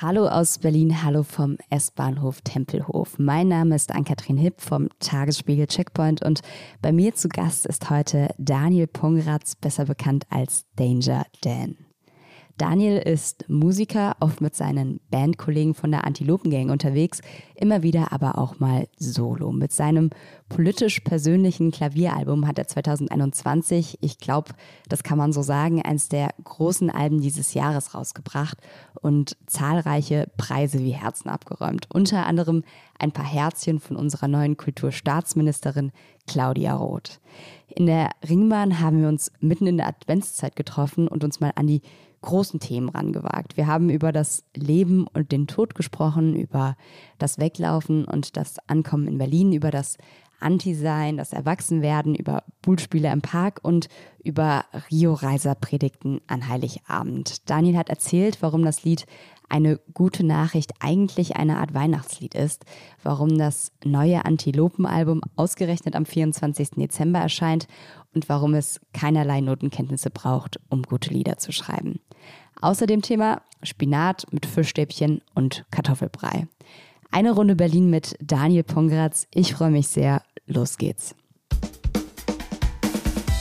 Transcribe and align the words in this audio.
Hallo 0.00 0.26
aus 0.26 0.58
Berlin, 0.58 1.04
hallo 1.04 1.22
vom 1.22 1.56
S-Bahnhof 1.70 2.40
Tempelhof. 2.40 3.16
Mein 3.20 3.46
Name 3.46 3.76
ist 3.76 3.94
Ann-Kathrin 3.94 4.36
Hipp 4.36 4.60
vom 4.60 4.88
Tagesspiegel 4.98 5.68
Checkpoint 5.68 6.20
und 6.20 6.40
bei 6.82 6.90
mir 6.90 7.14
zu 7.14 7.28
Gast 7.28 7.64
ist 7.64 7.90
heute 7.90 8.34
Daniel 8.36 8.88
Pongratz, 8.88 9.54
besser 9.54 9.84
bekannt 9.84 10.26
als 10.30 10.64
Danger 10.74 11.26
Dan. 11.42 11.76
Daniel 12.56 12.98
ist 12.98 13.48
Musiker, 13.48 14.16
oft 14.20 14.40
mit 14.40 14.54
seinen 14.54 15.00
Bandkollegen 15.10 15.74
von 15.74 15.90
der 15.90 16.04
Antilopen-Gang 16.04 16.70
unterwegs, 16.70 17.20
immer 17.56 17.82
wieder 17.82 18.12
aber 18.12 18.38
auch 18.38 18.60
mal 18.60 18.86
solo. 18.96 19.50
Mit 19.50 19.72
seinem 19.72 20.10
politisch 20.48 21.00
persönlichen 21.00 21.72
Klavieralbum 21.72 22.46
hat 22.46 22.58
er 22.58 22.68
2021, 22.68 23.98
ich 24.02 24.18
glaube, 24.18 24.52
das 24.88 25.02
kann 25.02 25.18
man 25.18 25.32
so 25.32 25.42
sagen, 25.42 25.82
eines 25.82 26.08
der 26.08 26.30
großen 26.44 26.90
Alben 26.90 27.20
dieses 27.20 27.54
Jahres 27.54 27.92
rausgebracht 27.92 28.58
und 29.00 29.36
zahlreiche 29.46 30.30
Preise 30.36 30.78
wie 30.78 30.92
Herzen 30.92 31.30
abgeräumt. 31.30 31.88
Unter 31.92 32.26
anderem 32.26 32.62
ein 32.98 33.10
paar 33.10 33.26
Herzchen 33.26 33.80
von 33.80 33.96
unserer 33.96 34.28
neuen 34.28 34.56
Kulturstaatsministerin 34.56 35.90
Claudia 36.28 36.74
Roth. 36.74 37.20
In 37.66 37.86
der 37.86 38.10
Ringbahn 38.28 38.78
haben 38.78 39.00
wir 39.00 39.08
uns 39.08 39.32
mitten 39.40 39.66
in 39.66 39.76
der 39.76 39.88
Adventszeit 39.88 40.54
getroffen 40.54 41.08
und 41.08 41.24
uns 41.24 41.40
mal 41.40 41.52
an 41.56 41.66
die 41.66 41.82
großen 42.24 42.58
Themen 42.58 42.88
rangewagt. 42.88 43.56
Wir 43.56 43.66
haben 43.66 43.90
über 43.90 44.10
das 44.10 44.44
Leben 44.54 45.06
und 45.12 45.30
den 45.30 45.46
Tod 45.46 45.74
gesprochen, 45.74 46.34
über 46.34 46.76
das 47.18 47.38
Weglaufen 47.38 48.04
und 48.04 48.36
das 48.36 48.56
Ankommen 48.66 49.06
in 49.06 49.18
Berlin, 49.18 49.52
über 49.52 49.70
das 49.70 49.98
Anti-Sein, 50.40 51.16
das 51.16 51.32
Erwachsenwerden, 51.32 52.14
über 52.14 52.42
Bullspiele 52.62 53.10
im 53.10 53.22
Park 53.22 53.60
und 53.62 53.88
über 54.22 54.64
Rio-Reiser-Predigten 54.90 56.20
an 56.26 56.48
Heiligabend. 56.48 57.48
Daniel 57.48 57.78
hat 57.78 57.88
erzählt, 57.88 58.38
warum 58.40 58.64
das 58.64 58.84
Lied 58.84 59.06
eine 59.48 59.78
gute 59.92 60.24
Nachricht 60.24 60.72
eigentlich 60.80 61.36
eine 61.36 61.58
Art 61.58 61.74
Weihnachtslied 61.74 62.34
ist, 62.34 62.64
warum 63.02 63.38
das 63.38 63.72
neue 63.84 64.24
Antilopen-Album 64.24 65.20
ausgerechnet 65.36 65.96
am 65.96 66.06
24. 66.06 66.70
Dezember 66.70 67.20
erscheint 67.20 67.68
und 68.14 68.28
warum 68.28 68.54
es 68.54 68.80
keinerlei 68.92 69.40
Notenkenntnisse 69.40 70.10
braucht, 70.10 70.58
um 70.68 70.82
gute 70.82 71.10
Lieder 71.10 71.38
zu 71.38 71.52
schreiben. 71.52 72.00
Außerdem 72.60 73.02
Thema 73.02 73.42
Spinat 73.62 74.26
mit 74.30 74.46
Fischstäbchen 74.46 75.20
und 75.34 75.64
Kartoffelbrei. 75.70 76.46
Eine 77.10 77.32
Runde 77.32 77.54
Berlin 77.56 77.90
mit 77.90 78.16
Daniel 78.20 78.64
Pongratz. 78.64 79.26
Ich 79.32 79.54
freue 79.54 79.70
mich 79.70 79.88
sehr. 79.88 80.22
Los 80.46 80.78
geht's. 80.78 81.14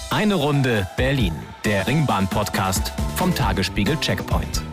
Eine 0.09 0.35
Runde 0.35 0.87
Berlin, 0.95 1.33
der 1.65 1.87
Ringbahn-Podcast 1.87 2.93
vom 3.15 3.33
Tagesspiegel 3.33 3.97
Checkpoint. 3.99 4.72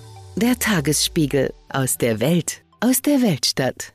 Der 0.37 0.57
Tagesspiegel 0.57 1.53
aus 1.69 1.97
der 1.97 2.21
Welt, 2.21 2.63
aus 2.79 3.01
der 3.01 3.21
Weltstadt. 3.21 3.93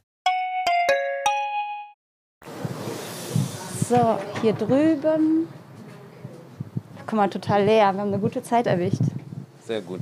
So, 3.88 4.18
hier 4.42 4.52
drüben. 4.52 5.48
Guck 7.06 7.12
mal, 7.14 7.30
total 7.30 7.64
leer. 7.64 7.92
Wir 7.94 8.00
haben 8.00 8.12
eine 8.12 8.18
gute 8.18 8.42
Zeit 8.42 8.66
erwischt. 8.66 9.00
Sehr 9.66 9.80
gut. 9.80 10.00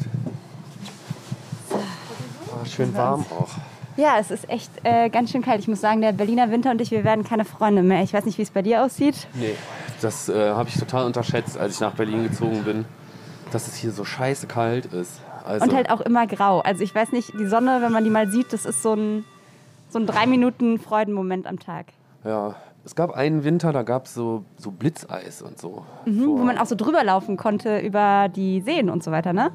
Oh, 1.70 2.64
schön 2.64 2.92
warm 2.94 3.24
auch. 3.30 3.50
Ja, 3.96 4.16
es 4.18 4.32
ist 4.32 4.48
echt 4.50 4.70
äh, 4.82 5.08
ganz 5.10 5.30
schön 5.30 5.42
kalt. 5.42 5.60
Ich 5.60 5.68
muss 5.68 5.80
sagen, 5.80 6.00
der 6.00 6.12
Berliner 6.12 6.50
Winter 6.50 6.72
und 6.72 6.80
ich, 6.80 6.90
wir 6.90 7.04
werden 7.04 7.24
keine 7.24 7.44
Freunde 7.44 7.84
mehr. 7.84 8.02
Ich 8.02 8.12
weiß 8.12 8.24
nicht, 8.24 8.38
wie 8.38 8.42
es 8.42 8.50
bei 8.50 8.62
dir 8.62 8.82
aussieht. 8.82 9.28
Nee, 9.34 9.54
das 10.00 10.28
äh, 10.28 10.50
habe 10.50 10.68
ich 10.68 10.76
total 10.76 11.06
unterschätzt, 11.06 11.56
als 11.56 11.74
ich 11.74 11.80
nach 11.80 11.94
Berlin 11.94 12.24
gezogen 12.24 12.64
bin, 12.64 12.84
dass 13.52 13.68
es 13.68 13.76
hier 13.76 13.92
so 13.92 14.04
scheiße 14.04 14.48
kalt 14.48 14.86
ist. 14.86 15.20
Also, 15.44 15.66
Und 15.66 15.74
halt 15.74 15.90
auch 15.90 16.00
immer 16.00 16.26
grau. 16.26 16.60
Also 16.60 16.82
ich 16.82 16.94
weiß 16.94 17.12
nicht, 17.12 17.32
die 17.38 17.46
Sonne, 17.46 17.78
wenn 17.82 17.92
man 17.92 18.02
die 18.02 18.10
mal 18.10 18.28
sieht, 18.28 18.52
das 18.52 18.64
ist 18.64 18.82
so 18.82 18.94
ein, 18.94 19.24
so 19.90 19.98
ein 19.98 20.06
drei 20.06 20.26
Minuten 20.26 20.78
Freudenmoment 20.78 21.46
am 21.46 21.58
Tag. 21.58 21.86
Ja, 22.24 22.56
es 22.84 22.94
gab 22.94 23.12
einen 23.12 23.44
Winter, 23.44 23.72
da 23.72 23.82
gab 23.82 24.06
es 24.06 24.14
so, 24.14 24.44
so 24.56 24.70
Blitzeis 24.70 25.42
und 25.42 25.58
so. 25.58 25.84
Mhm, 26.06 26.26
wo 26.26 26.36
man 26.38 26.58
auch 26.58 26.66
so 26.66 26.74
drüber 26.74 27.04
laufen 27.04 27.36
konnte 27.36 27.78
über 27.78 28.28
die 28.34 28.60
Seen 28.62 28.90
und 28.90 29.02
so 29.02 29.10
weiter, 29.10 29.32
ne? 29.32 29.50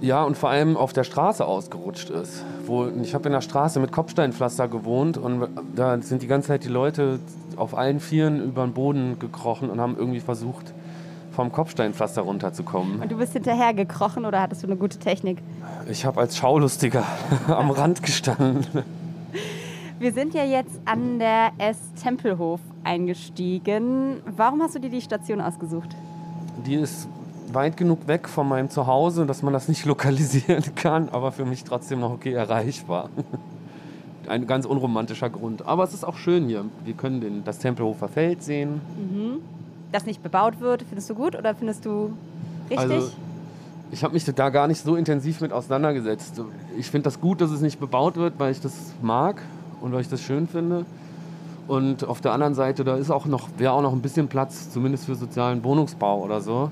Ja, 0.00 0.24
und 0.24 0.36
vor 0.36 0.50
allem 0.50 0.76
auf 0.76 0.92
der 0.92 1.04
Straße 1.04 1.44
ausgerutscht 1.44 2.10
ist. 2.10 2.44
Wo, 2.66 2.88
ich 3.02 3.14
habe 3.14 3.26
in 3.26 3.32
der 3.32 3.40
Straße 3.40 3.80
mit 3.80 3.92
Kopfsteinpflaster 3.92 4.68
gewohnt 4.68 5.18
und 5.18 5.48
da 5.74 6.00
sind 6.00 6.22
die 6.22 6.26
ganze 6.26 6.48
Zeit 6.48 6.64
die 6.64 6.68
Leute 6.68 7.20
auf 7.56 7.76
allen 7.76 8.00
Vieren 8.00 8.42
über 8.42 8.64
den 8.64 8.72
Boden 8.72 9.18
gekrochen 9.18 9.68
und 9.68 9.80
haben 9.80 9.96
irgendwie 9.98 10.20
versucht, 10.20 10.72
vom 11.30 11.52
Kopfsteinpflaster 11.52 12.22
runterzukommen. 12.22 13.00
Und 13.00 13.10
du 13.10 13.16
bist 13.16 13.32
hinterher 13.32 13.74
gekrochen 13.74 14.24
oder 14.24 14.40
hattest 14.40 14.62
du 14.62 14.66
eine 14.66 14.76
gute 14.76 14.98
Technik? 14.98 15.38
Ich 15.88 16.04
habe 16.04 16.20
als 16.20 16.36
Schaulustiger 16.36 17.04
am 17.48 17.70
Rand 17.70 18.02
gestanden. 18.02 18.66
Wir 19.98 20.12
sind 20.12 20.34
ja 20.34 20.44
jetzt 20.44 20.80
an 20.86 21.18
der 21.18 21.52
S-Tempelhof 21.58 22.60
eingestiegen. 22.84 24.22
Warum 24.24 24.62
hast 24.62 24.74
du 24.74 24.78
dir 24.78 24.90
die 24.90 25.02
Station 25.02 25.40
ausgesucht? 25.40 25.90
Die 26.66 26.74
ist 26.74 27.06
weit 27.52 27.76
genug 27.76 28.06
weg 28.06 28.28
von 28.28 28.48
meinem 28.48 28.70
Zuhause, 28.70 29.26
dass 29.26 29.42
man 29.42 29.52
das 29.52 29.68
nicht 29.68 29.84
lokalisieren 29.86 30.74
kann, 30.74 31.08
aber 31.10 31.32
für 31.32 31.44
mich 31.44 31.64
trotzdem 31.64 32.00
noch 32.00 32.12
okay 32.12 32.32
erreichbar. 32.32 33.10
Ein 34.28 34.46
ganz 34.46 34.64
unromantischer 34.64 35.28
Grund. 35.28 35.66
Aber 35.66 35.82
es 35.82 35.92
ist 35.92 36.04
auch 36.04 36.16
schön 36.16 36.46
hier. 36.46 36.64
Wir 36.84 36.94
können 36.94 37.20
den, 37.20 37.44
das 37.44 37.58
Tempelhofer 37.58 38.08
Feld 38.08 38.42
sehen. 38.42 38.80
Mhm. 38.96 39.40
Das 39.92 40.06
nicht 40.06 40.22
bebaut 40.22 40.60
wird, 40.60 40.82
findest 40.82 41.10
du 41.10 41.14
gut 41.14 41.36
oder 41.36 41.54
findest 41.54 41.84
du 41.84 42.12
richtig? 42.70 42.78
Also, 42.78 43.10
ich 43.92 44.04
habe 44.04 44.14
mich 44.14 44.24
da 44.24 44.50
gar 44.50 44.68
nicht 44.68 44.82
so 44.82 44.94
intensiv 44.94 45.40
mit 45.40 45.52
auseinandergesetzt. 45.52 46.40
Ich 46.78 46.90
finde 46.90 47.04
das 47.04 47.20
gut, 47.20 47.40
dass 47.40 47.50
es 47.50 47.60
nicht 47.60 47.80
bebaut 47.80 48.16
wird, 48.16 48.34
weil 48.38 48.52
ich 48.52 48.60
das 48.60 48.72
mag 49.02 49.42
und 49.80 49.92
weil 49.92 50.02
ich 50.02 50.08
das 50.08 50.22
schön 50.22 50.46
finde. 50.46 50.84
Und 51.66 52.04
auf 52.04 52.20
der 52.20 52.32
anderen 52.32 52.54
Seite, 52.54 52.84
da 52.84 52.96
ist 52.96 53.10
auch 53.10 53.26
noch, 53.26 53.48
wäre 53.58 53.72
auch 53.72 53.82
noch 53.82 53.92
ein 53.92 54.02
bisschen 54.02 54.28
Platz, 54.28 54.70
zumindest 54.70 55.06
für 55.06 55.14
sozialen 55.14 55.62
Wohnungsbau 55.64 56.20
oder 56.20 56.40
so. 56.40 56.70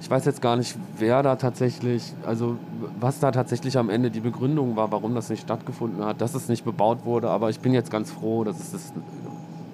Ich 0.00 0.08
weiß 0.08 0.24
jetzt 0.26 0.40
gar 0.40 0.56
nicht, 0.56 0.76
wer 0.98 1.22
da 1.24 1.36
tatsächlich, 1.36 2.12
also 2.24 2.56
was 3.00 3.18
da 3.18 3.32
tatsächlich 3.32 3.76
am 3.78 3.90
Ende 3.90 4.10
die 4.10 4.20
Begründung 4.20 4.76
war, 4.76 4.92
warum 4.92 5.14
das 5.14 5.28
nicht 5.28 5.42
stattgefunden 5.42 6.04
hat, 6.04 6.20
dass 6.20 6.34
es 6.34 6.48
nicht 6.48 6.64
bebaut 6.64 7.04
wurde. 7.04 7.30
Aber 7.30 7.50
ich 7.50 7.58
bin 7.60 7.74
jetzt 7.74 7.90
ganz 7.90 8.10
froh, 8.10 8.44
dass 8.44 8.60
es 8.60 8.72
das, 8.72 8.92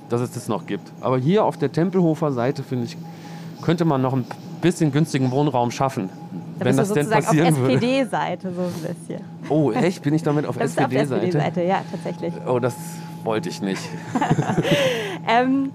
dass 0.09 0.21
es 0.21 0.33
das 0.33 0.49
noch 0.49 0.67
gibt. 0.67 0.93
Aber 1.01 1.19
hier 1.19 1.45
auf 1.45 1.57
der 1.57 1.73
Tempelhofer 1.73 2.33
Seite, 2.33 2.63
finde 2.63 2.87
ich, 2.87 2.97
könnte 3.63 3.85
man 3.85 4.03
noch 4.03 4.13
ein 4.13 4.25
bisschen 4.61 4.93
günstigen 4.93 5.31
Wohnraum 5.31 5.71
schaffen. 5.71 6.09
Da 6.59 6.67
wenn 6.67 6.77
bist 6.77 6.79
das 6.79 6.89
du 6.89 6.95
denn 6.95 7.11
passieren 7.11 7.55
auf 7.55 7.61
würde. 7.61 7.75
SPD-Seite 7.75 8.53
so 8.55 8.63
ein 8.63 8.95
bisschen. 8.95 9.21
Oh, 9.49 9.73
echt? 9.73 10.03
Bin 10.03 10.15
ich 10.15 10.23
damit 10.23 10.47
auf 10.47 10.57
auf 10.57 10.63
SPD-Seite? 10.63 11.27
SPD-Seite, 11.27 11.63
ja, 11.63 11.83
tatsächlich. 11.91 12.33
oh, 12.47 12.59
das 12.59 12.75
wollte 13.25 13.49
ich 13.49 13.61
nicht. 13.61 13.83
Ähm, 15.27 15.71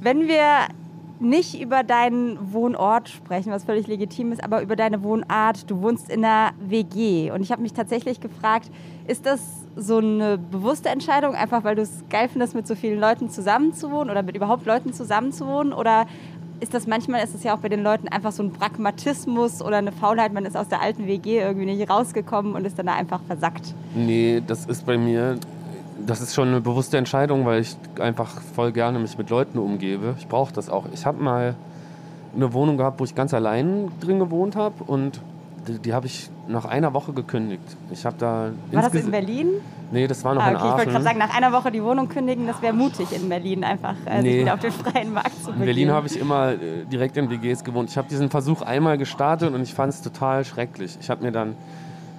wenn 0.00 0.28
wir 0.28 0.68
nicht 1.20 1.60
über 1.60 1.82
deinen 1.82 2.52
Wohnort 2.52 3.08
sprechen, 3.08 3.52
was 3.52 3.64
völlig 3.64 3.86
legitim 3.86 4.32
ist, 4.32 4.42
aber 4.42 4.62
über 4.62 4.76
deine 4.76 5.02
Wohnart. 5.02 5.70
Du 5.70 5.82
wohnst 5.82 6.10
in 6.10 6.24
einer 6.24 6.52
WG. 6.58 7.30
Und 7.30 7.42
ich 7.42 7.52
habe 7.52 7.62
mich 7.62 7.72
tatsächlich 7.72 8.20
gefragt, 8.20 8.70
ist 9.06 9.26
das 9.26 9.40
so 9.76 9.98
eine 9.98 10.38
bewusste 10.38 10.88
Entscheidung, 10.88 11.34
einfach 11.34 11.64
weil 11.64 11.74
du 11.74 11.82
es 11.82 12.04
geil 12.10 12.28
findest, 12.28 12.54
mit 12.54 12.66
so 12.66 12.74
vielen 12.74 13.00
Leuten 13.00 13.30
zusammenzuwohnen 13.30 14.10
oder 14.10 14.22
mit 14.22 14.36
überhaupt 14.36 14.66
Leuten 14.66 14.92
zusammenzuwohnen? 14.92 15.72
Oder 15.72 16.06
ist 16.60 16.74
das 16.74 16.86
manchmal, 16.86 17.22
ist 17.24 17.34
es 17.34 17.42
ja 17.42 17.54
auch 17.54 17.58
bei 17.58 17.68
den 17.68 17.82
Leuten 17.82 18.08
einfach 18.08 18.32
so 18.32 18.42
ein 18.42 18.52
Pragmatismus 18.52 19.60
oder 19.62 19.78
eine 19.78 19.92
Faulheit, 19.92 20.32
man 20.32 20.44
ist 20.44 20.56
aus 20.56 20.68
der 20.68 20.80
alten 20.80 21.06
WG 21.06 21.40
irgendwie 21.40 21.66
nicht 21.66 21.90
rausgekommen 21.90 22.54
und 22.54 22.64
ist 22.64 22.78
dann 22.78 22.86
da 22.86 22.94
einfach 22.94 23.20
versackt? 23.26 23.74
Nee, 23.94 24.42
das 24.46 24.66
ist 24.66 24.86
bei 24.86 24.96
mir, 24.96 25.38
das 26.06 26.20
ist 26.20 26.34
schon 26.34 26.48
eine 26.48 26.60
bewusste 26.60 26.96
Entscheidung, 26.96 27.44
weil 27.44 27.60
ich 27.60 27.76
einfach 28.00 28.40
voll 28.40 28.72
gerne 28.72 28.98
mich 28.98 29.18
mit 29.18 29.30
Leuten 29.30 29.58
umgebe. 29.58 30.14
Ich 30.18 30.28
brauche 30.28 30.52
das 30.52 30.70
auch. 30.70 30.86
Ich 30.92 31.04
habe 31.06 31.22
mal 31.22 31.54
eine 32.34 32.52
Wohnung 32.52 32.76
gehabt, 32.76 33.00
wo 33.00 33.04
ich 33.04 33.14
ganz 33.14 33.34
allein 33.34 33.90
drin 34.00 34.18
gewohnt 34.18 34.56
habe 34.56 34.84
und 34.84 35.20
Die, 35.66 35.78
die 35.78 35.94
habe 35.94 36.06
ich 36.06 36.30
nach 36.48 36.64
einer 36.66 36.92
Woche 36.92 37.12
gekündigt. 37.12 37.62
Ich 37.90 38.04
habe 38.04 38.16
da. 38.18 38.50
War 38.72 38.82
das 38.82 38.94
in 38.94 39.10
Berlin? 39.10 39.48
Nee, 39.92 40.06
das 40.06 40.24
war 40.24 40.34
noch 40.34 40.42
Ah, 40.42 40.50
in 40.50 40.56
okay, 40.56 40.64
ich 40.66 40.70
wollte 40.72 40.80
Aachen. 40.82 40.90
gerade 40.92 41.04
sagen, 41.04 41.18
nach 41.18 41.34
einer 41.36 41.52
Woche 41.52 41.70
die 41.70 41.82
Wohnung 41.82 42.08
kündigen, 42.08 42.46
das 42.46 42.60
wäre 42.62 42.72
mutig 42.74 43.06
in 43.14 43.28
Berlin, 43.28 43.62
einfach 43.64 43.94
äh, 44.06 44.16
sich 44.16 44.22
Nee. 44.22 44.40
wieder 44.40 44.54
auf 44.54 44.60
den 44.60 44.72
freien 44.72 45.12
Markt 45.12 45.30
zu 45.42 45.50
in 45.50 45.58
begeben. 45.58 45.64
Berlin 45.64 45.90
habe 45.92 46.06
ich 46.06 46.18
immer 46.18 46.52
äh, 46.52 46.84
direkt 46.90 47.16
in 47.16 47.30
WGs 47.30 47.62
gewohnt. 47.64 47.90
Ich 47.90 47.96
habe 47.96 48.08
diesen 48.08 48.28
Versuch 48.30 48.62
einmal 48.62 48.98
gestartet 48.98 49.54
und 49.54 49.62
ich 49.62 49.72
fand 49.72 49.92
es 49.92 50.02
total 50.02 50.44
schrecklich. 50.44 50.98
Ich 51.00 51.10
habe 51.10 51.22
mir 51.22 51.32
dann 51.32 51.54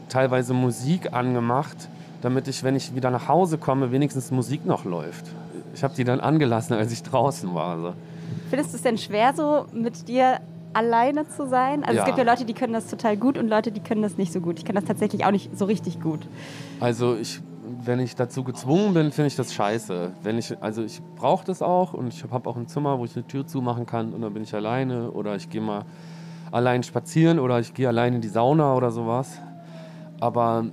teilweise 0.09 0.53
Musik 0.53 1.13
angemacht, 1.13 1.89
damit 2.21 2.48
ich, 2.48 2.63
wenn 2.63 2.75
ich 2.75 2.95
wieder 2.95 3.12
nach 3.12 3.27
Hause 3.27 3.57
komme, 3.57 3.91
wenigstens 3.91 4.31
Musik 4.31 4.65
noch 4.65 4.86
läuft. 4.86 5.25
Ich 5.74 5.83
habe 5.83 5.94
die 5.95 6.03
dann 6.06 6.19
angelassen, 6.21 6.74
als 6.75 6.91
ich 6.94 7.03
draußen 7.03 7.53
war. 7.53 7.77
So. 7.80 7.94
Findest 8.50 8.71
du 8.71 8.77
es 8.77 8.83
denn 8.83 8.98
schwer, 8.98 9.33
so 9.36 9.65
mit 9.74 10.07
dir 10.07 10.39
alleine 10.75 11.27
zu 11.27 11.48
sein? 11.48 11.83
Also 11.83 11.95
Ja. 11.95 12.01
es 12.01 12.06
gibt 12.06 12.18
ja 12.18 12.24
Leute, 12.24 12.45
die 12.45 12.54
können 12.54 12.74
das 12.74 12.88
total 12.88 13.18
gut 13.18 13.38
und 13.38 13.48
Leute, 13.48 13.72
die 13.72 13.80
können 13.80 14.01
das 14.01 14.18
nicht 14.18 14.33
so 14.33 14.42
gut. 14.42 14.60
Ich 14.60 14.66
kann 14.66 14.75
das 14.75 14.86
tatsächlich 14.86 15.25
auch 15.25 15.31
nicht 15.31 15.57
so 15.57 15.66
richtig 15.66 16.01
gut. 16.01 16.27
Also 16.80 17.16
ich, 17.16 17.42
wenn 17.83 18.00
ich 18.00 18.16
dazu 18.16 18.44
gezwungen 18.44 18.94
bin, 18.94 19.12
finde 19.12 19.27
ich 19.27 19.36
das 19.36 19.54
scheiße. 19.54 20.12
Wenn 20.22 20.38
ich, 20.38 20.56
also 20.62 20.83
ich 20.83 21.01
brauche 21.16 21.45
das 21.45 21.62
auch 21.62 21.94
und 21.94 22.07
ich 22.07 22.24
habe 22.30 22.50
auch 22.50 22.57
ein 22.57 22.68
Zimmer, 22.68 23.00
wo 23.00 23.06
ich 23.06 23.16
eine 23.16 23.25
Tür 23.25 23.48
zumachen 23.48 23.86
kann 23.86 24.13
und 24.13 24.22
dann 24.22 24.33
bin 24.33 24.44
ich 24.44 24.54
alleine 24.54 25.12
oder 25.12 25.36
ich 25.36 25.50
gehe 25.50 25.62
mal 25.62 25.86
allein 26.51 26.83
spazieren 26.83 27.39
oder 27.39 27.60
ich 27.60 27.74
gehe 27.74 27.88
allein 27.88 28.13
in 28.13 28.22
die 28.22 28.27
Sauna 28.27 28.75
oder 28.75 28.92
sowas. 28.92 29.39
Aber 30.19 30.66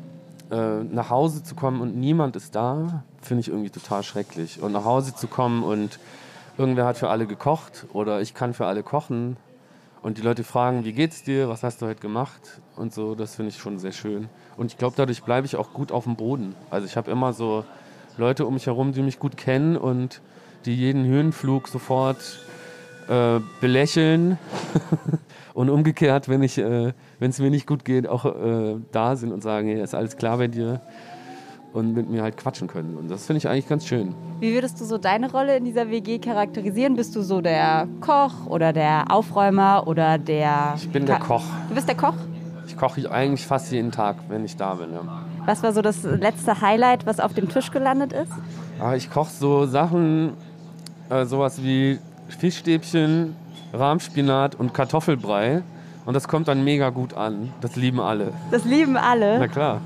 äh, 0.50 0.82
nach 0.84 1.10
Hause 1.10 1.42
zu 1.42 1.54
kommen 1.54 1.80
und 1.80 1.96
niemand 1.96 2.36
ist 2.36 2.54
da, 2.54 3.04
finde 3.20 3.40
ich 3.40 3.48
irgendwie 3.48 3.70
total 3.70 4.02
schrecklich. 4.02 4.60
Und 4.60 4.72
nach 4.72 4.84
Hause 4.84 5.14
zu 5.14 5.28
kommen 5.28 5.62
und 5.62 5.98
irgendwer 6.58 6.86
hat 6.86 6.98
für 6.98 7.08
alle 7.08 7.26
gekocht 7.26 7.86
oder 7.92 8.20
ich 8.20 8.34
kann 8.34 8.52
für 8.52 8.66
alle 8.66 8.82
kochen 8.82 9.36
und 10.02 10.18
die 10.18 10.22
Leute 10.22 10.44
fragen, 10.44 10.84
wie 10.84 10.92
geht's 10.92 11.22
dir, 11.22 11.48
was 11.48 11.62
hast 11.62 11.80
du 11.80 11.86
heute 11.86 12.00
gemacht 12.00 12.60
und 12.76 12.92
so, 12.92 13.14
das 13.14 13.36
finde 13.36 13.50
ich 13.50 13.58
schon 13.58 13.78
sehr 13.78 13.92
schön. 13.92 14.28
Und 14.56 14.66
ich 14.66 14.78
glaube, 14.78 14.94
dadurch 14.96 15.22
bleibe 15.22 15.46
ich 15.46 15.56
auch 15.56 15.72
gut 15.72 15.92
auf 15.92 16.04
dem 16.04 16.16
Boden. 16.16 16.54
Also 16.70 16.86
ich 16.86 16.96
habe 16.96 17.10
immer 17.10 17.32
so 17.32 17.64
Leute 18.18 18.44
um 18.44 18.54
mich 18.54 18.66
herum, 18.66 18.92
die 18.92 19.02
mich 19.02 19.18
gut 19.18 19.36
kennen 19.36 19.76
und 19.76 20.20
die 20.64 20.74
jeden 20.74 21.04
Höhenflug 21.04 21.68
sofort 21.68 22.40
äh, 23.08 23.40
belächeln 23.60 24.38
und 25.54 25.70
umgekehrt, 25.70 26.28
wenn 26.28 26.42
äh, 26.42 26.92
es 27.20 27.38
mir 27.38 27.50
nicht 27.50 27.66
gut 27.66 27.84
geht, 27.84 28.08
auch 28.08 28.24
äh, 28.24 28.76
da 28.90 29.16
sind 29.16 29.32
und 29.32 29.42
sagen, 29.42 29.68
hey, 29.68 29.80
ist 29.80 29.94
alles 29.94 30.16
klar 30.16 30.38
bei 30.38 30.48
dir 30.48 30.80
und 31.72 31.94
mit 31.94 32.10
mir 32.10 32.22
halt 32.22 32.36
quatschen 32.36 32.68
können. 32.68 32.96
Und 32.96 33.10
das 33.10 33.26
finde 33.26 33.38
ich 33.38 33.48
eigentlich 33.48 33.68
ganz 33.68 33.86
schön. 33.86 34.14
Wie 34.40 34.52
würdest 34.52 34.80
du 34.80 34.84
so 34.84 34.98
deine 34.98 35.30
Rolle 35.30 35.56
in 35.56 35.64
dieser 35.64 35.88
WG 35.90 36.18
charakterisieren? 36.18 36.96
Bist 36.96 37.16
du 37.16 37.22
so 37.22 37.40
der 37.40 37.88
Koch 38.00 38.46
oder 38.46 38.72
der 38.72 39.10
Aufräumer 39.10 39.84
oder 39.86 40.18
der... 40.18 40.74
Ich 40.76 40.90
bin 40.90 41.06
der 41.06 41.18
Koch. 41.18 41.44
Du 41.68 41.74
bist 41.74 41.88
der 41.88 41.96
Koch? 41.96 42.14
Ich 42.66 42.76
koche 42.76 43.10
eigentlich 43.10 43.46
fast 43.46 43.72
jeden 43.72 43.90
Tag, 43.90 44.16
wenn 44.28 44.44
ich 44.44 44.56
da 44.56 44.74
bin. 44.74 44.92
Ja. 44.92 45.02
Was 45.46 45.62
war 45.62 45.72
so 45.72 45.82
das 45.82 46.02
letzte 46.02 46.60
Highlight, 46.60 47.06
was 47.06 47.20
auf 47.20 47.34
dem 47.34 47.48
Tisch 47.48 47.70
gelandet 47.70 48.12
ist? 48.12 48.32
Aber 48.78 48.96
ich 48.96 49.10
koche 49.10 49.30
so 49.30 49.66
Sachen, 49.66 50.32
äh, 51.10 51.24
sowas 51.24 51.62
wie 51.62 51.98
Fischstäbchen, 52.28 53.34
Rahmspinat 53.72 54.54
und 54.54 54.74
Kartoffelbrei. 54.74 55.62
Und 56.04 56.14
das 56.14 56.26
kommt 56.26 56.48
dann 56.48 56.64
mega 56.64 56.90
gut 56.90 57.14
an. 57.14 57.52
Das 57.60 57.76
lieben 57.76 58.00
alle. 58.00 58.32
Das 58.50 58.64
lieben 58.64 58.96
alle. 58.96 59.38
Na 59.38 59.48
klar. 59.48 59.80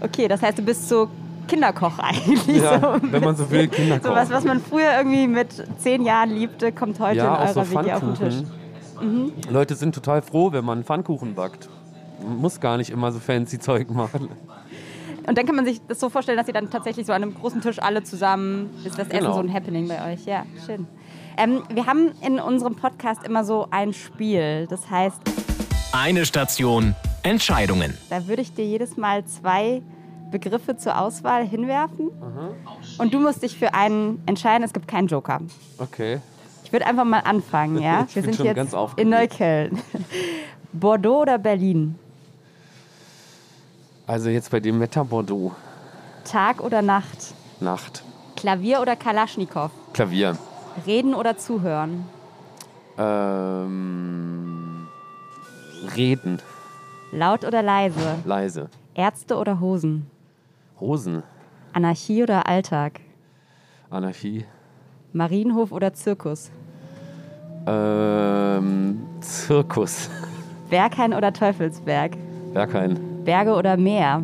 Okay, 0.00 0.28
das 0.28 0.42
heißt, 0.42 0.58
du 0.58 0.62
bist 0.62 0.88
so 0.88 1.08
Kinderkoch 1.48 1.98
eigentlich. 1.98 2.62
Ja, 2.62 2.78
so 2.80 3.12
wenn 3.12 3.22
man 3.24 3.36
so 3.36 3.50
will. 3.50 3.68
Kinderkoch. 3.68 4.08
So 4.10 4.14
was, 4.14 4.30
was 4.30 4.44
man 4.44 4.60
früher 4.60 4.96
irgendwie 4.98 5.26
mit 5.26 5.48
zehn 5.78 6.04
Jahren 6.04 6.30
liebte, 6.30 6.72
kommt 6.72 6.98
heute 7.00 7.18
Ja, 7.18 7.36
in 7.36 7.48
auch 7.48 7.52
so 7.54 7.60
eurer 7.60 7.84
WG 7.84 7.92
auf 7.92 8.00
den 8.00 8.14
Tisch. 8.14 8.34
Pfannkuchen. 8.94 9.32
Leute 9.50 9.74
sind 9.74 9.94
total 9.94 10.22
froh, 10.22 10.52
wenn 10.52 10.64
man 10.64 10.84
Pfannkuchen 10.84 11.34
backt. 11.34 11.68
Man 12.24 12.36
muss 12.38 12.60
gar 12.60 12.76
nicht 12.76 12.90
immer 12.90 13.10
so 13.10 13.18
fancy 13.18 13.58
Zeug 13.58 13.90
machen. 13.90 14.28
Und 15.26 15.38
dann 15.38 15.46
kann 15.46 15.54
man 15.54 15.64
sich 15.64 15.80
das 15.88 16.00
so 16.00 16.08
vorstellen, 16.08 16.36
dass 16.38 16.48
ihr 16.48 16.54
dann 16.54 16.70
tatsächlich 16.70 17.06
so 17.06 17.12
an 17.12 17.22
einem 17.22 17.34
großen 17.34 17.60
Tisch 17.60 17.80
alle 17.80 18.02
zusammen, 18.02 18.70
ist 18.84 18.98
das 18.98 19.08
Essen 19.08 19.18
Genau. 19.20 19.34
so 19.34 19.40
ein 19.40 19.52
Happening 19.52 19.86
bei 19.88 20.12
euch. 20.12 20.24
Ja, 20.26 20.44
schön. 20.66 20.86
Ähm, 21.36 21.62
wir 21.72 21.86
haben 21.86 22.10
in 22.26 22.38
unserem 22.40 22.74
Podcast 22.76 23.24
immer 23.24 23.44
so 23.44 23.66
ein 23.70 23.92
Spiel. 23.92 24.66
Das 24.68 24.90
heißt, 24.90 25.20
Eine 25.92 26.26
Station, 26.26 26.94
Entscheidungen. 27.22 27.96
da 28.10 28.26
würde 28.26 28.42
ich 28.42 28.52
dir 28.52 28.64
jedes 28.66 28.96
Mal 28.96 29.24
zwei 29.24 29.82
Begriffe 30.32 30.76
zur 30.76 30.98
Auswahl 30.98 31.46
hinwerfen. 31.46 32.10
Und 32.98 33.14
du 33.14 33.20
musst 33.20 33.42
dich 33.44 33.56
für 33.56 33.74
einen 33.74 34.20
entscheiden. 34.26 34.64
Es 34.64 34.72
gibt 34.72 34.88
keinen 34.88 35.06
Joker. 35.06 35.40
Okay. 35.78 36.20
Ich 36.64 36.72
würde 36.72 36.86
einfach 36.86 37.04
mal 37.04 37.20
anfangen, 37.20 37.78
ja? 37.80 38.06
Wir 38.14 38.22
sind 38.22 38.34
schon 38.34 38.46
jetzt 38.46 38.74
in. 38.96 39.10
Neukölln. 39.10 39.80
Bordeaux 40.72 41.20
oder 41.22 41.38
Berlin? 41.38 41.96
Also 44.06 44.30
jetzt 44.30 44.50
bei 44.50 44.58
dem 44.58 44.80
Wetter 44.80 45.04
Bordeaux. 45.04 45.52
Tag 46.24 46.60
oder 46.60 46.82
Nacht? 46.82 47.34
Nacht. 47.60 48.02
Klavier 48.36 48.80
oder 48.80 48.96
Kalaschnikow? 48.96 49.70
Klavier. 49.92 50.36
Reden 50.86 51.14
oder 51.14 51.36
zuhören? 51.36 52.06
Ähm, 52.98 54.88
reden. 55.96 56.40
Laut 57.12 57.44
oder 57.44 57.62
leise? 57.62 58.16
Leise. 58.24 58.70
Ärzte 58.94 59.36
oder 59.36 59.60
Hosen? 59.60 60.10
Hosen. 60.82 61.22
Anarchie 61.72 62.24
oder 62.24 62.48
Alltag? 62.48 63.00
Anarchie. 63.88 64.44
Marienhof 65.12 65.70
oder 65.70 65.92
Zirkus? 65.94 66.50
Ähm, 67.66 69.00
Zirkus. 69.20 70.10
Berghain 70.70 71.14
oder 71.14 71.32
Teufelsberg? 71.32 72.16
Berghain. 72.52 72.98
Berge 73.24 73.54
oder 73.54 73.76
Meer? 73.76 74.22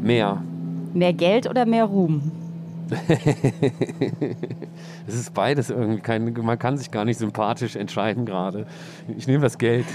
Meer. 0.00 0.42
Mehr 0.94 1.12
Geld 1.12 1.48
oder 1.50 1.66
mehr 1.66 1.84
Ruhm? 1.84 2.32
Es 5.08 5.14
ist 5.14 5.34
beides 5.34 5.70
irgendwie. 5.70 6.00
Kein, 6.00 6.32
man 6.32 6.58
kann 6.58 6.76
sich 6.78 6.90
gar 6.90 7.04
nicht 7.04 7.18
sympathisch 7.18 7.76
entscheiden 7.76 8.24
gerade. 8.24 8.66
Ich 9.16 9.26
nehme 9.26 9.42
das 9.42 9.58
Geld. 9.58 9.86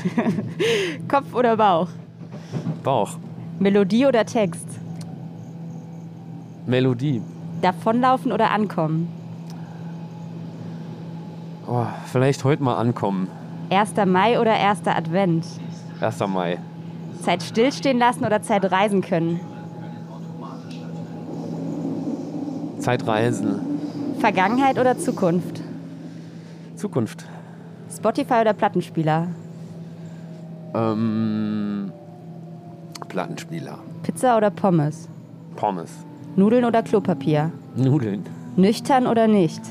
Kopf 1.08 1.34
oder 1.34 1.58
Bauch? 1.58 1.90
Bauch. 2.84 3.18
Melodie 3.60 4.06
oder 4.06 4.26
Text? 4.26 4.81
Melodie. 6.66 7.22
Davonlaufen 7.62 8.32
oder 8.32 8.52
ankommen? 8.52 9.08
Oh, 11.68 11.86
vielleicht 12.06 12.44
heute 12.44 12.64
mal 12.64 12.76
ankommen. 12.76 13.28
1. 13.70 13.94
Mai 14.06 14.40
oder 14.40 14.54
1. 14.54 14.86
Advent? 14.88 15.46
1. 16.02 16.20
Mai. 16.28 16.58
Zeit 17.22 17.44
stillstehen 17.44 18.00
lassen 18.00 18.26
oder 18.26 18.42
Zeit 18.42 18.70
reisen 18.72 19.02
können? 19.02 19.40
Zeitreisen. 22.80 23.62
Vergangenheit 24.20 24.80
oder 24.80 24.98
Zukunft? 24.98 25.62
Zukunft. 26.76 27.26
Spotify 27.96 28.42
oder 28.42 28.54
Plattenspieler? 28.54 29.28
Ähm, 30.74 31.92
Plattenspieler. 33.08 33.78
Pizza 34.04 34.36
oder 34.38 34.50
Pommes? 34.50 35.08
Pommes. 35.56 36.06
Nudeln 36.36 36.66
oder 36.66 36.82
Klopapier? 36.84 37.52
Nudeln. 37.76 38.24
Nüchtern 38.56 39.08
oder 39.08 39.28
nicht? 39.28 39.62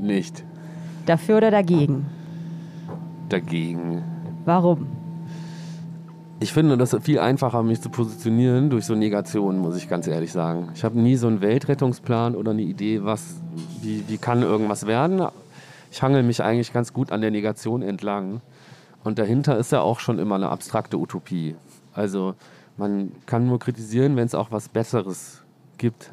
Nicht. 0.00 0.44
Dafür 1.06 1.38
oder 1.38 1.50
dagegen? 1.50 2.06
Dagegen. 3.28 4.02
Warum? 4.44 4.86
Ich 6.40 6.52
finde 6.52 6.76
das 6.76 6.96
viel 7.02 7.18
einfacher, 7.18 7.62
mich 7.62 7.80
zu 7.80 7.88
positionieren 7.88 8.68
durch 8.68 8.84
so 8.86 8.94
Negationen, 8.94 9.60
muss 9.60 9.76
ich 9.76 9.88
ganz 9.88 10.06
ehrlich 10.06 10.32
sagen. 10.32 10.68
Ich 10.74 10.84
habe 10.84 10.98
nie 10.98 11.16
so 11.16 11.26
einen 11.26 11.40
Weltrettungsplan 11.40 12.34
oder 12.34 12.50
eine 12.50 12.62
Idee, 12.62 13.04
was, 13.04 13.36
wie, 13.80 14.04
wie 14.08 14.18
kann 14.18 14.42
irgendwas 14.42 14.86
werden. 14.86 15.22
Ich 15.90 16.02
hangel 16.02 16.22
mich 16.22 16.42
eigentlich 16.42 16.72
ganz 16.72 16.92
gut 16.92 17.12
an 17.12 17.20
der 17.20 17.30
Negation 17.30 17.82
entlang. 17.82 18.40
Und 19.04 19.18
dahinter 19.18 19.56
ist 19.58 19.72
ja 19.72 19.80
auch 19.80 20.00
schon 20.00 20.18
immer 20.18 20.34
eine 20.34 20.48
abstrakte 20.48 20.98
Utopie. 20.98 21.56
Also 21.92 22.34
man 22.76 23.12
kann 23.26 23.46
nur 23.46 23.58
kritisieren, 23.58 24.16
wenn 24.16 24.26
es 24.26 24.34
auch 24.34 24.50
was 24.50 24.68
Besseres 24.68 25.42
gibt. 25.78 26.10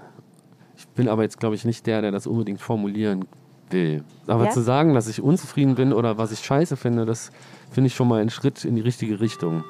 Ich 0.78 0.88
bin 0.90 1.08
aber 1.08 1.24
jetzt, 1.24 1.40
glaube 1.40 1.56
ich, 1.56 1.66
nicht 1.66 1.86
der, 1.88 2.02
der 2.02 2.12
das 2.12 2.28
unbedingt 2.28 2.62
formulieren 2.62 3.26
will. 3.70 4.04
Aber 4.28 4.46
Ja? 4.46 4.50
zu 4.52 4.62
sagen, 4.62 4.94
dass 4.94 5.08
ich 5.08 5.22
unzufrieden 5.22 5.76
bin 5.76 5.94
oder 5.94 6.18
was 6.18 6.32
ich 6.32 6.40
scheiße 6.40 6.76
finde, 6.78 7.06
das 7.06 7.32
finde 7.72 7.88
ich 7.88 7.96
schon 7.96 8.08
mal 8.08 8.20
einen 8.22 8.30
Schritt 8.30 8.66
in 8.66 8.76
die 8.76 8.82
richtige 8.82 9.20
Richtung. 9.20 9.64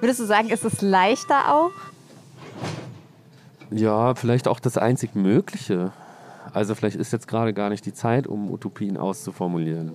Würdest 0.00 0.20
du 0.20 0.24
sagen, 0.24 0.48
ist 0.48 0.64
es 0.64 0.80
leichter 0.82 1.54
auch? 1.54 1.70
Ja, 3.70 4.14
vielleicht 4.14 4.48
auch 4.48 4.60
das 4.60 4.78
einzig 4.78 5.14
Mögliche. 5.14 5.92
Also 6.54 6.74
vielleicht 6.74 6.96
ist 6.96 7.12
jetzt 7.12 7.28
gerade 7.28 7.52
gar 7.52 7.68
nicht 7.68 7.84
die 7.84 7.92
Zeit, 7.92 8.26
um 8.26 8.50
Utopien 8.50 8.96
auszuformulieren. 8.96 9.92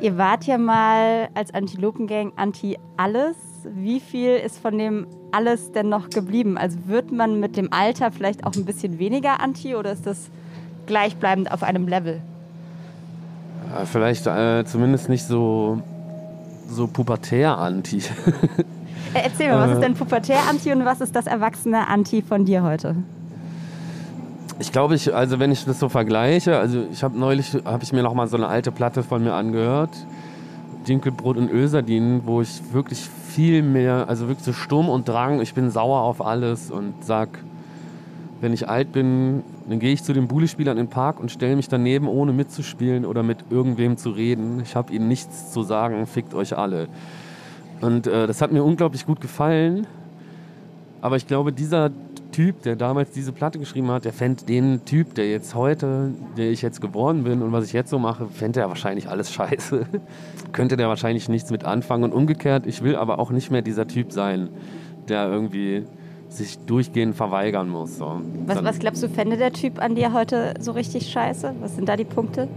Ihr 0.00 0.16
wart 0.18 0.44
ja 0.44 0.58
mal 0.58 1.28
als 1.34 1.52
Antilopengang 1.54 2.32
anti-alles. 2.36 3.36
Wie 3.74 4.00
viel 4.00 4.36
ist 4.36 4.58
von 4.58 4.76
dem 4.78 5.06
alles 5.32 5.72
denn 5.72 5.88
noch 5.88 6.10
geblieben? 6.10 6.58
Also 6.58 6.78
wird 6.86 7.12
man 7.12 7.40
mit 7.40 7.56
dem 7.56 7.72
Alter 7.72 8.10
vielleicht 8.10 8.44
auch 8.44 8.54
ein 8.54 8.64
bisschen 8.64 8.98
weniger 8.98 9.40
anti 9.40 9.74
oder 9.74 9.92
ist 9.92 10.06
das 10.06 10.30
gleichbleibend 10.86 11.52
auf 11.52 11.62
einem 11.62 11.86
Level? 11.86 12.20
Äh, 13.74 13.86
Vielleicht 13.86 14.26
äh, 14.26 14.64
zumindest 14.64 15.08
nicht 15.08 15.24
so, 15.24 15.82
so 16.68 16.86
pubertär-Anti. 16.86 18.02
Äh, 19.14 19.20
Erzähl 19.24 19.48
mal, 19.48 19.66
was 19.66 19.76
ist 19.76 19.82
denn 19.82 19.94
Pubertär-Anti 19.94 20.70
und 20.70 20.84
was 20.84 21.00
ist 21.00 21.16
das 21.16 21.26
erwachsene 21.26 21.88
Anti 21.88 22.20
von 22.20 22.44
dir 22.44 22.62
heute? 22.62 22.94
Ich 24.58 24.70
glaube, 24.70 24.96
ich, 24.96 25.14
also 25.14 25.38
wenn 25.38 25.50
ich 25.50 25.64
das 25.64 25.78
so 25.78 25.88
vergleiche, 25.88 26.58
also 26.58 26.84
ich 26.92 27.02
habe 27.02 27.18
neulich, 27.18 27.56
habe 27.64 27.82
ich 27.84 27.92
mir 27.94 28.02
noch 28.02 28.12
mal 28.12 28.26
so 28.26 28.36
eine 28.36 28.48
alte 28.48 28.70
Platte 28.70 29.02
von 29.02 29.24
mir 29.24 29.32
angehört, 29.32 29.90
Dinkelbrot 30.86 31.38
und 31.38 31.50
Ölsardinen, 31.50 32.26
wo 32.26 32.42
ich 32.42 32.60
wirklich 32.72 33.08
viel 33.38 33.62
mehr, 33.62 34.08
also 34.08 34.26
wirklich 34.26 34.44
so 34.44 34.52
Sturm 34.52 34.88
und 34.88 35.06
Drang, 35.06 35.40
ich 35.40 35.54
bin 35.54 35.70
sauer 35.70 36.00
auf 36.00 36.26
alles 36.26 36.72
und 36.72 37.04
sag, 37.04 37.28
wenn 38.40 38.52
ich 38.52 38.68
alt 38.68 38.90
bin, 38.90 39.44
dann 39.68 39.78
gehe 39.78 39.92
ich 39.92 40.02
zu 40.02 40.12
den 40.12 40.26
Bulli-Spielern 40.26 40.76
im 40.76 40.88
Park 40.88 41.20
und 41.20 41.30
stelle 41.30 41.54
mich 41.54 41.68
daneben, 41.68 42.08
ohne 42.08 42.32
mitzuspielen 42.32 43.06
oder 43.06 43.22
mit 43.22 43.44
irgendwem 43.48 43.96
zu 43.96 44.10
reden. 44.10 44.60
Ich 44.64 44.74
habe 44.74 44.92
ihnen 44.92 45.06
nichts 45.06 45.52
zu 45.52 45.62
sagen, 45.62 46.04
fickt 46.08 46.34
euch 46.34 46.58
alle. 46.58 46.88
Und 47.80 48.08
äh, 48.08 48.26
das 48.26 48.42
hat 48.42 48.50
mir 48.50 48.64
unglaublich 48.64 49.06
gut 49.06 49.20
gefallen. 49.20 49.86
Aber 51.00 51.14
ich 51.14 51.28
glaube, 51.28 51.52
dieser 51.52 51.92
Typ, 52.32 52.62
der 52.62 52.76
damals 52.76 53.10
diese 53.10 53.32
Platte 53.32 53.58
geschrieben 53.58 53.90
hat, 53.90 54.04
der 54.04 54.12
fände 54.12 54.44
den 54.44 54.84
Typ, 54.84 55.14
der 55.14 55.30
jetzt 55.30 55.54
heute, 55.54 56.12
der 56.36 56.50
ich 56.50 56.62
jetzt 56.62 56.80
geworden 56.80 57.24
bin 57.24 57.42
und 57.42 57.52
was 57.52 57.64
ich 57.64 57.72
jetzt 57.72 57.90
so 57.90 57.98
mache, 57.98 58.26
fände 58.28 58.60
er 58.60 58.68
wahrscheinlich 58.68 59.08
alles 59.08 59.32
scheiße. 59.32 59.86
Könnte 60.52 60.76
der 60.76 60.88
wahrscheinlich 60.88 61.28
nichts 61.28 61.50
mit 61.50 61.64
anfangen. 61.64 62.04
Und 62.04 62.12
umgekehrt, 62.12 62.66
ich 62.66 62.82
will 62.82 62.96
aber 62.96 63.18
auch 63.18 63.30
nicht 63.30 63.50
mehr 63.50 63.62
dieser 63.62 63.86
Typ 63.88 64.12
sein, 64.12 64.50
der 65.08 65.28
irgendwie 65.28 65.84
sich 66.28 66.58
durchgehend 66.58 67.16
verweigern 67.16 67.68
muss. 67.68 67.96
So. 67.96 68.20
Was, 68.46 68.62
was 68.62 68.78
glaubst 68.78 69.02
du, 69.02 69.08
fände 69.08 69.36
der 69.36 69.52
Typ 69.52 69.80
an 69.80 69.94
dir 69.94 70.12
heute 70.12 70.54
so 70.60 70.72
richtig 70.72 71.10
scheiße? 71.10 71.54
Was 71.60 71.76
sind 71.76 71.88
da 71.88 71.96
die 71.96 72.04
Punkte? 72.04 72.48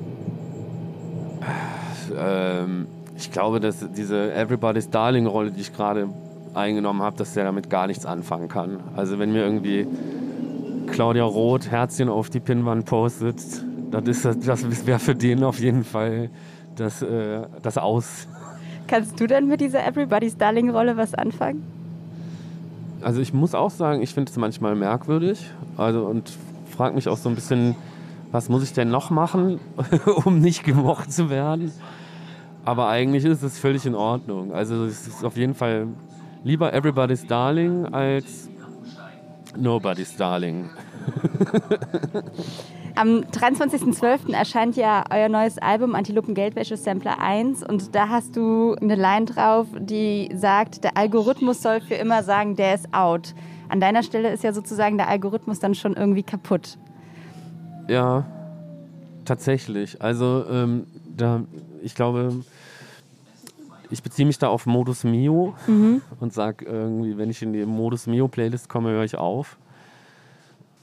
Ähm, 2.18 2.88
ich 3.18 3.32
glaube, 3.32 3.60
dass 3.60 3.86
diese 3.96 4.34
Everybody's 4.34 4.90
Darling-Rolle, 4.90 5.52
die 5.52 5.62
ich 5.62 5.74
gerade 5.74 6.10
eingenommen 6.54 7.02
habe, 7.02 7.18
dass 7.18 7.34
der 7.34 7.44
damit 7.44 7.70
gar 7.70 7.88
nichts 7.88 8.06
anfangen 8.06 8.48
kann. 8.48 8.80
Also 8.96 9.20
wenn 9.20 9.32
mir 9.32 9.44
irgendwie 9.44 9.88
Claudia 10.88 11.24
Roth 11.24 11.72
Herzchen 11.72 12.10
auf 12.10 12.30
die 12.30 12.40
Pinnwand 12.40 12.86
postet, 12.86 13.38
das, 13.92 14.26
ist, 14.26 14.48
das 14.48 14.86
wäre 14.86 15.00
für 15.00 15.16
den 15.16 15.44
auf 15.44 15.60
jeden 15.60 15.84
Fall 15.84 16.30
das, 16.76 17.02
äh, 17.02 17.42
das 17.62 17.78
Aus. 17.78 18.28
Kannst 18.88 19.20
du 19.20 19.28
denn 19.28 19.48
mit 19.48 19.62
dieser 19.62 19.86
Everybody's 19.86 20.38
Darling-Rolle 20.38 20.98
was 20.98 21.14
anfangen? 21.14 21.64
Also 23.02 23.22
ich 23.22 23.34
muss 23.34 23.56
auch 23.56 23.72
sagen, 23.72 24.02
ich 24.02 24.14
finde 24.14 24.30
es 24.30 24.38
manchmal 24.38 24.76
merkwürdig. 24.76 25.50
Also 25.78 26.06
und 26.06 26.32
frage 26.70 26.96
mich 26.96 27.08
auch 27.08 27.18
so 27.18 27.30
ein 27.30 27.36
bisschen, 27.36 27.76
was 28.32 28.50
muss 28.50 28.64
ich 28.64 28.74
denn 28.74 28.90
noch 28.90 29.10
machen, 29.10 29.60
um 30.26 30.40
nicht 30.40 30.64
gemocht 30.64 31.12
zu 31.12 31.30
werden? 31.30 31.72
Aber 32.64 32.90
eigentlich 32.90 33.26
ist 33.26 33.44
es 33.44 33.58
völlig 33.58 33.86
in 33.86 33.96
Ordnung. 33.96 34.54
Also 34.54 34.86
es 34.86 35.08
ist 35.08 35.26
auf 35.26 35.36
jeden 35.36 35.56
Fall 35.56 35.88
lieber 36.44 36.74
Everybody's 36.74 37.26
Darling 37.26 37.86
als 37.94 38.50
Nobody's 39.58 40.16
Darling. 40.16 40.70
Am 42.96 43.22
23.12. 43.22 44.34
erscheint 44.34 44.76
ja 44.76 45.04
euer 45.10 45.30
neues 45.30 45.58
Album 45.58 45.96
Antilopen 45.96 46.36
Geldwäsche 46.36 46.76
Sampler 46.76 47.20
1 47.20 47.64
und 47.64 47.96
da 47.96 48.10
hast 48.10 48.36
du 48.36 48.76
eine 48.76 48.96
Line 48.96 49.26
drauf, 49.26 49.68
die 49.80 50.30
sagt, 50.34 50.84
der 50.84 50.98
Algorithmus 50.98 51.62
soll 51.62 51.80
für 51.80 51.96
immer 51.96 52.22
sagen, 52.24 52.56
der 52.56 52.76
ist 52.76 52.94
out. 52.94 53.34
An 53.70 53.80
deiner 53.80 54.04
Stelle 54.04 54.32
ist 54.32 54.44
ja 54.44 54.52
sozusagen 54.52 54.98
der 54.98 55.08
Algorithmus 55.08 55.60
dann 55.60 55.74
schon 55.74 55.94
irgendwie 55.96 56.24
kaputt. 56.24 56.78
Ja, 57.88 58.26
tatsächlich. 59.24 60.02
Also 60.02 60.44
ähm, 60.50 60.86
da, 61.16 61.44
ich 61.82 61.96
glaube, 61.96 62.44
ich 63.92 64.02
beziehe 64.02 64.26
mich 64.26 64.40
da 64.40 64.48
auf 64.48 64.66
Modus 64.66 65.04
Mio 65.04 65.54
mhm. 65.68 66.02
und 66.20 66.34
sage 66.34 66.66
irgendwie, 66.66 67.18
wenn 67.18 67.30
ich 67.30 67.42
in 67.42 67.54
die 67.54 67.66
Modus 67.66 68.08
Mio 68.08 68.28
Playlist 68.28 68.70
komme, 68.70 68.90
höre 68.92 69.04
ich 69.04 69.18
auf. 69.18 69.58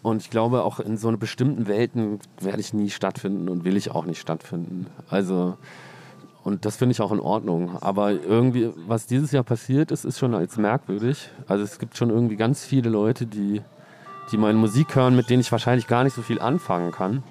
Und 0.02 0.22
ich 0.22 0.30
glaube, 0.30 0.62
auch 0.62 0.78
in 0.78 0.96
so 0.96 1.10
bestimmten 1.16 1.66
Welten 1.66 2.20
werde 2.40 2.60
ich 2.60 2.72
nie 2.72 2.90
stattfinden 2.90 3.48
und 3.48 3.64
will 3.64 3.76
ich 3.76 3.90
auch 3.90 4.04
nicht 4.04 4.20
stattfinden. 4.20 4.86
Also, 5.10 5.56
und 6.44 6.64
das 6.64 6.76
finde 6.76 6.92
ich 6.92 7.00
auch 7.00 7.12
in 7.12 7.20
Ordnung. 7.20 7.76
Aber 7.80 8.12
irgendwie, 8.12 8.70
was 8.86 9.06
dieses 9.06 9.32
Jahr 9.32 9.42
passiert 9.42 9.90
ist, 9.90 10.04
ist 10.04 10.18
schon 10.18 10.34
als 10.34 10.56
merkwürdig. 10.56 11.30
Also 11.48 11.64
es 11.64 11.78
gibt 11.78 11.96
schon 11.96 12.10
irgendwie 12.10 12.36
ganz 12.36 12.64
viele 12.64 12.90
Leute, 12.90 13.26
die, 13.26 13.60
die 14.30 14.36
meine 14.36 14.58
Musik 14.58 14.94
hören, 14.94 15.16
mit 15.16 15.30
denen 15.30 15.40
ich 15.40 15.50
wahrscheinlich 15.50 15.88
gar 15.88 16.04
nicht 16.04 16.14
so 16.14 16.22
viel 16.22 16.40
anfangen 16.40 16.92
kann. 16.92 17.22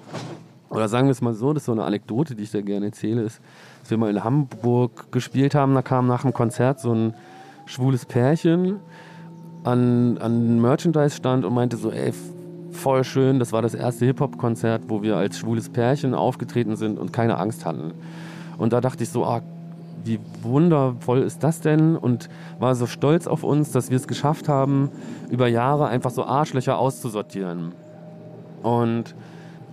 Oder 0.70 0.88
sagen 0.88 1.06
wir 1.06 1.12
es 1.12 1.22
mal 1.22 1.34
so, 1.34 1.52
das 1.52 1.62
ist 1.62 1.66
so 1.66 1.72
eine 1.72 1.84
Anekdote, 1.84 2.34
die 2.34 2.42
ich 2.42 2.50
da 2.50 2.60
gerne 2.60 2.86
erzähle, 2.86 3.22
ist, 3.22 3.40
als 3.80 3.90
wir 3.90 3.98
mal 3.98 4.10
in 4.10 4.22
Hamburg 4.22 5.10
gespielt 5.12 5.54
haben, 5.54 5.74
da 5.74 5.82
kam 5.82 6.06
nach 6.06 6.22
dem 6.22 6.32
Konzert 6.32 6.80
so 6.80 6.92
ein 6.92 7.14
schwules 7.66 8.04
Pärchen 8.04 8.80
an, 9.64 10.18
an 10.18 10.46
den 10.46 10.60
Merchandise-Stand 10.60 11.44
und 11.44 11.54
meinte 11.54 11.76
so, 11.76 11.90
ey, 11.90 12.12
voll 12.70 13.04
schön, 13.04 13.38
das 13.38 13.52
war 13.52 13.62
das 13.62 13.74
erste 13.74 14.04
Hip-Hop-Konzert, 14.06 14.84
wo 14.88 15.02
wir 15.02 15.16
als 15.16 15.38
schwules 15.38 15.68
Pärchen 15.70 16.14
aufgetreten 16.14 16.76
sind 16.76 16.98
und 16.98 17.12
keine 17.12 17.38
Angst 17.38 17.64
hatten. 17.64 17.92
Und 18.58 18.72
da 18.72 18.80
dachte 18.80 19.02
ich 19.04 19.10
so, 19.10 19.24
ah, 19.24 19.42
wie 20.04 20.20
wundervoll 20.42 21.22
ist 21.22 21.42
das 21.42 21.60
denn? 21.60 21.96
Und 21.96 22.28
war 22.58 22.74
so 22.74 22.86
stolz 22.86 23.26
auf 23.26 23.42
uns, 23.42 23.72
dass 23.72 23.90
wir 23.90 23.96
es 23.96 24.06
geschafft 24.06 24.48
haben, 24.48 24.90
über 25.30 25.48
Jahre 25.48 25.88
einfach 25.88 26.10
so 26.10 26.24
Arschlöcher 26.24 26.78
auszusortieren. 26.78 27.72
Und 28.62 29.14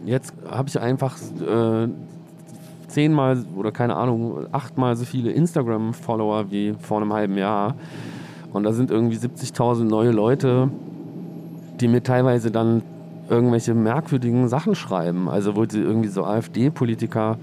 jetzt 0.05 0.33
habe 0.49 0.69
ich 0.69 0.79
einfach 0.79 1.17
äh, 1.17 1.87
zehnmal 2.87 3.43
oder 3.55 3.71
keine 3.71 3.95
Ahnung, 3.95 4.45
achtmal 4.51 4.95
so 4.95 5.05
viele 5.05 5.31
Instagram-Follower 5.31 6.51
wie 6.51 6.75
vor 6.79 7.01
einem 7.01 7.13
halben 7.13 7.37
Jahr. 7.37 7.75
Und 8.53 8.63
da 8.63 8.71
sind 8.71 8.89
irgendwie 8.89 9.17
70.000 9.17 9.83
neue 9.83 10.11
Leute, 10.11 10.69
die 11.79 11.87
mir 11.87 12.03
teilweise 12.03 12.51
dann 12.51 12.83
irgendwelche 13.29 13.73
merkwürdigen 13.73 14.47
Sachen 14.47 14.75
schreiben. 14.75 15.27
Also 15.27 15.55
wo 15.55 15.65
sie 15.65 15.81
irgendwie 15.81 16.09
so 16.09 16.23
AfD-Politiker 16.23 17.37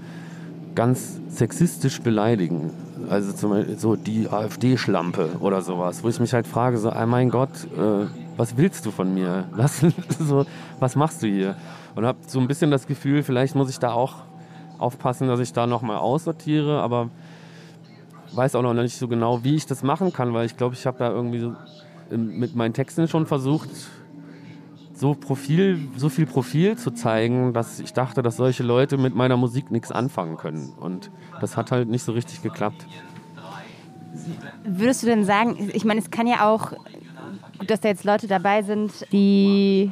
ganz 0.75 1.19
sexistisch 1.29 2.01
beleidigen. 2.01 2.71
Also 3.09 3.33
zum 3.33 3.51
Beispiel 3.51 3.77
so 3.77 3.95
die 3.95 4.29
AfD-Schlampe 4.29 5.29
oder 5.39 5.61
sowas, 5.61 6.03
wo 6.03 6.09
ich 6.09 6.19
mich 6.19 6.33
halt 6.33 6.47
frage, 6.47 6.77
so, 6.77 6.91
oh 6.91 7.05
mein 7.05 7.29
Gott, 7.29 7.51
äh, 7.77 8.07
was 8.37 8.57
willst 8.57 8.85
du 8.85 8.91
von 8.91 9.13
mir? 9.13 9.45
Was, 9.51 9.81
so, 10.19 10.45
was 10.79 10.95
machst 10.95 11.21
du 11.21 11.27
hier? 11.27 11.55
Und 11.95 12.05
habe 12.05 12.19
so 12.27 12.39
ein 12.39 12.47
bisschen 12.47 12.71
das 12.71 12.87
Gefühl, 12.87 13.23
vielleicht 13.23 13.55
muss 13.55 13.69
ich 13.69 13.79
da 13.79 13.91
auch 13.91 14.15
aufpassen, 14.79 15.27
dass 15.27 15.39
ich 15.39 15.53
da 15.53 15.67
nochmal 15.67 15.97
aussortiere, 15.97 16.81
aber 16.81 17.09
weiß 18.33 18.55
auch 18.55 18.63
noch 18.63 18.73
nicht 18.73 18.97
so 18.97 19.07
genau, 19.07 19.43
wie 19.43 19.55
ich 19.55 19.65
das 19.65 19.83
machen 19.83 20.11
kann, 20.11 20.33
weil 20.33 20.45
ich 20.45 20.57
glaube, 20.57 20.75
ich 20.75 20.85
habe 20.85 20.97
da 20.97 21.11
irgendwie 21.11 21.39
so 21.39 21.55
mit 22.15 22.55
meinen 22.55 22.73
Texten 22.73 23.07
schon 23.07 23.25
versucht, 23.25 23.69
so, 24.95 25.15
Profil, 25.15 25.87
so 25.97 26.09
viel 26.09 26.25
Profil 26.25 26.77
zu 26.77 26.91
zeigen, 26.91 27.53
dass 27.53 27.79
ich 27.79 27.93
dachte, 27.93 28.21
dass 28.21 28.37
solche 28.37 28.63
Leute 28.63 28.97
mit 28.97 29.15
meiner 29.15 29.37
Musik 29.37 29.71
nichts 29.71 29.91
anfangen 29.91 30.37
können. 30.37 30.71
Und 30.79 31.11
das 31.41 31.57
hat 31.57 31.71
halt 31.71 31.89
nicht 31.89 32.03
so 32.03 32.11
richtig 32.11 32.41
geklappt. 32.41 32.85
Würdest 34.63 35.03
du 35.03 35.07
denn 35.07 35.25
sagen, 35.25 35.71
ich 35.73 35.83
meine, 35.83 35.99
es 35.99 36.11
kann 36.11 36.27
ja 36.27 36.47
auch, 36.47 36.73
dass 37.67 37.81
da 37.81 37.89
jetzt 37.89 38.03
Leute 38.03 38.27
dabei 38.27 38.61
sind, 38.61 39.05
die 39.11 39.91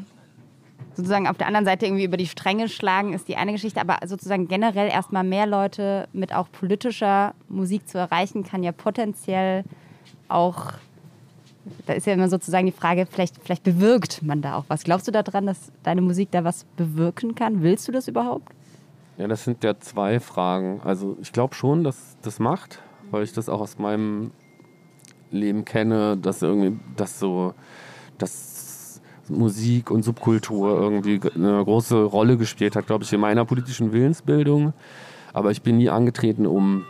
sozusagen 0.95 1.27
auf 1.27 1.37
der 1.37 1.47
anderen 1.47 1.65
Seite 1.65 1.85
irgendwie 1.85 2.03
über 2.03 2.17
die 2.17 2.27
Stränge 2.27 2.69
schlagen, 2.69 3.13
ist 3.13 3.27
die 3.27 3.37
eine 3.37 3.51
Geschichte, 3.51 3.79
aber 3.79 3.97
sozusagen 4.05 4.47
generell 4.47 4.89
erstmal 4.89 5.23
mehr 5.23 5.47
Leute 5.47 6.07
mit 6.13 6.33
auch 6.33 6.51
politischer 6.51 7.33
Musik 7.49 7.87
zu 7.87 7.97
erreichen, 7.97 8.43
kann 8.43 8.63
ja 8.63 8.71
potenziell 8.71 9.63
auch, 10.27 10.73
da 11.85 11.93
ist 11.93 12.07
ja 12.07 12.13
immer 12.13 12.29
sozusagen 12.29 12.65
die 12.65 12.71
Frage, 12.71 13.05
vielleicht, 13.05 13.37
vielleicht 13.43 13.63
bewirkt 13.63 14.21
man 14.23 14.41
da 14.41 14.55
auch 14.55 14.65
was. 14.67 14.83
Glaubst 14.83 15.07
du 15.07 15.11
daran, 15.11 15.45
dass 15.45 15.71
deine 15.83 16.01
Musik 16.01 16.29
da 16.31 16.43
was 16.43 16.65
bewirken 16.75 17.35
kann? 17.35 17.63
Willst 17.63 17.87
du 17.87 17.91
das 17.91 18.07
überhaupt? 18.07 18.49
Ja, 19.17 19.27
das 19.27 19.43
sind 19.43 19.63
ja 19.63 19.79
zwei 19.79 20.19
Fragen. 20.19 20.81
Also 20.83 21.17
ich 21.21 21.31
glaube 21.31 21.53
schon, 21.53 21.83
dass 21.83 22.17
das 22.21 22.39
macht, 22.39 22.79
weil 23.11 23.23
ich 23.23 23.33
das 23.33 23.49
auch 23.49 23.61
aus 23.61 23.77
meinem 23.77 24.31
Leben 25.29 25.63
kenne, 25.65 26.17
dass 26.17 26.41
irgendwie 26.41 26.79
das 26.95 27.19
so, 27.19 27.53
dass 28.17 28.50
Musik 29.29 29.91
und 29.91 30.03
Subkultur 30.03 30.79
irgendwie 30.79 31.19
eine 31.35 31.63
große 31.63 32.03
Rolle 32.03 32.37
gespielt 32.37 32.75
hat, 32.75 32.87
glaube 32.87 33.03
ich, 33.03 33.13
in 33.13 33.19
meiner 33.19 33.45
politischen 33.45 33.93
Willensbildung. 33.93 34.73
Aber 35.33 35.51
ich 35.51 35.61
bin 35.61 35.77
nie 35.77 35.89
angetreten, 35.89 36.45
um 36.45 36.83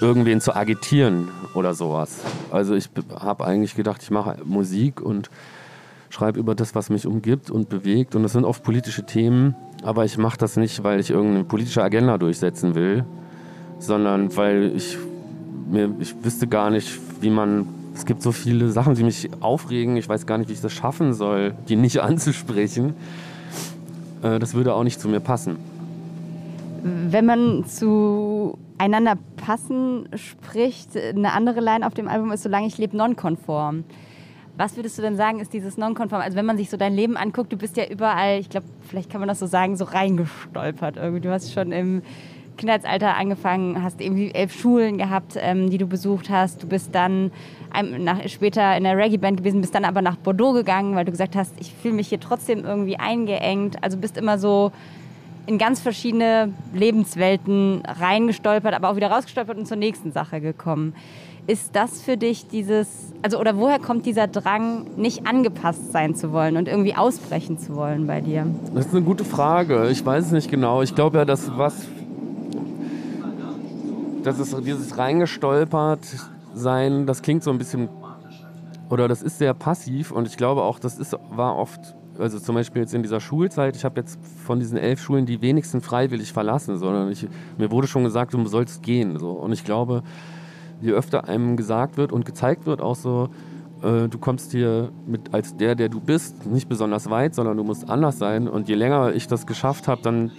irgendwen 0.00 0.40
zu 0.40 0.54
agitieren 0.54 1.28
oder 1.54 1.74
sowas. 1.74 2.20
Also 2.50 2.74
ich 2.74 2.90
habe 3.14 3.44
eigentlich 3.44 3.74
gedacht, 3.74 4.02
ich 4.02 4.10
mache 4.10 4.36
Musik 4.44 5.00
und 5.00 5.30
schreibe 6.10 6.38
über 6.38 6.54
das, 6.54 6.74
was 6.74 6.90
mich 6.90 7.06
umgibt 7.06 7.50
und 7.50 7.68
bewegt. 7.68 8.14
Und 8.14 8.22
das 8.22 8.32
sind 8.32 8.44
oft 8.44 8.62
politische 8.62 9.04
Themen, 9.04 9.54
aber 9.82 10.04
ich 10.04 10.18
mache 10.18 10.38
das 10.38 10.56
nicht, 10.56 10.82
weil 10.84 11.00
ich 11.00 11.10
irgendeine 11.10 11.44
politische 11.44 11.82
Agenda 11.82 12.18
durchsetzen 12.18 12.74
will, 12.74 13.04
sondern 13.78 14.36
weil 14.36 14.72
ich 14.74 14.96
mir, 15.70 15.94
ich 15.98 16.14
wüsste 16.24 16.46
gar 16.46 16.70
nicht, 16.70 16.98
wie 17.20 17.30
man 17.30 17.68
es 17.94 18.04
gibt 18.06 18.22
so 18.22 18.32
viele 18.32 18.70
Sachen, 18.70 18.94
die 18.94 19.04
mich 19.04 19.30
aufregen. 19.40 19.96
Ich 19.96 20.08
weiß 20.08 20.26
gar 20.26 20.38
nicht, 20.38 20.48
wie 20.48 20.54
ich 20.54 20.60
das 20.60 20.72
schaffen 20.72 21.14
soll, 21.14 21.54
die 21.68 21.76
nicht 21.76 21.98
anzusprechen. 22.02 22.94
Äh, 24.22 24.38
das 24.38 24.54
würde 24.54 24.74
auch 24.74 24.84
nicht 24.84 25.00
zu 25.00 25.08
mir 25.08 25.20
passen. 25.20 25.56
Wenn 26.82 27.24
man 27.24 27.64
zueinander 27.64 29.16
Verpassen 29.44 30.08
spricht. 30.14 30.96
Eine 30.96 31.32
andere 31.32 31.60
Line 31.60 31.86
auf 31.86 31.92
dem 31.92 32.08
Album 32.08 32.32
ist, 32.32 32.42
solange 32.42 32.66
ich 32.66 32.78
lebe, 32.78 32.96
nonkonform. 32.96 33.84
Was 34.56 34.76
würdest 34.76 34.96
du 34.96 35.02
denn 35.02 35.16
sagen, 35.16 35.40
ist 35.40 35.52
dieses 35.52 35.76
Nonkonform? 35.76 36.22
Also 36.22 36.36
wenn 36.36 36.46
man 36.46 36.56
sich 36.56 36.70
so 36.70 36.76
dein 36.76 36.94
Leben 36.94 37.16
anguckt, 37.16 37.52
du 37.52 37.56
bist 37.56 37.76
ja 37.76 37.84
überall, 37.86 38.38
ich 38.38 38.48
glaube, 38.48 38.66
vielleicht 38.88 39.10
kann 39.10 39.20
man 39.20 39.28
das 39.28 39.40
so 39.40 39.46
sagen, 39.46 39.76
so 39.76 39.84
reingestolpert 39.84 40.96
irgendwie. 40.96 41.20
Du 41.20 41.30
hast 41.30 41.52
schon 41.52 41.72
im 41.72 42.02
Kindheitsalter 42.56 43.16
angefangen, 43.16 43.82
hast 43.82 44.00
irgendwie 44.00 44.30
elf 44.30 44.54
Schulen 44.58 44.96
gehabt, 44.96 45.36
ähm, 45.36 45.68
die 45.68 45.78
du 45.78 45.86
besucht 45.86 46.30
hast. 46.30 46.62
Du 46.62 46.66
bist 46.68 46.94
dann 46.94 47.32
nach, 47.82 48.26
später 48.28 48.76
in 48.76 48.84
der 48.84 48.96
Reggae-Band 48.96 49.38
gewesen, 49.38 49.60
bist 49.60 49.74
dann 49.74 49.84
aber 49.84 50.02
nach 50.02 50.16
Bordeaux 50.16 50.52
gegangen, 50.52 50.94
weil 50.94 51.04
du 51.04 51.10
gesagt 51.10 51.36
hast, 51.36 51.54
ich 51.60 51.72
fühle 51.74 51.94
mich 51.94 52.08
hier 52.08 52.20
trotzdem 52.20 52.64
irgendwie 52.64 52.96
eingeengt. 52.96 53.82
Also 53.82 53.96
bist 53.96 54.16
immer 54.16 54.38
so 54.38 54.72
in 55.46 55.58
ganz 55.58 55.80
verschiedene 55.80 56.52
Lebenswelten 56.72 57.82
reingestolpert, 57.86 58.74
aber 58.74 58.90
auch 58.90 58.96
wieder 58.96 59.10
rausgestolpert 59.10 59.58
und 59.58 59.66
zur 59.66 59.76
nächsten 59.76 60.12
Sache 60.12 60.40
gekommen. 60.40 60.94
Ist 61.46 61.76
das 61.76 62.00
für 62.00 62.16
dich 62.16 62.48
dieses, 62.48 63.12
also 63.20 63.38
oder 63.38 63.58
woher 63.58 63.78
kommt 63.78 64.06
dieser 64.06 64.26
Drang, 64.26 64.86
nicht 64.96 65.26
angepasst 65.26 65.92
sein 65.92 66.14
zu 66.14 66.32
wollen 66.32 66.56
und 66.56 66.68
irgendwie 66.68 66.94
ausbrechen 66.94 67.58
zu 67.58 67.76
wollen 67.76 68.06
bei 68.06 68.22
dir? 68.22 68.46
Das 68.74 68.86
ist 68.86 68.94
eine 68.94 69.04
gute 69.04 69.24
Frage. 69.24 69.90
Ich 69.90 70.04
weiß 70.04 70.26
es 70.26 70.32
nicht 70.32 70.50
genau. 70.50 70.80
Ich 70.80 70.94
glaube 70.94 71.18
ja, 71.18 71.26
dass 71.26 71.50
was, 71.58 71.86
das 74.22 74.38
ist 74.38 74.56
dieses 74.64 74.96
reingestolpert 74.96 76.00
sein, 76.54 77.06
das 77.06 77.22
klingt 77.22 77.42
so 77.42 77.50
ein 77.50 77.58
bisschen, 77.58 77.88
oder 78.90 79.08
das 79.08 79.22
ist 79.22 79.38
sehr 79.38 79.54
passiv 79.54 80.10
und 80.10 80.26
ich 80.26 80.36
glaube 80.36 80.62
auch, 80.62 80.78
das 80.78 80.98
ist, 80.98 81.16
war 81.30 81.56
oft 81.56 81.94
also 82.18 82.38
zum 82.38 82.54
Beispiel 82.54 82.82
jetzt 82.82 82.94
in 82.94 83.02
dieser 83.02 83.20
Schulzeit, 83.20 83.76
ich 83.76 83.84
habe 83.84 84.00
jetzt 84.00 84.18
von 84.44 84.60
diesen 84.60 84.78
elf 84.78 85.00
Schulen 85.00 85.26
die 85.26 85.42
wenigsten 85.42 85.80
freiwillig 85.80 86.32
verlassen, 86.32 86.78
sondern 86.78 87.10
ich, 87.10 87.26
mir 87.58 87.70
wurde 87.70 87.86
schon 87.86 88.04
gesagt, 88.04 88.34
du 88.34 88.46
sollst 88.46 88.82
gehen. 88.82 89.18
So. 89.18 89.32
Und 89.32 89.52
ich 89.52 89.64
glaube, 89.64 90.02
je 90.80 90.92
öfter 90.92 91.28
einem 91.28 91.56
gesagt 91.56 91.96
wird 91.96 92.12
und 92.12 92.24
gezeigt 92.24 92.66
wird, 92.66 92.80
auch 92.80 92.94
so, 92.94 93.30
äh, 93.82 94.08
du 94.08 94.18
kommst 94.18 94.52
hier 94.52 94.90
mit 95.06 95.34
als 95.34 95.56
der, 95.56 95.74
der 95.74 95.88
du 95.88 96.00
bist, 96.00 96.46
nicht 96.46 96.68
besonders 96.68 97.10
weit, 97.10 97.34
sondern 97.34 97.56
du 97.56 97.64
musst 97.64 97.88
anders 97.88 98.18
sein. 98.18 98.48
Und 98.48 98.68
je 98.68 98.74
länger 98.74 99.12
ich 99.12 99.26
das 99.26 99.46
geschafft 99.46 99.88
habe, 99.88 100.02
dann 100.02 100.30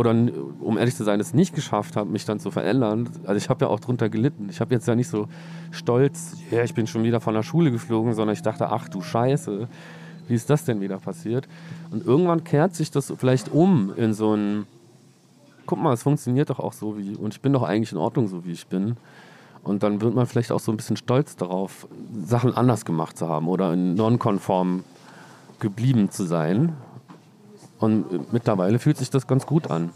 oder 0.00 0.12
um 0.60 0.78
ehrlich 0.78 0.96
zu 0.96 1.04
sein, 1.04 1.20
es 1.20 1.34
nicht 1.34 1.54
geschafft 1.54 1.94
habe, 1.94 2.10
mich 2.10 2.24
dann 2.24 2.40
zu 2.40 2.50
verändern. 2.50 3.10
Also 3.26 3.36
ich 3.36 3.50
habe 3.50 3.66
ja 3.66 3.70
auch 3.70 3.80
drunter 3.80 4.08
gelitten. 4.08 4.48
Ich 4.48 4.60
habe 4.60 4.74
jetzt 4.74 4.88
ja 4.88 4.94
nicht 4.94 5.08
so 5.08 5.28
stolz, 5.70 6.38
ja, 6.50 6.64
ich 6.64 6.72
bin 6.72 6.86
schon 6.86 7.04
wieder 7.04 7.20
von 7.20 7.34
der 7.34 7.42
Schule 7.42 7.70
geflogen, 7.70 8.14
sondern 8.14 8.32
ich 8.32 8.40
dachte, 8.40 8.70
ach 8.70 8.88
du 8.88 9.02
Scheiße, 9.02 9.68
wie 10.26 10.34
ist 10.34 10.48
das 10.48 10.64
denn 10.64 10.80
wieder 10.80 10.96
passiert? 10.96 11.48
Und 11.90 12.06
irgendwann 12.06 12.44
kehrt 12.44 12.74
sich 12.74 12.90
das 12.90 13.12
vielleicht 13.18 13.52
um 13.52 13.92
in 13.94 14.14
so 14.14 14.34
ein, 14.34 14.66
guck 15.66 15.78
mal, 15.78 15.92
es 15.92 16.02
funktioniert 16.02 16.48
doch 16.48 16.60
auch 16.60 16.72
so 16.72 16.96
wie, 16.96 17.16
und 17.16 17.34
ich 17.34 17.42
bin 17.42 17.52
doch 17.52 17.62
eigentlich 17.62 17.92
in 17.92 17.98
Ordnung 17.98 18.26
so 18.26 18.46
wie 18.46 18.52
ich 18.52 18.66
bin. 18.68 18.96
Und 19.62 19.82
dann 19.82 20.00
wird 20.00 20.14
man 20.14 20.24
vielleicht 20.24 20.50
auch 20.50 20.60
so 20.60 20.72
ein 20.72 20.78
bisschen 20.78 20.96
stolz 20.96 21.36
darauf, 21.36 21.86
Sachen 22.24 22.56
anders 22.56 22.86
gemacht 22.86 23.18
zu 23.18 23.28
haben 23.28 23.48
oder 23.48 23.74
in 23.74 23.96
nonkonform 23.96 24.82
geblieben 25.58 26.10
zu 26.10 26.24
sein. 26.24 26.72
Und 27.80 28.32
mittlerweile 28.32 28.78
fühlt 28.78 28.98
sich 28.98 29.10
das 29.10 29.26
ganz 29.26 29.46
gut 29.46 29.70
an. 29.70 29.90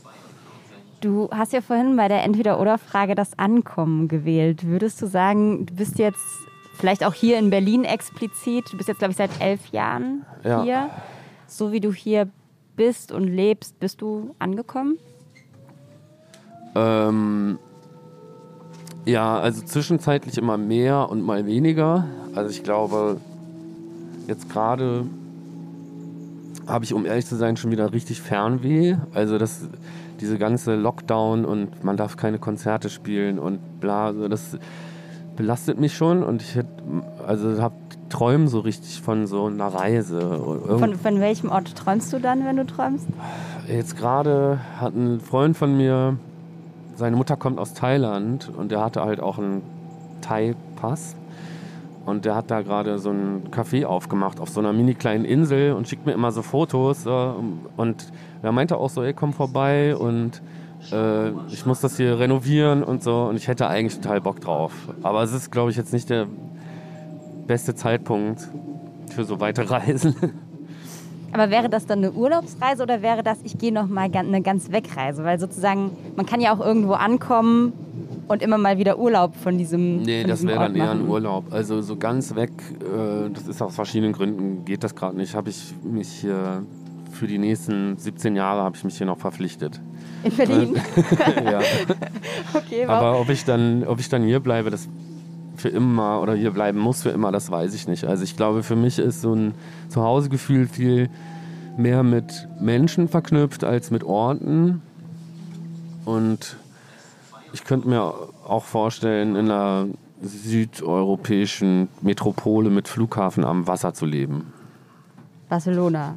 Du 1.00 1.28
hast 1.30 1.52
ja 1.52 1.60
vorhin 1.60 1.96
bei 1.96 2.08
der 2.08 2.24
Entweder-Oder-Frage 2.24 3.14
das 3.14 3.38
Ankommen 3.38 4.08
gewählt. 4.08 4.66
Würdest 4.66 5.00
du 5.02 5.06
sagen, 5.06 5.66
du 5.66 5.74
bist 5.74 5.98
jetzt 5.98 6.18
Vielleicht 6.74 7.04
auch 7.04 7.14
hier 7.14 7.38
in 7.38 7.50
Berlin 7.50 7.84
explizit. 7.84 8.72
Du 8.72 8.76
bist 8.76 8.88
jetzt, 8.88 8.98
glaube 8.98 9.12
ich, 9.12 9.16
seit 9.16 9.40
elf 9.40 9.68
Jahren 9.68 10.26
ja. 10.42 10.62
hier. 10.62 10.90
So 11.46 11.72
wie 11.72 11.80
du 11.80 11.92
hier 11.92 12.28
bist 12.76 13.12
und 13.12 13.24
lebst, 13.24 13.78
bist 13.78 14.00
du 14.00 14.34
angekommen? 14.40 14.98
Ähm, 16.74 17.58
ja, 19.04 19.38
also 19.38 19.64
zwischenzeitlich 19.64 20.36
immer 20.36 20.56
mehr 20.58 21.08
und 21.08 21.22
mal 21.22 21.46
weniger. 21.46 22.08
Also 22.34 22.50
ich 22.50 22.64
glaube, 22.64 23.20
jetzt 24.26 24.50
gerade 24.50 25.06
habe 26.66 26.84
ich, 26.84 26.94
um 26.94 27.06
ehrlich 27.06 27.26
zu 27.26 27.36
sein, 27.36 27.56
schon 27.56 27.70
wieder 27.70 27.92
richtig 27.92 28.20
Fernweh. 28.20 28.96
Also 29.12 29.38
das, 29.38 29.68
diese 30.20 30.38
ganze 30.38 30.74
Lockdown 30.76 31.44
und 31.44 31.84
man 31.84 31.96
darf 31.96 32.16
keine 32.16 32.38
Konzerte 32.38 32.88
spielen 32.88 33.38
und 33.38 33.80
bla, 33.80 34.06
also 34.06 34.28
das 34.28 34.58
belastet 35.36 35.80
mich 35.80 35.96
schon 35.96 36.22
und 36.22 36.42
ich 36.42 36.54
hätte, 36.54 36.68
also 37.26 37.60
habe 37.60 37.74
träumen 38.08 38.46
so 38.46 38.60
richtig 38.60 39.00
von 39.00 39.26
so 39.26 39.46
einer 39.46 39.66
Reise. 39.66 40.40
Von, 40.78 40.94
von 40.94 41.20
welchem 41.20 41.50
Ort 41.50 41.74
träumst 41.74 42.12
du 42.12 42.20
dann, 42.20 42.44
wenn 42.44 42.56
du 42.56 42.64
träumst? 42.64 43.06
Jetzt 43.66 43.96
gerade 43.96 44.60
hat 44.78 44.94
ein 44.94 45.20
Freund 45.20 45.56
von 45.56 45.76
mir, 45.76 46.16
seine 46.94 47.16
Mutter 47.16 47.36
kommt 47.36 47.58
aus 47.58 47.74
Thailand 47.74 48.52
und 48.56 48.70
der 48.70 48.84
hatte 48.84 49.02
halt 49.02 49.20
auch 49.20 49.38
einen 49.38 49.62
Thai-Pass. 50.20 51.16
Und 52.06 52.24
der 52.24 52.34
hat 52.34 52.50
da 52.50 52.60
gerade 52.62 52.98
so 52.98 53.10
ein 53.10 53.48
Café 53.50 53.86
aufgemacht 53.86 54.40
auf 54.40 54.50
so 54.50 54.60
einer 54.60 54.72
mini 54.72 54.94
kleinen 54.94 55.24
Insel 55.24 55.72
und 55.72 55.88
schickt 55.88 56.04
mir 56.06 56.12
immer 56.12 56.32
so 56.32 56.42
Fotos. 56.42 57.06
und 57.06 58.12
er 58.42 58.52
meinte 58.52 58.76
auch 58.76 58.90
so, 58.90 59.02
ey, 59.02 59.14
komm 59.14 59.32
vorbei 59.32 59.96
und 59.96 60.42
äh, 60.92 61.30
ich 61.48 61.64
muss 61.66 61.80
das 61.80 61.96
hier 61.96 62.18
renovieren 62.18 62.82
und 62.82 63.02
so 63.02 63.24
und 63.24 63.36
ich 63.36 63.48
hätte 63.48 63.68
eigentlich 63.68 64.00
total 64.00 64.20
Bock 64.20 64.40
drauf. 64.40 64.72
Aber 65.02 65.22
es 65.22 65.32
ist, 65.32 65.50
glaube 65.50 65.70
ich, 65.70 65.76
jetzt 65.76 65.92
nicht 65.92 66.10
der 66.10 66.26
beste 67.46 67.74
Zeitpunkt 67.74 68.48
für 69.10 69.24
so 69.24 69.40
weite 69.40 69.70
Reisen. 69.70 70.14
Aber 71.32 71.50
wäre 71.50 71.68
das 71.68 71.86
dann 71.86 71.98
eine 71.98 72.12
Urlaubsreise 72.12 72.82
oder 72.82 73.02
wäre 73.02 73.24
das, 73.24 73.38
ich 73.42 73.58
gehe 73.58 73.72
nochmal 73.72 74.08
eine 74.14 74.42
ganz 74.42 74.70
Wegreise? 74.70 75.24
Weil 75.24 75.40
sozusagen, 75.40 75.90
man 76.14 76.26
kann 76.26 76.40
ja 76.40 76.54
auch 76.54 76.64
irgendwo 76.64 76.92
ankommen 76.92 77.72
und 78.28 78.42
immer 78.42 78.58
mal 78.58 78.78
wieder 78.78 78.98
Urlaub 78.98 79.34
von 79.36 79.58
diesem. 79.58 80.02
Nee, 80.02 80.22
von 80.22 80.30
das 80.30 80.46
wäre 80.46 80.58
dann 80.58 80.76
eher 80.76 80.90
ein 80.90 81.08
Urlaub. 81.08 81.52
Also 81.52 81.82
so 81.82 81.96
ganz 81.96 82.34
weg, 82.34 82.50
äh, 82.80 83.30
das 83.30 83.46
ist 83.46 83.62
aus 83.62 83.74
verschiedenen 83.74 84.12
Gründen, 84.12 84.64
geht 84.64 84.84
das 84.84 84.94
gerade 84.94 85.16
nicht. 85.16 85.34
Habe 85.34 85.50
ich 85.50 85.74
mich 85.82 86.08
hier 86.08 86.64
für 87.14 87.26
die 87.26 87.38
nächsten 87.38 87.96
17 87.96 88.36
Jahre 88.36 88.62
habe 88.62 88.76
ich 88.76 88.84
mich 88.84 88.98
hier 88.98 89.06
noch 89.06 89.18
verpflichtet. 89.18 89.80
In 90.24 90.36
Berlin? 90.36 90.74
ja. 91.44 91.60
Okay, 92.54 92.84
wow. 92.86 92.90
Aber 92.90 93.20
ob 93.20 93.30
ich, 93.30 93.44
dann, 93.44 93.84
ob 93.84 93.98
ich 94.00 94.08
dann 94.08 94.22
hier 94.22 94.40
bleibe, 94.40 94.70
das 94.70 94.88
für 95.56 95.68
immer 95.68 96.20
oder 96.20 96.34
hier 96.34 96.50
bleiben 96.50 96.78
muss 96.78 97.02
für 97.02 97.10
immer, 97.10 97.32
das 97.32 97.50
weiß 97.50 97.74
ich 97.74 97.88
nicht. 97.88 98.04
Also 98.04 98.24
ich 98.24 98.36
glaube, 98.36 98.62
für 98.62 98.76
mich 98.76 98.98
ist 98.98 99.22
so 99.22 99.34
ein 99.34 99.54
Zuhausegefühl 99.88 100.66
viel 100.68 101.08
mehr 101.76 102.02
mit 102.02 102.48
Menschen 102.60 103.08
verknüpft 103.08 103.64
als 103.64 103.90
mit 103.90 104.04
Orten. 104.04 104.82
Und 106.04 106.56
ich 107.54 107.64
könnte 107.64 107.88
mir 107.88 108.02
auch 108.02 108.64
vorstellen, 108.64 109.36
in 109.36 109.48
einer 109.50 109.86
südeuropäischen 110.20 111.88
Metropole 112.02 112.68
mit 112.68 112.88
Flughafen 112.88 113.44
am 113.44 113.68
Wasser 113.68 113.94
zu 113.94 114.06
leben. 114.06 114.52
Barcelona. 115.48 116.16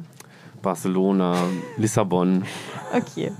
Barcelona, 0.62 1.36
Lissabon. 1.76 2.42
Okay. 2.92 3.30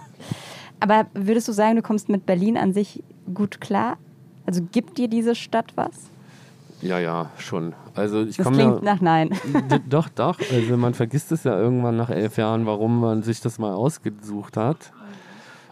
Aber 0.78 1.06
würdest 1.12 1.48
du 1.48 1.52
sagen, 1.52 1.74
du 1.74 1.82
kommst 1.82 2.08
mit 2.08 2.24
Berlin 2.24 2.56
an 2.56 2.72
sich 2.72 3.02
gut 3.34 3.60
klar? 3.60 3.98
Also 4.46 4.62
gibt 4.70 4.96
dir 4.98 5.08
diese 5.08 5.34
Stadt 5.34 5.72
was? 5.74 6.08
Ja, 6.80 7.00
ja, 7.00 7.30
schon. 7.38 7.74
Also 7.96 8.22
ich 8.22 8.36
das 8.36 8.46
klingt 8.46 8.60
ja, 8.60 8.80
nach 8.80 9.00
Nein. 9.00 9.30
Doch, 9.88 10.08
doch. 10.08 10.38
Also 10.52 10.76
man 10.76 10.94
vergisst 10.94 11.32
es 11.32 11.42
ja 11.42 11.58
irgendwann 11.58 11.96
nach 11.96 12.10
elf 12.10 12.36
Jahren, 12.36 12.64
warum 12.64 13.00
man 13.00 13.24
sich 13.24 13.40
das 13.40 13.58
mal 13.58 13.72
ausgesucht 13.72 14.56
hat. 14.56 14.92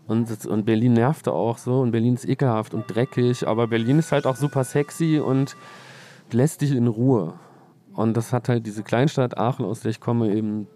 Und, 0.06 0.46
und 0.46 0.64
Berlin 0.64 0.92
nervte 0.92 1.32
auch 1.32 1.58
so 1.58 1.80
und 1.80 1.90
Berlin 1.90 2.14
ist 2.14 2.28
ekelhaft 2.28 2.74
und 2.74 2.84
dreckig, 2.86 3.46
aber 3.46 3.66
Berlin 3.66 3.98
ist 3.98 4.12
halt 4.12 4.26
auch 4.26 4.36
super 4.36 4.62
sexy 4.62 5.18
und 5.18 5.56
lässt 6.30 6.60
dich 6.60 6.72
in 6.72 6.86
Ruhe. 6.86 7.34
Und 7.94 8.16
das 8.16 8.32
hat 8.32 8.48
halt 8.48 8.66
diese 8.66 8.82
Kleinstadt 8.82 9.36
Aachen, 9.36 9.64
aus 9.64 9.80
der 9.80 9.90
ich 9.90 10.00
komme, 10.00 10.32
eben 10.32 10.68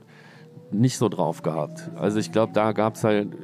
nicht 0.72 0.98
so 0.98 1.08
drauf 1.08 1.42
gehabt. 1.42 1.90
Also 1.96 2.18
ich 2.18 2.32
glaube, 2.32 2.52
da 2.54 2.72
gab 2.72 2.94
es 2.94 3.04
halt 3.04 3.36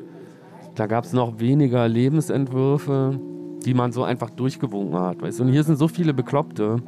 da 0.77 0.87
gab 0.87 1.05
es 1.05 1.12
noch 1.12 1.40
weniger 1.40 1.88
Lebensentwürfe, 1.88 3.18
die 3.64 3.75
man 3.75 3.92
so 3.92 4.05
einfach 4.05 4.31
durchgewunken 4.31 4.99
hat. 4.99 5.22
Weißt? 5.22 5.40
Und 5.40 5.49
hier 5.49 5.64
sind 5.64 5.77
so 5.77 5.88
viele 5.88 6.12
Bekloppte, 6.12 6.83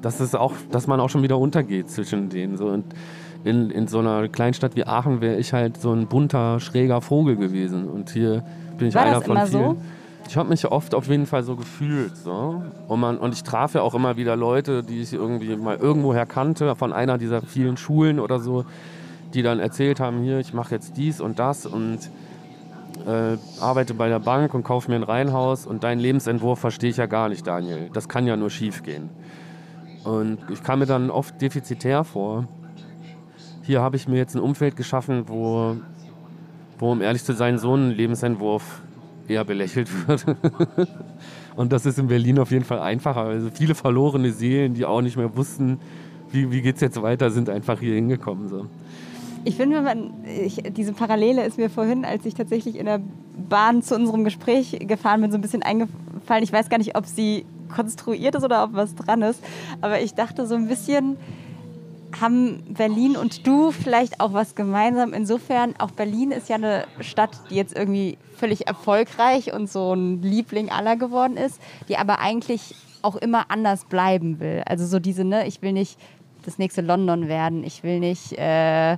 dass, 0.00 0.20
es 0.20 0.36
auch, 0.36 0.54
dass 0.70 0.86
man 0.86 1.00
auch 1.00 1.10
schon 1.10 1.22
wieder 1.22 1.36
untergeht 1.36 1.90
zwischen 1.90 2.28
denen. 2.28 2.56
So. 2.56 2.66
Und 2.66 2.84
in, 3.44 3.70
in 3.70 3.86
so 3.86 4.00
einer 4.00 4.28
Kleinstadt 4.28 4.76
wie 4.76 4.86
Aachen 4.86 5.20
wäre 5.20 5.36
ich 5.36 5.52
halt 5.52 5.80
so 5.80 5.92
ein 5.92 6.06
bunter, 6.06 6.60
schräger 6.60 7.00
Vogel 7.00 7.36
gewesen. 7.36 7.88
Und 7.88 8.10
hier 8.10 8.42
bin 8.76 8.88
ich 8.88 8.94
War 8.94 9.02
einer 9.02 9.14
das 9.14 9.24
von 9.24 9.36
immer 9.36 9.46
vielen. 9.46 9.62
So? 9.62 9.76
Ich 10.28 10.36
habe 10.36 10.50
mich 10.50 10.66
oft 10.66 10.94
auf 10.94 11.08
jeden 11.08 11.24
Fall 11.24 11.42
so 11.42 11.56
gefühlt. 11.56 12.16
So. 12.16 12.62
Und, 12.86 13.00
man, 13.00 13.16
und 13.16 13.32
ich 13.32 13.42
traf 13.42 13.74
ja 13.74 13.80
auch 13.80 13.94
immer 13.94 14.16
wieder 14.16 14.36
Leute, 14.36 14.82
die 14.82 15.00
ich 15.00 15.14
irgendwie 15.14 15.56
mal 15.56 15.76
irgendwoher 15.76 16.26
kannte, 16.26 16.74
von 16.76 16.92
einer 16.92 17.16
dieser 17.16 17.40
vielen 17.40 17.76
Schulen 17.78 18.20
oder 18.20 18.38
so, 18.38 18.66
die 19.32 19.42
dann 19.42 19.58
erzählt 19.58 20.00
haben, 20.00 20.22
hier, 20.22 20.38
ich 20.38 20.52
mache 20.52 20.74
jetzt 20.74 20.96
dies 20.96 21.20
und 21.20 21.38
das 21.38 21.64
und 21.64 22.10
äh, 23.06 23.38
arbeite 23.60 23.94
bei 23.94 24.08
der 24.08 24.18
Bank 24.18 24.52
und 24.52 24.64
kaufe 24.64 24.90
mir 24.90 24.96
ein 24.96 25.02
Reihenhaus 25.02 25.66
und 25.66 25.82
deinen 25.84 26.00
Lebensentwurf 26.00 26.58
verstehe 26.58 26.90
ich 26.90 26.98
ja 26.98 27.06
gar 27.06 27.28
nicht, 27.28 27.46
Daniel. 27.46 27.88
Das 27.92 28.08
kann 28.08 28.26
ja 28.26 28.36
nur 28.36 28.50
schief 28.50 28.82
gehen. 28.82 29.08
Und 30.04 30.38
ich 30.50 30.62
kam 30.62 30.80
mir 30.80 30.86
dann 30.86 31.10
oft 31.10 31.40
defizitär 31.40 32.04
vor. 32.04 32.46
Hier 33.68 33.82
habe 33.82 33.96
ich 33.96 34.08
mir 34.08 34.16
jetzt 34.16 34.34
ein 34.34 34.40
Umfeld 34.40 34.76
geschaffen, 34.76 35.24
wo, 35.26 35.76
wo, 36.78 36.90
um 36.90 37.02
ehrlich 37.02 37.22
zu 37.22 37.34
sein, 37.34 37.58
so 37.58 37.74
ein 37.74 37.90
Lebensentwurf 37.90 38.80
eher 39.28 39.44
belächelt 39.44 39.90
wird. 40.08 40.24
und 41.54 41.70
das 41.70 41.84
ist 41.84 41.98
in 41.98 42.06
Berlin 42.06 42.38
auf 42.38 42.50
jeden 42.50 42.64
Fall 42.64 42.78
einfacher. 42.78 43.24
Also 43.24 43.50
viele 43.52 43.74
verlorene 43.74 44.32
Seelen, 44.32 44.72
die 44.72 44.86
auch 44.86 45.02
nicht 45.02 45.18
mehr 45.18 45.36
wussten, 45.36 45.80
wie, 46.30 46.50
wie 46.50 46.62
geht 46.62 46.76
es 46.76 46.80
jetzt 46.80 47.02
weiter, 47.02 47.28
sind 47.28 47.50
einfach 47.50 47.78
hier 47.78 47.94
hingekommen. 47.94 48.48
So. 48.48 48.64
Ich 49.44 49.56
finde, 49.56 49.82
man, 49.82 50.14
ich, 50.24 50.62
diese 50.74 50.94
Parallele 50.94 51.44
ist 51.44 51.58
mir 51.58 51.68
vorhin, 51.68 52.06
als 52.06 52.24
ich 52.24 52.32
tatsächlich 52.32 52.78
in 52.78 52.86
der 52.86 53.02
Bahn 53.50 53.82
zu 53.82 53.96
unserem 53.96 54.24
Gespräch 54.24 54.78
gefahren 54.80 55.20
bin, 55.20 55.30
so 55.30 55.36
ein 55.36 55.42
bisschen 55.42 55.62
eingefallen. 55.62 56.42
Ich 56.42 56.54
weiß 56.54 56.70
gar 56.70 56.78
nicht, 56.78 56.96
ob 56.96 57.04
sie 57.04 57.44
konstruiert 57.68 58.34
ist 58.34 58.44
oder 58.44 58.64
ob 58.64 58.72
was 58.72 58.94
dran 58.94 59.20
ist, 59.20 59.44
aber 59.82 60.00
ich 60.00 60.14
dachte 60.14 60.46
so 60.46 60.54
ein 60.54 60.68
bisschen, 60.68 61.18
haben 62.20 62.62
Berlin 62.74 63.16
und 63.16 63.46
du 63.46 63.70
vielleicht 63.70 64.20
auch 64.20 64.32
was 64.32 64.54
gemeinsam. 64.54 65.12
Insofern, 65.12 65.74
auch 65.78 65.90
Berlin 65.90 66.30
ist 66.30 66.48
ja 66.48 66.56
eine 66.56 66.84
Stadt, 67.00 67.30
die 67.50 67.54
jetzt 67.54 67.76
irgendwie 67.76 68.18
völlig 68.36 68.66
erfolgreich 68.66 69.52
und 69.52 69.70
so 69.70 69.94
ein 69.94 70.22
Liebling 70.22 70.70
aller 70.70 70.96
geworden 70.96 71.36
ist, 71.36 71.60
die 71.88 71.96
aber 71.96 72.20
eigentlich 72.20 72.74
auch 73.02 73.16
immer 73.16 73.50
anders 73.50 73.84
bleiben 73.84 74.40
will. 74.40 74.62
Also 74.66 74.86
so 74.86 74.98
diese, 74.98 75.24
ne, 75.24 75.46
ich 75.46 75.62
will 75.62 75.72
nicht 75.72 75.98
das 76.44 76.58
nächste 76.58 76.80
London 76.80 77.28
werden, 77.28 77.62
ich 77.62 77.82
will 77.82 78.00
nicht 78.00 78.32
äh, 78.32 78.96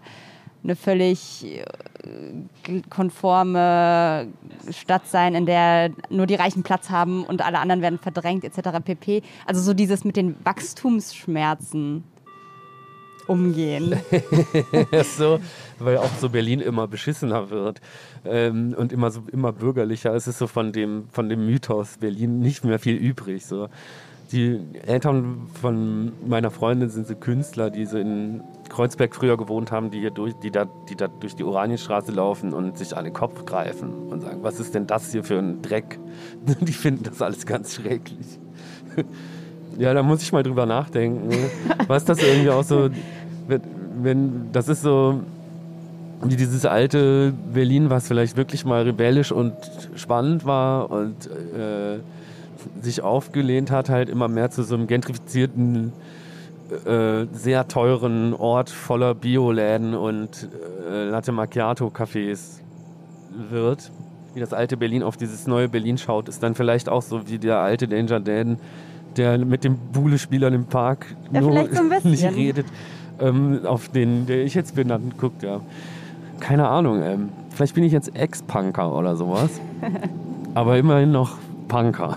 eine 0.63 0.77
völlig 0.77 1.45
äh, 1.45 2.83
konforme 2.89 4.29
Stadt 4.71 5.07
sein, 5.07 5.35
in 5.35 5.47
der 5.47 5.91
nur 6.11 6.27
die 6.27 6.35
Reichen 6.35 6.63
Platz 6.63 6.91
haben 6.91 7.25
und 7.25 7.45
alle 7.45 7.59
anderen 7.59 7.83
werden 7.83 7.99
verdrängt 7.99 8.45
etc. 8.45 8.79
pp. 8.85 9.23
Also 9.47 9.61
so 9.61 9.75
dieses 9.75 10.05
mit 10.05 10.17
den 10.17 10.37
Wachstumsschmerzen 10.45 12.05
umgehen. 13.29 13.97
so, 15.17 15.41
weil 15.79 15.99
auch 15.99 16.15
so 16.21 16.29
Berlin 16.29 16.61
immer 16.61 16.89
beschissener 16.89 17.51
wird 17.51 17.81
ähm, 18.25 18.75
und 18.77 18.93
immer 18.93 19.11
so 19.11 19.23
immer 19.33 19.53
bürgerlicher. 19.53 20.15
Es 20.15 20.27
ist 20.27 20.39
so 20.39 20.47
von 20.47 20.73
dem 20.73 21.09
von 21.11 21.29
dem 21.29 21.47
Mythos 21.47 21.99
Berlin 21.99 22.41
nicht 22.41 22.65
mehr 22.65 22.79
viel 22.79 22.97
übrig. 22.97 23.47
So 23.47 23.69
die 24.33 24.61
Eltern 24.87 25.49
von 25.61 26.13
meiner 26.27 26.51
Freundin 26.51 26.89
sind 26.89 27.07
so 27.07 27.17
Künstler, 27.17 27.71
die 27.71 27.85
so 27.85 27.99
in 27.99 28.43
Kreuzberg 28.69 29.15
früher 29.15 29.37
gewohnt 29.37 29.73
haben, 29.73 29.91
die 29.91 29.99
hier 29.99 30.13
durch, 30.13 30.35
die 30.35 30.53
da, 30.53 30.67
die 30.89 30.95
da 30.95 31.09
durch 31.09 31.35
die 31.35 31.43
Oranienstraße 31.43 32.13
laufen 32.13 32.53
und 32.53 32.79
sich 32.79 32.97
an 32.97 33.05
den 33.05 33.13
Kopf 33.13 33.45
greifen 33.45 33.93
und 34.09 34.21
sagen, 34.21 34.43
was 34.43 34.61
ist 34.61 34.75
denn 34.75 34.87
das 34.87 35.11
hier 35.11 35.25
für 35.25 35.39
ein 35.39 35.63
Dreck? 35.63 35.99
Die 36.61 36.73
finden 36.73 37.03
das 37.03 37.21
alles 37.21 37.45
ganz 37.45 37.75
schrecklich. 37.75 38.39
Ja, 39.79 39.95
da 39.95 40.03
muss 40.03 40.23
ich 40.23 40.33
mal 40.33 40.43
drüber 40.43 40.67
nachdenken. 40.67 41.31
Was 41.87 42.05
das 42.05 42.23
irgendwie 42.23 42.51
auch 42.51 42.65
so, 42.65 42.91
wenn, 43.47 44.53
das 44.53 44.69
ist 44.69 44.83
so 44.83 45.21
wie 46.23 46.37
dieses 46.37 46.67
alte 46.67 47.33
Berlin, 47.53 47.89
was 47.89 48.09
vielleicht 48.09 48.37
wirklich 48.37 48.65
mal 48.65 48.83
rebellisch 48.83 49.33
und 49.33 49.55
spannend 49.97 50.45
war 50.45 50.91
und 50.91 51.27
äh, 51.27 51.99
sich 52.83 53.03
aufgelehnt 53.03 53.71
hat, 53.71 53.89
halt 53.89 54.11
immer 54.11 54.29
mehr 54.29 54.51
zu 54.51 54.63
so 54.63 54.75
einem 54.75 54.87
gentrifizierten, 54.87 55.93
äh, 56.85 57.25
sehr 57.33 57.69
teuren 57.69 58.35
Ort 58.35 58.69
voller 58.69 59.15
Bioläden 59.15 59.95
und 59.95 60.49
äh, 60.91 61.05
Latte 61.05 61.33
Macchiato-Cafés 61.33 62.61
wird. 63.51 63.91
Wie 64.35 64.41
das 64.41 64.53
alte 64.53 64.77
Berlin 64.77 65.03
auf 65.03 65.17
dieses 65.17 65.47
neue 65.47 65.69
Berlin 65.69 65.97
schaut, 65.97 66.29
ist 66.29 66.43
dann 66.43 66.55
vielleicht 66.55 66.89
auch 66.89 67.03
so 67.03 67.29
wie 67.29 67.39
der 67.39 67.59
alte 67.59 67.89
Danger 67.89 68.21
Dan, 68.21 68.59
der 69.17 69.39
mit 69.39 69.65
dem 69.65 69.77
Buhle-Spielern 69.93 70.55
im 70.55 70.65
Park 70.67 71.07
ja, 71.33 71.41
nur 71.41 71.69
so 71.73 71.83
nicht 72.09 72.25
redet, 72.25 72.67
ähm, 73.21 73.61
auf 73.65 73.89
den, 73.89 74.27
der 74.27 74.45
ich 74.45 74.55
jetzt 74.55 74.75
bin, 74.75 74.89
dann 74.89 75.13
guckt, 75.19 75.43
ja. 75.43 75.61
Keine 76.39 76.69
Ahnung, 76.69 77.03
ähm, 77.03 77.29
vielleicht 77.51 77.75
bin 77.75 77.85
ich 77.85 77.93
jetzt 77.93 78.17
Ex-Punker 78.17 78.97
oder 78.97 79.17
sowas. 79.17 79.61
aber 80.55 80.79
immerhin 80.79 81.13
noch 81.13 81.37
Punker. 81.69 82.17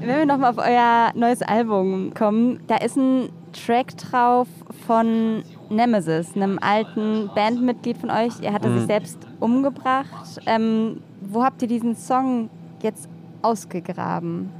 Wenn 0.00 0.08
wir 0.08 0.26
nochmal 0.26 0.50
auf 0.50 0.58
euer 0.58 1.12
neues 1.14 1.42
Album 1.42 2.12
kommen, 2.14 2.60
da 2.66 2.76
ist 2.76 2.96
ein 2.96 3.28
Track 3.52 3.96
drauf 3.98 4.48
von 4.86 5.42
Nemesis, 5.70 6.34
einem 6.34 6.58
alten 6.60 7.30
Bandmitglied 7.34 7.98
von 7.98 8.10
euch. 8.10 8.40
Er 8.42 8.52
hatte 8.52 8.68
mhm. 8.68 8.78
sich 8.78 8.86
selbst 8.86 9.18
umgebracht. 9.38 10.40
Ähm, 10.46 11.00
wo 11.20 11.44
habt 11.44 11.62
ihr 11.62 11.68
diesen 11.68 11.94
Song 11.94 12.50
jetzt 12.82 13.08
ausgegraben? 13.42 14.50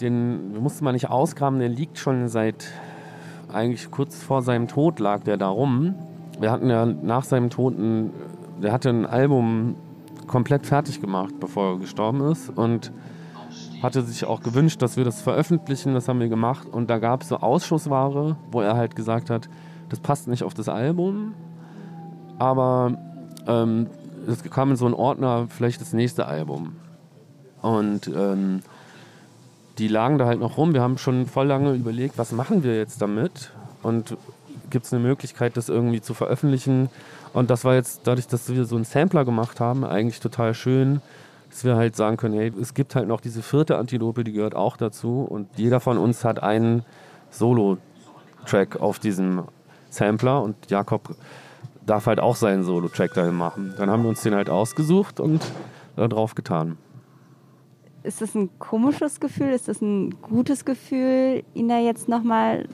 Den 0.00 0.58
musste 0.60 0.84
man 0.84 0.94
nicht 0.94 1.08
ausgraben, 1.08 1.58
der 1.58 1.68
liegt 1.68 1.98
schon 1.98 2.28
seit 2.28 2.66
eigentlich 3.52 3.90
kurz 3.90 4.22
vor 4.22 4.42
seinem 4.42 4.68
Tod 4.68 4.98
lag 4.98 5.22
der 5.22 5.36
da 5.36 5.48
rum. 5.48 5.94
Wir 6.38 6.50
hatten 6.50 6.68
ja 6.68 6.84
nach 6.84 7.24
seinem 7.24 7.48
Tod 7.50 7.78
ein, 7.78 8.10
der 8.62 8.72
hatte 8.72 8.90
ein 8.90 9.06
Album 9.06 9.76
komplett 10.26 10.66
fertig 10.66 11.00
gemacht, 11.00 11.34
bevor 11.40 11.74
er 11.74 11.78
gestorben 11.78 12.20
ist 12.30 12.50
und 12.50 12.92
hatte 13.82 14.02
sich 14.02 14.24
auch 14.24 14.42
gewünscht, 14.42 14.82
dass 14.82 14.96
wir 14.96 15.04
das 15.04 15.20
veröffentlichen. 15.22 15.94
Das 15.94 16.08
haben 16.08 16.20
wir 16.20 16.28
gemacht. 16.28 16.66
Und 16.70 16.90
da 16.90 16.98
gab 16.98 17.22
es 17.22 17.28
so 17.28 17.36
Ausschussware, 17.36 18.36
wo 18.50 18.60
er 18.60 18.76
halt 18.76 18.96
gesagt 18.96 19.30
hat, 19.30 19.48
das 19.88 20.00
passt 20.00 20.28
nicht 20.28 20.42
auf 20.42 20.54
das 20.54 20.68
Album. 20.68 21.34
Aber 22.38 22.98
ähm, 23.46 23.86
es 24.26 24.42
kam 24.42 24.70
in 24.70 24.76
so 24.76 24.86
einen 24.86 24.94
Ordner, 24.94 25.46
vielleicht 25.48 25.80
das 25.80 25.92
nächste 25.92 26.26
Album. 26.26 26.76
Und 27.62 28.08
ähm, 28.08 28.60
die 29.78 29.88
lagen 29.88 30.18
da 30.18 30.26
halt 30.26 30.40
noch 30.40 30.56
rum. 30.56 30.72
Wir 30.74 30.82
haben 30.82 30.98
schon 30.98 31.26
voll 31.26 31.46
lange 31.46 31.74
überlegt, 31.74 32.18
was 32.18 32.32
machen 32.32 32.62
wir 32.62 32.76
jetzt 32.76 33.02
damit? 33.02 33.52
Und 33.82 34.16
gibt 34.70 34.86
es 34.86 34.92
eine 34.92 35.02
Möglichkeit, 35.02 35.56
das 35.56 35.68
irgendwie 35.68 36.00
zu 36.00 36.14
veröffentlichen? 36.14 36.88
Und 37.32 37.50
das 37.50 37.64
war 37.64 37.74
jetzt 37.74 38.00
dadurch, 38.04 38.26
dass 38.26 38.48
wir 38.48 38.64
so 38.64 38.76
einen 38.76 38.84
Sampler 38.84 39.24
gemacht 39.24 39.60
haben, 39.60 39.84
eigentlich 39.84 40.20
total 40.20 40.54
schön, 40.54 41.00
dass 41.50 41.64
wir 41.64 41.76
halt 41.76 41.96
sagen 41.96 42.16
können, 42.16 42.34
hey, 42.34 42.52
es 42.60 42.74
gibt 42.74 42.94
halt 42.94 43.08
noch 43.08 43.20
diese 43.20 43.42
vierte 43.42 43.76
Antilope, 43.78 44.24
die 44.24 44.32
gehört 44.32 44.54
auch 44.54 44.76
dazu 44.76 45.20
und 45.28 45.48
jeder 45.56 45.80
von 45.80 45.98
uns 45.98 46.24
hat 46.24 46.42
einen 46.42 46.84
Solo-Track 47.30 48.80
auf 48.80 48.98
diesem 48.98 49.44
Sampler 49.90 50.42
und 50.42 50.56
Jakob 50.70 51.14
darf 51.84 52.06
halt 52.06 52.20
auch 52.20 52.36
seinen 52.36 52.64
Solo-Track 52.64 53.14
dahin 53.14 53.34
machen. 53.34 53.74
Dann 53.78 53.90
haben 53.90 54.02
wir 54.02 54.08
uns 54.08 54.22
den 54.22 54.34
halt 54.34 54.50
ausgesucht 54.50 55.20
und 55.20 55.40
da 55.94 56.08
drauf 56.08 56.34
getan. 56.34 56.78
Ist 58.06 58.22
das 58.22 58.36
ein 58.36 58.50
komisches 58.60 59.18
Gefühl? 59.18 59.48
Ist 59.48 59.66
das 59.66 59.82
ein 59.82 60.14
gutes 60.22 60.64
Gefühl, 60.64 61.42
ihn 61.54 61.68
da 61.68 61.78
jetzt 61.78 62.08
nochmal 62.08 62.68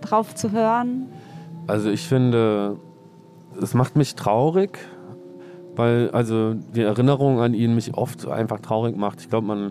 drauf 0.00 0.34
zu 0.34 0.50
hören? 0.50 1.06
Also 1.68 1.88
ich 1.88 2.02
finde, 2.02 2.76
es 3.60 3.74
macht 3.74 3.94
mich 3.94 4.16
traurig, 4.16 4.78
weil 5.76 6.10
also 6.10 6.54
die 6.54 6.82
Erinnerung 6.82 7.40
an 7.40 7.54
ihn 7.54 7.76
mich 7.76 7.94
oft 7.94 8.26
einfach 8.26 8.58
traurig 8.58 8.96
macht. 8.96 9.20
Ich 9.20 9.30
glaube, 9.30 9.46
man 9.46 9.70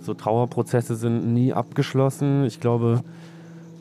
so 0.00 0.14
Trauerprozesse 0.14 0.94
sind 0.94 1.34
nie 1.34 1.52
abgeschlossen. 1.52 2.44
Ich 2.46 2.60
glaube, 2.60 3.02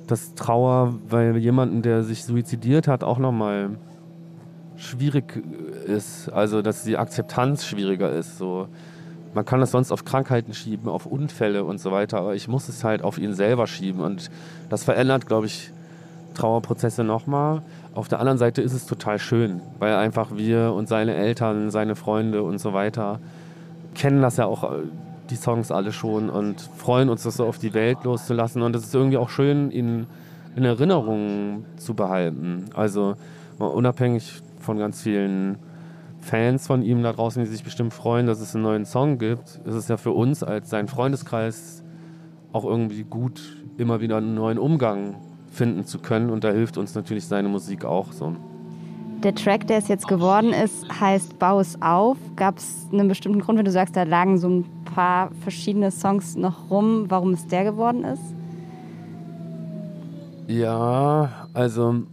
dass 0.08 0.36
Trauer 0.36 0.96
bei 1.10 1.32
jemandem, 1.38 1.82
der 1.82 2.04
sich 2.04 2.26
suizidiert 2.26 2.90
hat, 2.90 3.06
auch 3.06 3.18
nochmal 3.18 3.78
schwierig 4.76 5.42
ist. 5.86 6.28
Also, 6.30 6.62
dass 6.62 6.84
die 6.84 6.98
Akzeptanz 6.98 7.66
schwieriger 7.66 8.12
ist. 8.12 8.38
So. 8.38 8.68
Man 9.34 9.46
kann 9.46 9.60
das 9.60 9.72
sonst 9.72 9.92
auf 9.92 10.06
Krankheiten 10.06 10.54
schieben, 10.54 10.90
auf 10.90 11.06
Unfälle 11.06 11.64
und 11.64 11.80
so 11.80 11.92
weiter, 11.92 12.20
aber 12.20 12.36
ich 12.36 12.48
muss 12.48 12.68
es 12.68 12.84
halt 12.84 13.04
auf 13.04 13.18
ihn 13.18 13.34
selber 13.34 13.68
schieben. 13.68 14.02
Und 14.02 14.32
das 14.70 14.84
verändert, 14.84 15.28
glaube 15.28 15.46
ich, 15.46 15.72
Trauerprozesse 16.34 17.04
nochmal. 17.04 17.62
Auf 17.94 18.08
der 18.08 18.20
anderen 18.20 18.38
Seite 18.38 18.62
ist 18.62 18.74
es 18.74 18.86
total 18.86 19.20
schön, 19.20 19.62
weil 19.78 19.96
einfach 19.96 20.36
wir 20.36 20.74
und 20.74 20.88
seine 20.88 21.16
Eltern, 21.16 21.70
seine 21.70 21.96
Freunde 21.96 22.44
und 22.44 22.60
so 22.60 22.74
weiter 22.74 23.20
kennen 23.96 24.22
das 24.22 24.38
ja 24.38 24.46
auch 24.46 24.64
äh, 24.64 24.84
die 25.30 25.36
Songs 25.36 25.72
alle 25.72 25.92
schon 25.92 26.30
und 26.30 26.62
freuen 26.62 27.10
uns, 27.10 27.24
das 27.24 27.36
so 27.36 27.46
auf 27.46 27.60
die 27.60 27.74
Welt 27.74 28.04
loszulassen. 28.04 28.62
Und 28.62 28.76
es 28.76 28.86
ist 28.86 28.96
irgendwie 28.96 29.18
auch 29.18 29.30
schön, 29.30 29.70
ihn 29.72 30.08
in 30.56 30.66
Erinnerung 30.66 31.66
zu 31.78 31.94
behalten. 31.94 32.66
Also 32.74 33.16
unabhängig 33.60 34.42
von 34.60 34.80
ganz 34.80 35.02
vielen 35.02 35.58
Fans 36.22 36.68
von 36.68 36.82
ihm 36.82 37.02
da 37.04 37.14
draußen, 37.14 37.44
die 37.44 37.50
sich 37.50 37.64
bestimmt 37.64 37.94
freuen, 37.94 38.28
dass 38.28 38.40
es 38.42 38.54
einen 38.54 38.64
neuen 38.64 38.86
Song 38.86 39.18
gibt, 39.18 39.62
ist 39.66 39.74
es 39.74 39.88
ja 39.88 39.98
für 39.98 40.12
uns 40.12 40.44
als 40.44 40.70
sein 40.70 40.88
Freundeskreis 40.88 41.84
auch 42.52 42.66
irgendwie 42.66 43.04
gut, 43.04 43.42
immer 43.78 44.02
wieder 44.02 44.18
einen 44.18 44.36
neuen 44.36 44.58
Umgang 44.58 45.16
finden 45.52 45.86
zu 45.86 46.00
können. 46.00 46.30
Und 46.30 46.44
da 46.44 46.52
hilft 46.52 46.78
uns 46.78 46.96
natürlich 46.96 47.26
seine 47.26 47.48
Musik 47.48 47.86
auch 47.86 48.12
so. 48.12 48.36
Der 49.24 49.36
Track, 49.36 49.68
der 49.68 49.80
es 49.80 49.90
jetzt 49.90 50.08
geworden 50.08 50.54
ist, 50.54 50.88
heißt 51.02 51.40
Bau 51.40 51.60
es 51.60 51.82
auf. 51.82 52.18
Gab 52.36 52.58
es 52.58 52.88
einen 52.92 53.10
bestimmten 53.10 53.42
Grund, 53.42 53.58
wenn 53.58 53.66
du 53.66 53.72
sagst, 53.72 53.96
da 53.96 54.04
lagen 54.04 54.38
so 54.38 54.48
ein 54.48 54.66
paar 54.86 55.32
verschiedene 55.42 55.92
Songs 55.92 56.36
noch 56.36 56.70
rum, 56.70 57.06
warum 57.10 57.32
es 57.32 57.46
der 57.48 57.66
geworden 57.66 58.06
ist? 58.06 58.24
Ja, 60.48 61.48
also 61.54 62.04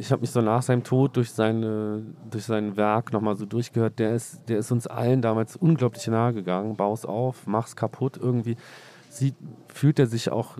ich 0.00 0.10
habe 0.10 0.22
mich 0.22 0.30
so 0.30 0.40
nach 0.40 0.62
seinem 0.62 0.82
Tod 0.82 1.16
durch, 1.16 1.30
seine, 1.30 2.02
durch 2.30 2.46
sein 2.46 2.78
Werk 2.78 3.12
nochmal 3.12 3.36
so 3.36 3.44
durchgehört. 3.44 3.98
Der 3.98 4.14
ist, 4.14 4.40
der 4.48 4.58
ist 4.58 4.72
uns 4.72 4.86
allen 4.86 5.20
damals 5.20 5.56
unglaublich 5.56 6.06
nahe 6.06 6.32
gegangen. 6.32 6.74
Bau's 6.74 7.04
auf, 7.04 7.46
mach's 7.46 7.76
kaputt 7.76 8.16
irgendwie. 8.16 8.56
Sieht, 9.10 9.34
fühlt 9.68 9.98
er 9.98 10.06
sich 10.06 10.32
auch 10.32 10.56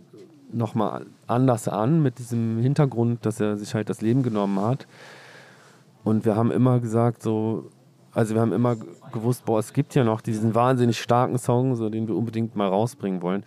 nochmal 0.53 1.07
anders 1.27 1.69
an 1.69 2.03
mit 2.03 2.19
diesem 2.19 2.59
Hintergrund, 2.59 3.25
dass 3.25 3.41
er 3.41 3.57
sich 3.57 3.75
halt 3.75 3.89
das 3.89 4.03
Leben 4.03 4.23
genommen 4.23 4.61
hat. 4.61 4.87
Und 6.05 6.27
wir 6.27 6.37
haben 6.37 6.51
immer 6.51 6.79
gesagt, 6.79 7.23
so, 7.23 7.71
Also 8.13 8.35
wir 8.35 8.43
haben 8.43 8.53
immer 8.53 8.77
gewusst, 9.13 9.47
boah, 9.47 9.59
es 9.59 9.73
gibt 9.73 9.95
ja 9.95 10.05
noch 10.05 10.21
diesen 10.21 10.55
wahnsinnig 10.55 11.01
starken 11.01 11.39
Song, 11.39 11.77
so 11.77 11.89
den 11.89 12.09
wir 12.09 12.17
unbedingt 12.17 12.57
mal 12.57 12.69
rausbringen 12.69 13.23
wollen. 13.23 13.45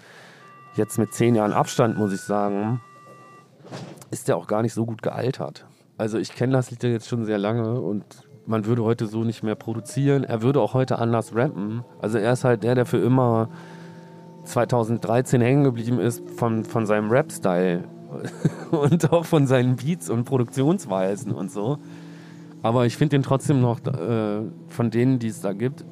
Jetzt 0.75 0.97
mit 0.97 1.13
zehn 1.13 1.35
Jahren 1.35 1.53
Abstand 1.53 1.97
muss 1.99 2.13
ich 2.13 2.21
sagen, 2.21 2.81
ist 4.09 4.27
der 4.27 4.37
auch 4.37 4.47
gar 4.47 4.63
nicht 4.63 4.73
so 4.73 4.85
gut 4.85 5.03
gealtert. 5.03 5.65
Also 5.97 6.17
ich 6.17 6.33
kenne 6.33 6.53
das 6.53 6.71
Lied 6.71 6.83
jetzt 6.83 7.07
schon 7.07 7.25
sehr 7.25 7.37
lange 7.37 7.79
und 7.79 8.03
man 8.45 8.65
würde 8.65 8.83
heute 8.83 9.07
so 9.07 9.23
nicht 9.23 9.43
mehr 9.43 9.55
produzieren. 9.55 10.23
Er 10.23 10.41
würde 10.41 10.61
auch 10.61 10.73
heute 10.73 10.99
anders 10.99 11.35
rappen. 11.35 11.83
Also 12.01 12.17
er 12.17 12.33
ist 12.33 12.43
halt 12.43 12.63
der, 12.63 12.75
der 12.75 12.85
für 12.85 12.97
immer 12.97 13.49
2013 14.45 15.41
hängen 15.41 15.63
geblieben 15.63 15.99
ist 15.99 16.21
von, 16.31 16.65
von 16.65 16.85
seinem 16.85 17.09
Rap-Style 17.09 17.83
und 18.71 19.11
auch 19.11 19.25
von 19.25 19.47
seinen 19.47 19.75
Beats 19.75 20.09
und 20.09 20.25
Produktionsweisen 20.25 21.31
und 21.31 21.51
so. 21.51 21.77
Aber 22.61 22.85
ich 22.85 22.97
finde 22.97 23.17
den 23.17 23.23
trotzdem 23.23 23.61
noch 23.61 23.79
äh, 23.85 24.41
von 24.69 24.89
denen, 24.89 25.19
die 25.19 25.27
es 25.27 25.41
da 25.41 25.53
gibt, 25.53 25.85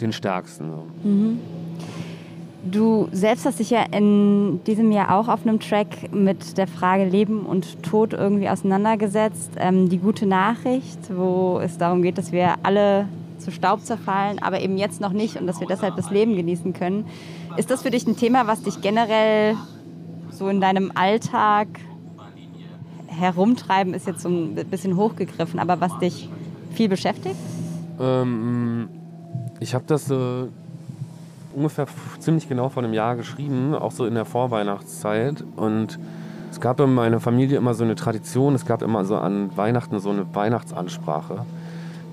den 0.00 0.12
stärksten. 0.12 0.70
Mhm. 1.02 1.38
Du 2.64 3.08
selbst 3.10 3.44
hast 3.44 3.58
dich 3.58 3.70
ja 3.70 3.82
in 3.90 4.62
diesem 4.64 4.92
Jahr 4.92 5.18
auch 5.18 5.26
auf 5.26 5.42
einem 5.42 5.58
Track 5.58 6.12
mit 6.12 6.56
der 6.56 6.68
Frage 6.68 7.04
Leben 7.04 7.44
und 7.44 7.82
Tod 7.82 8.12
irgendwie 8.12 8.48
auseinandergesetzt. 8.48 9.50
Ähm, 9.56 9.88
die 9.88 9.98
gute 9.98 10.26
Nachricht, 10.26 10.98
wo 11.12 11.58
es 11.60 11.76
darum 11.76 12.02
geht, 12.02 12.18
dass 12.18 12.30
wir 12.30 12.54
alle 12.62 13.08
zu 13.38 13.50
Staub 13.50 13.80
zerfallen, 13.80 14.38
aber 14.40 14.60
eben 14.60 14.78
jetzt 14.78 15.00
noch 15.00 15.12
nicht 15.12 15.36
und 15.40 15.48
dass 15.48 15.58
wir 15.58 15.66
deshalb 15.66 15.96
das 15.96 16.10
Leben 16.10 16.36
genießen 16.36 16.72
können. 16.72 17.06
Ist 17.56 17.70
das 17.70 17.82
für 17.82 17.90
dich 17.90 18.06
ein 18.06 18.16
Thema, 18.16 18.46
was 18.46 18.62
dich 18.62 18.80
generell 18.80 19.56
so 20.30 20.48
in 20.48 20.60
deinem 20.60 20.92
Alltag 20.94 21.66
herumtreiben, 23.08 23.92
ist 23.92 24.06
jetzt 24.06 24.22
so 24.22 24.28
ein 24.28 24.54
bisschen 24.54 24.96
hochgegriffen, 24.96 25.58
aber 25.58 25.80
was 25.80 25.98
dich 25.98 26.28
viel 26.72 26.88
beschäftigt? 26.88 27.36
Ähm, 28.00 28.88
ich 29.60 29.74
habe 29.74 29.84
das 29.86 30.10
äh, 30.10 30.46
ungefähr 31.54 31.86
ziemlich 32.18 32.48
genau 32.48 32.68
vor 32.68 32.82
einem 32.82 32.92
Jahr 32.92 33.16
geschrieben, 33.16 33.74
auch 33.74 33.92
so 33.92 34.06
in 34.06 34.14
der 34.14 34.24
Vorweihnachtszeit. 34.24 35.44
Und 35.56 35.98
es 36.50 36.60
gab 36.60 36.80
in 36.80 36.94
meiner 36.94 37.20
Familie 37.20 37.56
immer 37.56 37.74
so 37.74 37.84
eine 37.84 37.94
Tradition, 37.94 38.54
es 38.54 38.66
gab 38.66 38.82
immer 38.82 39.04
so 39.04 39.16
an 39.16 39.56
Weihnachten 39.56 39.98
so 40.00 40.10
eine 40.10 40.34
Weihnachtsansprache. 40.34 41.44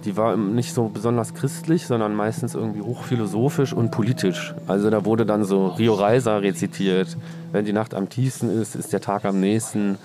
Die 0.06 0.16
war 0.16 0.38
nicht 0.38 0.74
so 0.74 0.88
besonders 0.88 1.34
christlich, 1.34 1.86
sondern 1.86 2.16
meistens 2.16 2.56
irgendwie 2.56 2.82
hochphilosophisch 2.82 3.74
und 3.74 3.92
politisch. 3.92 4.56
Also 4.66 4.90
da 4.90 5.04
wurde 5.04 5.26
dann 5.26 5.44
so 5.44 5.68
Rio 5.68 5.94
Reiser 5.94 6.42
rezitiert. 6.42 7.18
Wenn 7.52 7.66
die 7.66 7.74
Nacht 7.74 7.94
am 7.94 8.08
tiefsten 8.08 8.50
ist, 8.50 8.76
ist 8.76 8.94
der 8.94 9.02
Tag 9.02 9.26
am 9.26 9.40
nächsten. 9.40 9.98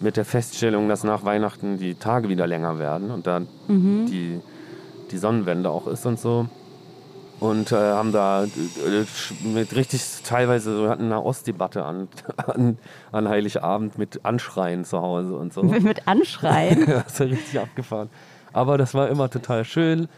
Mit 0.00 0.16
der 0.16 0.24
Feststellung, 0.24 0.88
dass 0.88 1.02
nach 1.02 1.24
Weihnachten 1.24 1.78
die 1.78 1.94
Tage 1.94 2.28
wieder 2.28 2.46
länger 2.46 2.78
werden 2.78 3.10
und 3.10 3.26
dann 3.26 3.48
mhm. 3.66 4.06
die, 4.06 4.40
die 5.10 5.18
Sonnenwende 5.18 5.70
auch 5.70 5.88
ist 5.88 6.06
und 6.06 6.20
so 6.20 6.46
und 7.40 7.72
äh, 7.72 7.76
haben 7.76 8.12
da 8.12 8.44
äh, 8.44 8.48
mit 9.44 9.74
richtig 9.76 10.02
teilweise 10.24 10.76
so 10.76 10.88
hatten 10.88 11.04
eine 11.04 11.22
Ostdebatte 11.22 11.84
an, 11.84 12.08
an, 12.36 12.78
an 13.12 13.28
Heiligabend 13.28 13.98
mit 13.98 14.24
Anschreien 14.24 14.84
zu 14.84 15.00
Hause 15.00 15.36
und 15.36 15.52
so. 15.52 15.62
mit 15.62 16.08
Anschreien? 16.08 16.86
das 16.86 17.12
ist 17.12 17.18
ja 17.20 17.26
richtig 17.26 17.60
abgefahren. 17.60 18.10
Aber 18.52 18.78
das 18.78 18.94
war 18.94 19.08
immer 19.08 19.30
total 19.30 19.64
schön. 19.64 20.08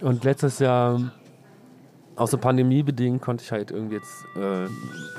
Und 0.00 0.24
letztes 0.24 0.60
Jahr, 0.60 1.12
auch 2.16 2.28
so 2.28 2.38
pandemiebedingt, 2.38 3.20
konnte 3.20 3.44
ich 3.44 3.52
halt 3.52 3.70
irgendwie 3.70 3.96
jetzt 3.96 4.24
äh, 4.36 4.66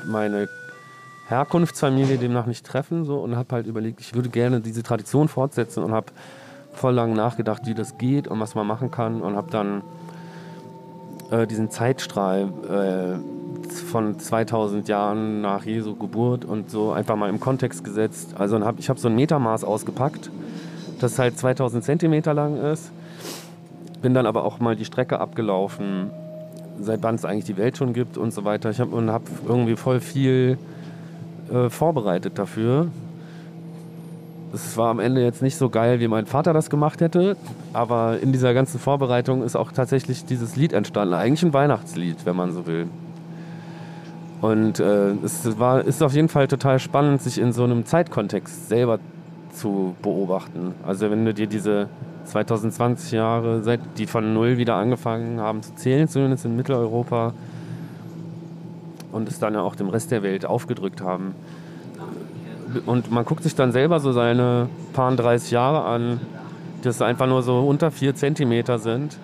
meine 0.05 0.47
Herkunftsfamilie 1.27 2.17
demnach 2.17 2.45
nicht 2.45 2.65
treffen 2.65 3.05
so, 3.05 3.19
und 3.19 3.35
habe 3.35 3.55
halt 3.55 3.67
überlegt, 3.67 4.01
ich 4.01 4.15
würde 4.15 4.29
gerne 4.29 4.59
diese 4.59 4.83
Tradition 4.83 5.27
fortsetzen 5.27 5.83
und 5.83 5.93
habe 5.93 6.07
voll 6.73 6.93
lang 6.93 7.13
nachgedacht, 7.13 7.63
wie 7.65 7.73
das 7.73 7.97
geht 7.97 8.27
und 8.27 8.39
was 8.39 8.55
man 8.55 8.65
machen 8.65 8.91
kann 8.91 9.21
und 9.21 9.35
habe 9.35 9.51
dann 9.51 9.83
äh, 11.31 11.47
diesen 11.47 11.69
Zeitstrahl 11.69 12.49
äh, 12.69 13.71
von 13.71 14.19
2000 14.19 14.87
Jahren 14.87 15.41
nach 15.41 15.65
Jesu 15.65 15.95
Geburt 15.95 16.45
und 16.45 16.69
so 16.69 16.91
einfach 16.91 17.15
mal 17.15 17.29
im 17.29 17.39
Kontext 17.39 17.83
gesetzt. 17.83 18.35
Also 18.37 18.59
hab, 18.63 18.79
ich 18.79 18.89
habe 18.89 18.99
so 18.99 19.07
ein 19.07 19.15
Metermaß 19.15 19.63
ausgepackt, 19.63 20.29
das 20.99 21.17
halt 21.17 21.37
2000 21.37 21.83
Zentimeter 21.83 22.33
lang 22.33 22.57
ist. 22.57 22.91
Bin 24.01 24.13
dann 24.13 24.25
aber 24.25 24.43
auch 24.43 24.59
mal 24.59 24.75
die 24.75 24.85
Strecke 24.85 25.19
abgelaufen, 25.19 26.11
seit 26.79 27.01
wann 27.03 27.15
es 27.15 27.25
eigentlich 27.25 27.45
die 27.45 27.57
Welt 27.57 27.77
schon 27.77 27.93
gibt 27.93 28.17
und 28.17 28.33
so 28.33 28.43
weiter. 28.43 28.69
Ich 28.69 28.79
habe 28.79 29.11
hab 29.11 29.23
irgendwie 29.47 29.75
voll 29.75 29.99
viel 29.99 30.57
äh, 31.51 31.69
vorbereitet 31.69 32.37
dafür 32.37 32.87
es 34.53 34.77
war 34.77 34.89
am 34.89 34.99
Ende 34.99 35.23
jetzt 35.23 35.41
nicht 35.41 35.55
so 35.55 35.69
geil, 35.69 35.99
wie 35.99 36.07
mein 36.07 36.25
Vater 36.25 36.53
das 36.53 36.69
gemacht 36.69 37.01
hätte, 37.01 37.37
aber 37.73 38.19
in 38.19 38.31
dieser 38.31 38.53
ganzen 38.53 38.79
Vorbereitung 38.79 39.43
ist 39.43 39.55
auch 39.55 39.71
tatsächlich 39.71 40.25
dieses 40.25 40.55
Lied 40.55 40.73
entstanden. 40.73 41.13
Eigentlich 41.13 41.43
ein 41.43 41.53
Weihnachtslied, 41.53 42.25
wenn 42.25 42.35
man 42.35 42.51
so 42.51 42.67
will. 42.67 42.87
Und 44.41 44.79
äh, 44.79 45.11
es 45.23 45.59
war, 45.59 45.85
ist 45.85 46.01
auf 46.01 46.13
jeden 46.13 46.27
Fall 46.27 46.47
total 46.47 46.79
spannend, 46.79 47.21
sich 47.21 47.37
in 47.39 47.53
so 47.53 47.63
einem 47.63 47.85
Zeitkontext 47.85 48.69
selber 48.69 48.99
zu 49.53 49.95
beobachten. 50.01 50.73
Also 50.85 51.11
wenn 51.11 51.25
du 51.25 51.33
dir 51.33 51.47
diese 51.47 51.87
2020 52.25 53.11
Jahre, 53.11 53.61
seit 53.63 53.79
die 53.97 54.07
von 54.07 54.33
Null 54.33 54.57
wieder 54.57 54.75
angefangen 54.75 55.39
haben 55.39 55.61
zu 55.61 55.75
zählen, 55.75 56.07
zumindest 56.07 56.45
in 56.45 56.55
Mitteleuropa, 56.55 57.33
und 59.11 59.27
es 59.27 59.39
dann 59.39 59.53
ja 59.53 59.61
auch 59.61 59.75
dem 59.75 59.89
Rest 59.89 60.11
der 60.11 60.23
Welt 60.23 60.45
aufgedrückt 60.45 61.01
haben, 61.01 61.35
und 62.85 63.11
man 63.11 63.25
guckt 63.25 63.43
sich 63.43 63.55
dann 63.55 63.71
selber 63.71 63.99
so 63.99 64.11
seine 64.11 64.69
paar 64.93 65.15
30 65.15 65.51
Jahre 65.51 65.83
an, 65.83 66.19
das 66.81 67.01
einfach 67.01 67.27
nur 67.27 67.43
so 67.43 67.59
unter 67.59 67.91
vier 67.91 68.15
Zentimeter 68.15 68.79
sind. 68.79 69.17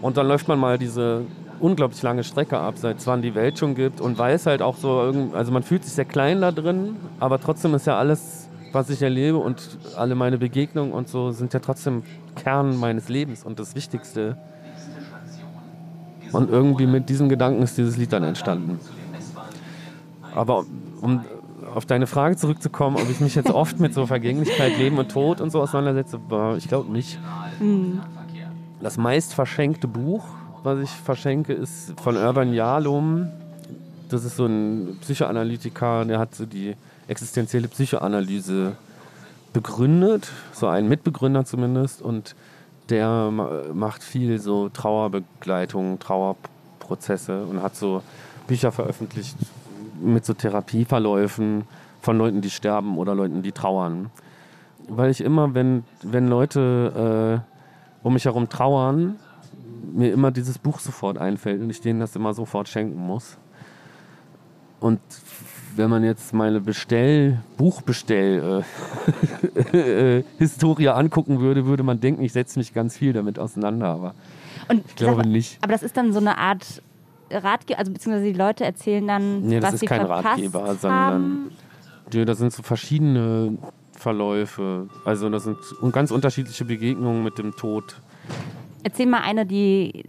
Und 0.00 0.16
dann 0.16 0.26
läuft 0.26 0.48
man 0.48 0.58
mal 0.58 0.78
diese 0.78 1.22
unglaublich 1.60 2.02
lange 2.02 2.24
Strecke 2.24 2.58
ab, 2.58 2.74
seit 2.76 3.06
wann 3.06 3.22
die 3.22 3.34
Welt 3.34 3.58
schon 3.58 3.74
gibt 3.74 4.00
und 4.00 4.18
weiß 4.18 4.46
halt 4.46 4.62
auch 4.62 4.76
so, 4.76 5.30
also 5.32 5.52
man 5.52 5.62
fühlt 5.62 5.84
sich 5.84 5.92
sehr 5.92 6.04
klein 6.04 6.40
da 6.40 6.50
drin, 6.50 6.96
aber 7.20 7.40
trotzdem 7.40 7.74
ist 7.74 7.86
ja 7.86 7.96
alles, 7.96 8.48
was 8.72 8.90
ich 8.90 9.00
erlebe 9.00 9.38
und 9.38 9.78
alle 9.96 10.16
meine 10.16 10.38
Begegnungen 10.38 10.92
und 10.92 11.08
so 11.08 11.30
sind 11.30 11.54
ja 11.54 11.60
trotzdem 11.60 12.02
Kern 12.34 12.76
meines 12.78 13.08
Lebens 13.08 13.44
und 13.44 13.60
das 13.60 13.76
Wichtigste. 13.76 14.36
Und 16.32 16.50
irgendwie 16.50 16.86
mit 16.86 17.08
diesem 17.08 17.28
Gedanken 17.28 17.62
ist 17.62 17.76
dieses 17.76 17.96
Lied 17.96 18.12
dann 18.12 18.24
entstanden. 18.24 18.80
Aber 20.34 20.64
um, 21.00 21.20
auf 21.74 21.86
deine 21.86 22.06
Frage 22.06 22.36
zurückzukommen, 22.36 22.96
ob 22.96 23.08
ich 23.10 23.20
mich 23.20 23.34
jetzt 23.34 23.50
oft 23.50 23.80
mit 23.80 23.94
so 23.94 24.06
Vergänglichkeit, 24.06 24.78
Leben 24.78 24.98
und 24.98 25.10
Tod 25.10 25.40
und 25.40 25.50
so 25.50 25.60
auseinandersetze, 25.60 26.20
ich 26.58 26.68
glaube 26.68 26.92
nicht. 26.92 27.18
Mhm. 27.60 28.00
Das 28.80 28.96
meist 28.96 29.34
verschenkte 29.34 29.88
Buch, 29.88 30.24
was 30.62 30.80
ich 30.80 30.90
verschenke, 30.90 31.52
ist 31.52 31.94
von 32.00 32.16
Urban 32.16 32.52
Jalom. 32.52 33.28
Das 34.08 34.24
ist 34.24 34.36
so 34.36 34.46
ein 34.46 34.98
Psychoanalytiker, 35.00 36.04
der 36.04 36.18
hat 36.18 36.34
so 36.34 36.46
die 36.46 36.74
existenzielle 37.08 37.68
Psychoanalyse 37.68 38.72
begründet, 39.52 40.30
so 40.52 40.66
ein 40.66 40.88
Mitbegründer 40.88 41.44
zumindest, 41.44 42.02
und 42.02 42.34
der 42.88 43.30
macht 43.72 44.02
viel 44.02 44.38
so 44.38 44.68
Trauerbegleitung, 44.68 45.98
Trauerprozesse 45.98 47.44
und 47.44 47.62
hat 47.62 47.76
so 47.76 48.02
Bücher 48.46 48.72
veröffentlicht, 48.72 49.36
mit 50.02 50.24
so 50.24 50.34
Therapieverläufen 50.34 51.64
von 52.00 52.18
Leuten, 52.18 52.40
die 52.40 52.50
sterben 52.50 52.98
oder 52.98 53.14
Leuten, 53.14 53.42
die 53.42 53.52
trauern. 53.52 54.10
Weil 54.88 55.10
ich 55.10 55.20
immer, 55.20 55.54
wenn, 55.54 55.84
wenn 56.02 56.28
Leute 56.28 57.42
äh, 58.02 58.06
um 58.06 58.14
mich 58.14 58.24
herum 58.24 58.48
trauern, 58.48 59.16
mir 59.92 60.12
immer 60.12 60.30
dieses 60.30 60.58
Buch 60.58 60.80
sofort 60.80 61.18
einfällt 61.18 61.60
und 61.60 61.70
ich 61.70 61.80
denen 61.80 62.00
das 62.00 62.16
immer 62.16 62.34
sofort 62.34 62.68
schenken 62.68 62.98
muss. 62.98 63.36
Und 64.80 65.00
wenn 65.76 65.88
man 65.88 66.02
jetzt 66.02 66.34
meine 66.34 66.60
Bestell, 66.60 67.38
Buchbestell 67.56 68.64
äh, 69.72 70.22
Historie 70.38 70.88
angucken 70.88 71.40
würde, 71.40 71.66
würde 71.66 71.82
man 71.82 72.00
denken, 72.00 72.22
ich 72.22 72.32
setze 72.32 72.58
mich 72.58 72.74
ganz 72.74 72.96
viel 72.96 73.12
damit 73.12 73.38
auseinander, 73.38 73.86
aber 73.86 74.14
und 74.68 74.84
ich 74.86 74.96
glaube 74.96 75.22
mal, 75.22 75.26
nicht. 75.26 75.58
Aber 75.62 75.72
das 75.72 75.82
ist 75.82 75.96
dann 75.96 76.12
so 76.12 76.18
eine 76.18 76.38
Art 76.38 76.82
Ratgeber, 77.32 77.78
also 77.78 77.92
beziehungsweise 77.92 78.32
die 78.32 78.38
Leute 78.38 78.64
erzählen 78.64 79.06
dann, 79.06 79.42
nee, 79.42 79.60
das 79.60 79.68
was 79.68 79.74
ist 79.74 79.80
sie 79.80 79.86
kein 79.86 80.06
verpasst 80.06 80.24
Ratgeber, 80.26 80.64
haben. 80.64 80.78
sondern 80.78 81.50
ja, 82.12 82.24
das 82.24 82.38
sind 82.38 82.52
so 82.52 82.62
verschiedene 82.62 83.58
Verläufe. 83.96 84.88
Also 85.04 85.28
das 85.30 85.44
sind 85.44 85.58
ganz 85.92 86.10
unterschiedliche 86.10 86.64
Begegnungen 86.64 87.22
mit 87.22 87.38
dem 87.38 87.56
Tod. 87.56 88.00
Erzähl 88.82 89.06
mal 89.06 89.22
eine, 89.22 89.46
die 89.46 90.04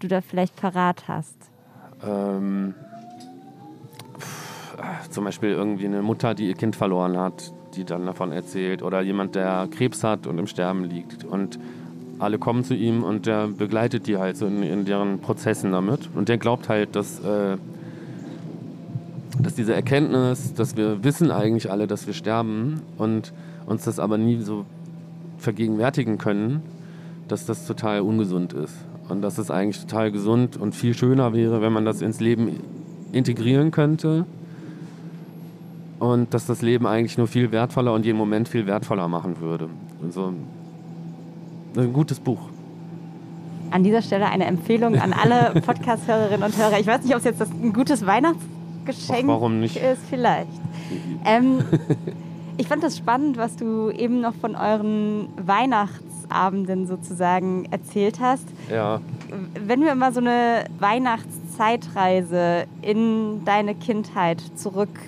du 0.00 0.08
da 0.08 0.20
vielleicht 0.20 0.56
parat 0.56 1.06
hast. 1.08 1.36
Ähm, 2.04 2.74
zum 5.10 5.24
Beispiel 5.24 5.50
irgendwie 5.50 5.86
eine 5.86 6.02
Mutter, 6.02 6.34
die 6.34 6.48
ihr 6.48 6.54
Kind 6.54 6.76
verloren 6.76 7.16
hat, 7.16 7.52
die 7.74 7.84
dann 7.84 8.06
davon 8.06 8.32
erzählt. 8.32 8.82
Oder 8.82 9.00
jemand, 9.00 9.34
der 9.34 9.68
Krebs 9.70 10.02
hat 10.02 10.26
und 10.26 10.38
im 10.38 10.46
Sterben 10.46 10.84
liegt. 10.84 11.24
Und 11.24 11.58
alle 12.20 12.38
kommen 12.38 12.64
zu 12.64 12.74
ihm 12.74 13.02
und 13.02 13.26
der 13.26 13.48
begleitet 13.48 14.06
die 14.06 14.18
halt 14.18 14.36
so 14.36 14.46
in, 14.46 14.62
in 14.62 14.84
deren 14.84 15.20
Prozessen 15.20 15.72
damit. 15.72 16.08
Und 16.14 16.28
der 16.28 16.38
glaubt 16.38 16.68
halt, 16.68 16.94
dass, 16.94 17.20
äh, 17.20 17.56
dass 19.40 19.54
diese 19.54 19.74
Erkenntnis, 19.74 20.54
dass 20.54 20.76
wir 20.76 21.02
wissen 21.02 21.30
eigentlich 21.30 21.70
alle, 21.70 21.86
dass 21.86 22.06
wir 22.06 22.14
sterben 22.14 22.82
und 22.98 23.32
uns 23.66 23.84
das 23.84 23.98
aber 23.98 24.18
nie 24.18 24.40
so 24.40 24.64
vergegenwärtigen 25.38 26.18
können, 26.18 26.62
dass 27.28 27.46
das 27.46 27.66
total 27.66 28.00
ungesund 28.00 28.52
ist. 28.52 28.74
Und 29.08 29.22
dass 29.22 29.38
es 29.38 29.50
eigentlich 29.50 29.80
total 29.80 30.12
gesund 30.12 30.56
und 30.56 30.74
viel 30.74 30.94
schöner 30.94 31.32
wäre, 31.32 31.62
wenn 31.62 31.72
man 31.72 31.84
das 31.84 32.02
ins 32.02 32.20
Leben 32.20 32.60
integrieren 33.12 33.70
könnte. 33.70 34.26
Und 35.98 36.32
dass 36.32 36.46
das 36.46 36.62
Leben 36.62 36.86
eigentlich 36.86 37.18
nur 37.18 37.26
viel 37.26 37.50
wertvoller 37.50 37.92
und 37.92 38.04
jeden 38.04 38.18
Moment 38.18 38.48
viel 38.48 38.66
wertvoller 38.66 39.08
machen 39.08 39.40
würde. 39.40 39.68
Also 40.02 40.32
ein 41.76 41.92
gutes 41.92 42.18
Buch. 42.20 42.40
An 43.70 43.84
dieser 43.84 44.02
Stelle 44.02 44.26
eine 44.26 44.46
Empfehlung 44.46 44.98
an 44.98 45.12
alle 45.12 45.60
Podcast-Hörerinnen 45.66 46.42
und 46.42 46.56
Hörer. 46.56 46.80
Ich 46.80 46.86
weiß 46.86 47.02
nicht, 47.02 47.12
ob 47.12 47.18
es 47.18 47.24
jetzt 47.24 47.40
ein 47.40 47.72
gutes 47.72 48.04
Weihnachtsgeschenk 48.04 49.24
Ach, 49.24 49.28
warum 49.28 49.60
nicht? 49.60 49.76
ist, 49.76 50.02
vielleicht. 50.08 50.50
Ähm, 51.24 51.60
ich 52.56 52.66
fand 52.66 52.82
das 52.82 52.96
spannend, 52.96 53.36
was 53.36 53.56
du 53.56 53.90
eben 53.90 54.20
noch 54.20 54.34
von 54.34 54.56
euren 54.56 55.28
Weihnachtsabenden 55.36 56.88
sozusagen 56.88 57.66
erzählt 57.70 58.18
hast. 58.20 58.48
Ja, 58.68 59.00
Wenn 59.66 59.82
wir 59.82 59.94
mal 59.94 60.12
so 60.12 60.20
eine 60.20 60.64
Weihnachtszeitreise 60.80 62.64
in 62.82 63.44
deine 63.44 63.76
Kindheit 63.76 64.42
zurück 64.56 64.98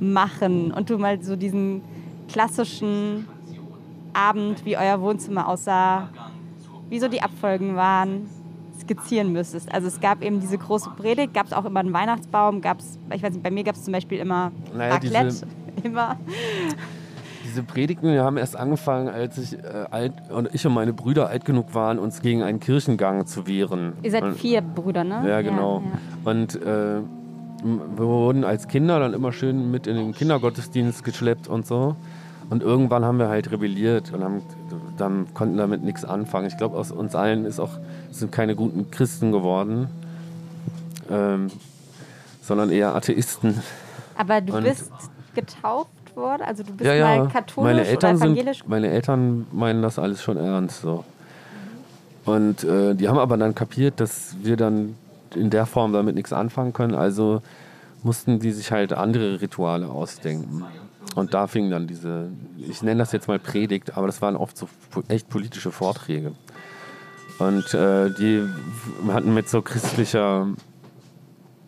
machen 0.00 0.72
und 0.72 0.90
du 0.90 0.98
mal 0.98 1.22
so 1.22 1.36
diesen 1.36 1.80
klassischen 2.28 3.28
Abend, 4.14 4.64
wie 4.64 4.76
euer 4.76 5.00
Wohnzimmer 5.00 5.48
aussah, 5.48 6.08
wie 6.90 6.98
so 6.98 7.08
die 7.08 7.22
Abfolgen 7.22 7.76
waren, 7.76 8.28
skizzieren 8.80 9.32
müsstest. 9.32 9.72
Also 9.72 9.88
es 9.88 10.00
gab 10.00 10.22
eben 10.22 10.40
diese 10.40 10.58
große 10.58 10.90
Predigt, 10.96 11.32
gab 11.34 11.46
es 11.46 11.52
auch 11.52 11.64
immer 11.64 11.80
einen 11.80 11.92
Weihnachtsbaum, 11.92 12.60
gab 12.60 12.80
es, 12.80 12.98
ich 13.14 13.22
weiß 13.22 13.32
nicht, 13.32 13.42
bei 13.42 13.50
mir 13.50 13.64
gab 13.64 13.76
es 13.76 13.84
zum 13.84 13.92
Beispiel 13.92 14.18
immer 14.18 14.50
Naja, 14.76 14.94
Raclette, 14.94 15.24
diese- 15.28 15.46
immer. 15.84 16.16
Diese 17.44 17.62
Predigten 17.64 18.12
wir 18.12 18.22
haben 18.24 18.36
erst 18.38 18.56
angefangen, 18.56 19.08
als 19.08 19.36
ich, 19.36 19.54
äh, 19.58 19.84
alt, 19.90 20.14
und 20.30 20.54
ich 20.54 20.66
und 20.66 20.72
meine 20.72 20.92
Brüder 20.92 21.28
alt 21.28 21.44
genug 21.44 21.74
waren, 21.74 21.98
uns 21.98 22.22
gegen 22.22 22.42
einen 22.42 22.60
Kirchengang 22.60 23.26
zu 23.26 23.46
wehren. 23.46 23.92
Ihr 24.02 24.10
seid 24.10 24.22
und, 24.22 24.34
vier 24.38 24.62
Brüder, 24.62 25.04
ne? 25.04 25.22
Ja, 25.28 25.42
genau. 25.42 25.82
Und 26.24 26.56
äh, 26.62 27.00
wir 27.64 28.06
wurden 28.06 28.44
als 28.44 28.68
Kinder 28.68 28.98
dann 29.00 29.12
immer 29.12 29.32
schön 29.32 29.70
mit 29.70 29.86
in 29.86 29.96
den 29.96 30.12
Kindergottesdienst 30.14 31.04
geschleppt 31.04 31.46
und 31.48 31.66
so. 31.66 31.94
Und 32.52 32.62
irgendwann 32.62 33.02
haben 33.02 33.18
wir 33.18 33.30
halt 33.30 33.50
rebelliert 33.50 34.12
und 34.12 34.22
haben, 34.22 34.42
dann 34.98 35.32
konnten 35.32 35.56
damit 35.56 35.82
nichts 35.82 36.04
anfangen. 36.04 36.46
Ich 36.48 36.58
glaube, 36.58 36.76
aus 36.76 36.90
uns 36.92 37.14
allen 37.14 37.46
ist 37.46 37.58
auch, 37.58 37.70
sind 38.10 38.30
keine 38.30 38.54
guten 38.54 38.90
Christen 38.90 39.32
geworden, 39.32 39.88
ähm, 41.10 41.46
sondern 42.42 42.70
eher 42.70 42.94
Atheisten. 42.94 43.62
Aber 44.18 44.42
du 44.42 44.54
Und- 44.54 44.64
bist 44.64 44.92
getauft 45.34 45.88
worden, 46.14 46.42
also 46.42 46.62
du 46.62 46.72
bist 46.74 46.86
ja, 46.86 46.92
ja. 46.92 47.06
mal 47.24 47.28
katholisch 47.28 47.72
meine 47.72 47.86
Eltern 47.86 48.16
oder 48.16 48.24
evangelisch. 48.26 48.58
Sind, 48.58 48.68
meine 48.68 48.88
Eltern 48.88 49.46
meinen 49.50 49.80
das 49.80 49.98
alles 49.98 50.22
schon 50.22 50.36
ernst. 50.36 50.82
So. 50.82 51.04
Und 52.26 52.64
äh, 52.64 52.94
die 52.94 53.08
haben 53.08 53.18
aber 53.18 53.38
dann 53.38 53.54
kapiert, 53.54 53.98
dass 53.98 54.36
wir 54.42 54.58
dann 54.58 54.94
in 55.34 55.48
der 55.48 55.64
Form 55.64 55.94
damit 55.94 56.16
nichts 56.16 56.34
anfangen 56.34 56.74
können. 56.74 56.94
Also 56.94 57.40
mussten 58.02 58.40
die 58.40 58.52
sich 58.52 58.70
halt 58.72 58.92
andere 58.92 59.40
Rituale 59.40 59.88
ausdenken. 59.88 60.66
Und 61.14 61.34
da 61.34 61.46
fing 61.46 61.70
dann 61.70 61.86
diese, 61.86 62.30
ich 62.56 62.82
nenne 62.82 62.98
das 63.00 63.12
jetzt 63.12 63.28
mal 63.28 63.38
Predigt, 63.38 63.96
aber 63.96 64.06
das 64.06 64.22
waren 64.22 64.36
oft 64.36 64.56
so 64.56 64.68
echt 65.08 65.28
politische 65.28 65.70
Vorträge. 65.70 66.32
Und 67.38 67.74
äh, 67.74 68.10
die 68.10 68.46
hatten 69.08 69.34
mit 69.34 69.48
so 69.48 69.62
christlicher 69.62 70.46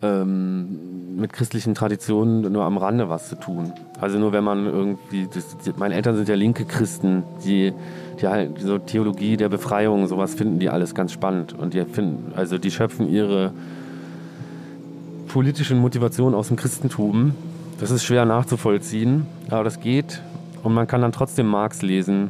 ähm, 0.01 1.15
mit 1.15 1.31
christlichen 1.31 1.75
Traditionen 1.75 2.51
nur 2.51 2.63
am 2.63 2.77
Rande 2.77 3.09
was 3.09 3.29
zu 3.29 3.35
tun. 3.35 3.71
Also 3.99 4.19
nur 4.19 4.33
wenn 4.33 4.43
man 4.43 4.65
irgendwie, 4.65 5.27
das, 5.33 5.57
die, 5.57 5.71
meine 5.77 5.95
Eltern 5.95 6.15
sind 6.15 6.27
ja 6.27 6.35
linke 6.35 6.65
Christen, 6.65 7.23
die, 7.45 7.73
die 8.19 8.27
halt 8.27 8.59
so 8.59 8.77
Theologie 8.77 9.37
der 9.37 9.49
Befreiung, 9.49 10.07
sowas 10.07 10.35
finden 10.35 10.59
die 10.59 10.69
alles 10.69 10.93
ganz 10.93 11.11
spannend. 11.11 11.53
Und 11.53 11.73
die 11.73 11.83
finden, 11.85 12.33
also 12.35 12.57
die 12.57 12.71
schöpfen 12.71 13.07
ihre 13.07 13.53
politischen 15.27 15.79
Motivationen 15.79 16.35
aus 16.35 16.49
dem 16.49 16.57
Christentum. 16.57 17.33
Das 17.79 17.91
ist 17.91 18.03
schwer 18.03 18.25
nachzuvollziehen, 18.25 19.25
aber 19.49 19.63
das 19.63 19.79
geht. 19.79 20.21
Und 20.63 20.73
man 20.73 20.87
kann 20.87 21.01
dann 21.01 21.11
trotzdem 21.11 21.47
Marx 21.47 21.81
lesen. 21.81 22.29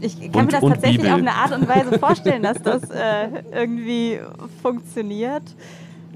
Ich 0.00 0.18
kann 0.32 0.42
Und- 0.44 0.52
mir 0.52 0.60
das 0.60 0.60
tatsächlich 0.60 0.98
Bibel. 1.02 1.12
auf 1.12 1.18
eine 1.18 1.34
Art 1.34 1.52
und 1.52 1.68
Weise 1.68 1.98
vorstellen, 1.98 2.42
dass 2.42 2.60
das 2.62 2.82
äh, 2.90 3.28
irgendwie 3.54 4.18
funktioniert. 4.62 5.42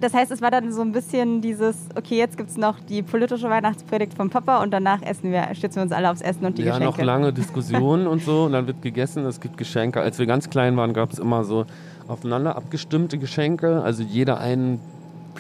Das 0.01 0.15
heißt, 0.15 0.31
es 0.33 0.41
war 0.41 0.51
dann 0.51 0.73
so 0.73 0.81
ein 0.81 0.93
bisschen 0.93 1.43
dieses, 1.43 1.77
okay, 1.95 2.17
jetzt 2.17 2.39
gibt 2.39 2.49
es 2.51 2.57
noch 2.57 2.81
die 2.81 3.03
politische 3.03 3.51
Weihnachtspredigt 3.51 4.15
vom 4.15 4.31
Papa 4.31 4.63
und 4.63 4.71
danach 4.71 5.03
essen 5.03 5.31
wir, 5.31 5.47
stützen 5.55 5.77
wir 5.77 5.83
uns 5.83 5.93
alle 5.93 6.11
aufs 6.11 6.23
Essen 6.23 6.47
und 6.47 6.57
die 6.57 6.63
ja, 6.63 6.79
Geschenke. 6.79 6.99
noch 6.99 7.05
lange 7.05 7.33
Diskussionen 7.35 8.07
und 8.07 8.23
so. 8.23 8.45
Und 8.45 8.53
dann 8.53 8.67
wird 8.67 8.81
gegessen, 8.81 9.27
es 9.27 9.41
gibt 9.41 9.59
Geschenke. 9.59 10.01
Als 10.01 10.19
wir 10.19 10.25
ganz 10.25 10.49
klein 10.49 10.75
waren, 10.79 10.95
gab 10.95 11.13
es 11.13 11.19
immer 11.19 11.45
so 11.45 11.67
aufeinander 12.09 12.57
abgestimmte 12.57 13.19
Geschenke. 13.19 13.83
Also 13.83 14.03
jeder 14.03 14.41
ein 14.41 14.81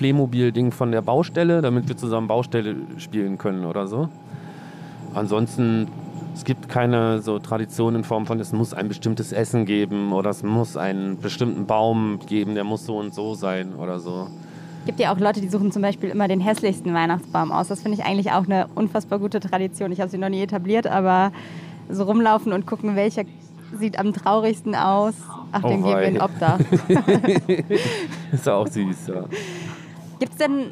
Playmobil-Ding 0.00 0.72
von 0.72 0.92
der 0.92 1.02
Baustelle, 1.02 1.60
damit 1.60 1.86
wir 1.86 1.94
zusammen 1.94 2.26
Baustelle 2.26 2.74
spielen 2.96 3.36
können 3.36 3.66
oder 3.66 3.86
so. 3.86 4.08
Ansonsten, 5.12 5.88
es 6.34 6.44
gibt 6.44 6.70
keine 6.70 7.20
so 7.20 7.38
Tradition 7.38 7.94
in 7.96 8.02
Form 8.04 8.24
von, 8.24 8.40
es 8.40 8.50
muss 8.54 8.72
ein 8.72 8.88
bestimmtes 8.88 9.30
Essen 9.30 9.66
geben 9.66 10.14
oder 10.14 10.30
es 10.30 10.42
muss 10.42 10.78
einen 10.78 11.18
bestimmten 11.20 11.66
Baum 11.66 12.18
geben, 12.26 12.54
der 12.54 12.64
muss 12.64 12.86
so 12.86 12.96
und 12.96 13.12
so 13.12 13.34
sein 13.34 13.74
oder 13.74 14.00
so. 14.00 14.28
gibt 14.86 15.00
ja 15.00 15.12
auch 15.12 15.18
Leute, 15.18 15.42
die 15.42 15.48
suchen 15.48 15.70
zum 15.70 15.82
Beispiel 15.82 16.08
immer 16.08 16.28
den 16.28 16.40
hässlichsten 16.40 16.94
Weihnachtsbaum 16.94 17.52
aus. 17.52 17.68
Das 17.68 17.82
finde 17.82 17.98
ich 17.98 18.04
eigentlich 18.06 18.32
auch 18.32 18.44
eine 18.46 18.68
unfassbar 18.74 19.18
gute 19.18 19.38
Tradition. 19.38 19.92
Ich 19.92 20.00
habe 20.00 20.10
sie 20.10 20.16
noch 20.16 20.30
nie 20.30 20.40
etabliert, 20.40 20.86
aber 20.86 21.30
so 21.90 22.04
rumlaufen 22.04 22.54
und 22.54 22.66
gucken, 22.66 22.96
welcher 22.96 23.24
sieht 23.78 23.98
am 23.98 24.14
traurigsten 24.14 24.74
aus. 24.74 25.14
Ach, 25.52 25.62
Oh 25.62 25.68
den 25.68 25.82
geben 25.82 25.88
wir 25.88 25.96
wei. 25.96 26.04
in 26.04 26.20
Obdach. 26.22 26.58
Ist 28.32 28.46
ja 28.46 28.54
auch 28.54 28.66
süß, 28.66 29.08
ja. 29.08 29.24
Gibt 30.20 30.32
es 30.32 30.38
denn 30.38 30.66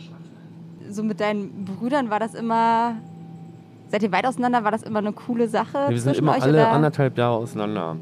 so 0.90 1.02
mit 1.02 1.20
deinen 1.20 1.64
Brüdern, 1.64 2.10
war 2.10 2.20
das 2.20 2.34
immer, 2.34 2.96
seid 3.88 4.02
ihr 4.02 4.12
weit 4.12 4.26
auseinander, 4.26 4.62
war 4.62 4.70
das 4.70 4.82
immer 4.82 4.98
eine 5.00 5.12
coole 5.12 5.48
Sache 5.48 5.86
Wir 5.88 6.00
sind 6.00 6.16
immer 6.16 6.34
alle 6.34 6.52
oder 6.52 6.70
anderthalb 6.70 7.16
Jahre 7.18 7.36
auseinander. 7.36 7.96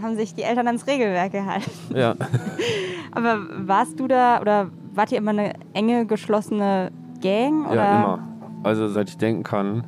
haben 0.00 0.16
sich 0.16 0.34
die 0.34 0.42
Eltern 0.42 0.68
ans 0.68 0.86
Regelwerk 0.86 1.32
gehalten? 1.32 1.70
Ja. 1.94 2.14
Aber 3.12 3.38
warst 3.66 3.98
du 4.00 4.06
da 4.08 4.40
oder 4.40 4.70
wart 4.94 5.12
ihr 5.12 5.18
immer 5.18 5.32
eine 5.32 5.54
enge, 5.74 6.06
geschlossene 6.06 6.90
Gang? 7.20 7.66
Oder? 7.66 7.74
Ja, 7.74 7.96
immer. 7.98 8.18
Also 8.62 8.86
seit 8.88 9.08
ich 9.08 9.18
denken 9.18 9.42
kann, 9.42 9.84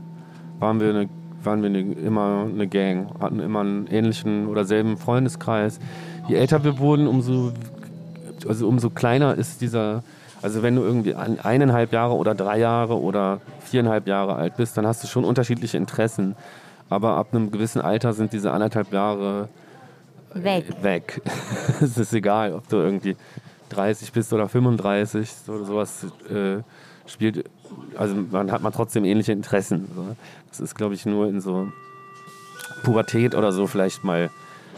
waren 0.59 0.81
wir, 0.81 0.91
eine, 0.91 1.09
waren 1.45 1.63
wir 1.63 1.69
eine, 1.69 1.81
immer 1.81 2.47
eine 2.53 2.67
Gang, 2.67 3.09
hatten 3.21 3.39
immer 3.39 3.61
einen 3.61 3.87
ähnlichen 3.87 4.49
oder 4.49 4.65
selben 4.65 4.97
Freundeskreis. 4.97 5.79
Je 6.29 6.35
älter 6.35 6.65
wir 6.65 6.79
wurden, 6.79 7.07
umso, 7.07 7.53
also 8.49 8.67
umso 8.67 8.91
kleiner 8.91 9.35
ist 9.37 9.61
dieser, 9.61 10.03
also 10.45 10.63
wenn 10.63 10.77
du 10.77 10.83
irgendwie 10.83 11.15
ein, 11.15 11.41
eineinhalb 11.41 11.91
Jahre 11.95 12.13
oder 12.17 12.35
drei 12.35 12.59
Jahre 12.59 13.01
oder 13.01 13.41
viereinhalb 13.61 14.07
Jahre 14.07 14.35
alt 14.35 14.59
bist, 14.59 14.77
dann 14.77 14.87
hast 14.87 15.03
du 15.03 15.09
schon 15.09 15.25
unterschiedliche 15.25 15.79
Interessen. 15.79 16.37
Aber 16.91 17.17
ab 17.17 17.29
einem 17.33 17.51
gewissen 17.51 17.81
Alter 17.81 18.13
sind 18.13 18.35
diese 18.35 18.53
anderthalb 18.53 18.93
Jahre 18.93 19.49
Weg. 20.35 20.67
weg. 20.83 21.23
es 21.81 21.97
ist 21.97 22.13
egal, 22.13 22.53
ob 22.53 22.69
du 22.69 22.77
irgendwie 22.77 23.17
30 23.71 24.13
bist 24.13 24.35
oder 24.35 24.47
35 24.47 25.31
oder 25.49 25.65
sowas 25.65 26.05
äh, 26.29 26.59
spielt. 27.07 27.49
Also 27.97 28.15
man 28.31 28.53
hat 28.53 28.61
man 28.61 28.75
trotzdem 28.75 29.07
ähnliche 29.07 29.33
Interessen. 29.33 29.89
Das 30.51 30.61
ist, 30.61 30.75
glaube 30.75 30.93
ich, 30.93 31.07
nur 31.07 31.27
in 31.27 31.41
so 31.41 31.69
Pubertät 32.83 33.35
oder 33.35 33.51
so 33.51 33.67
vielleicht 33.67 34.05
mal 34.05 34.29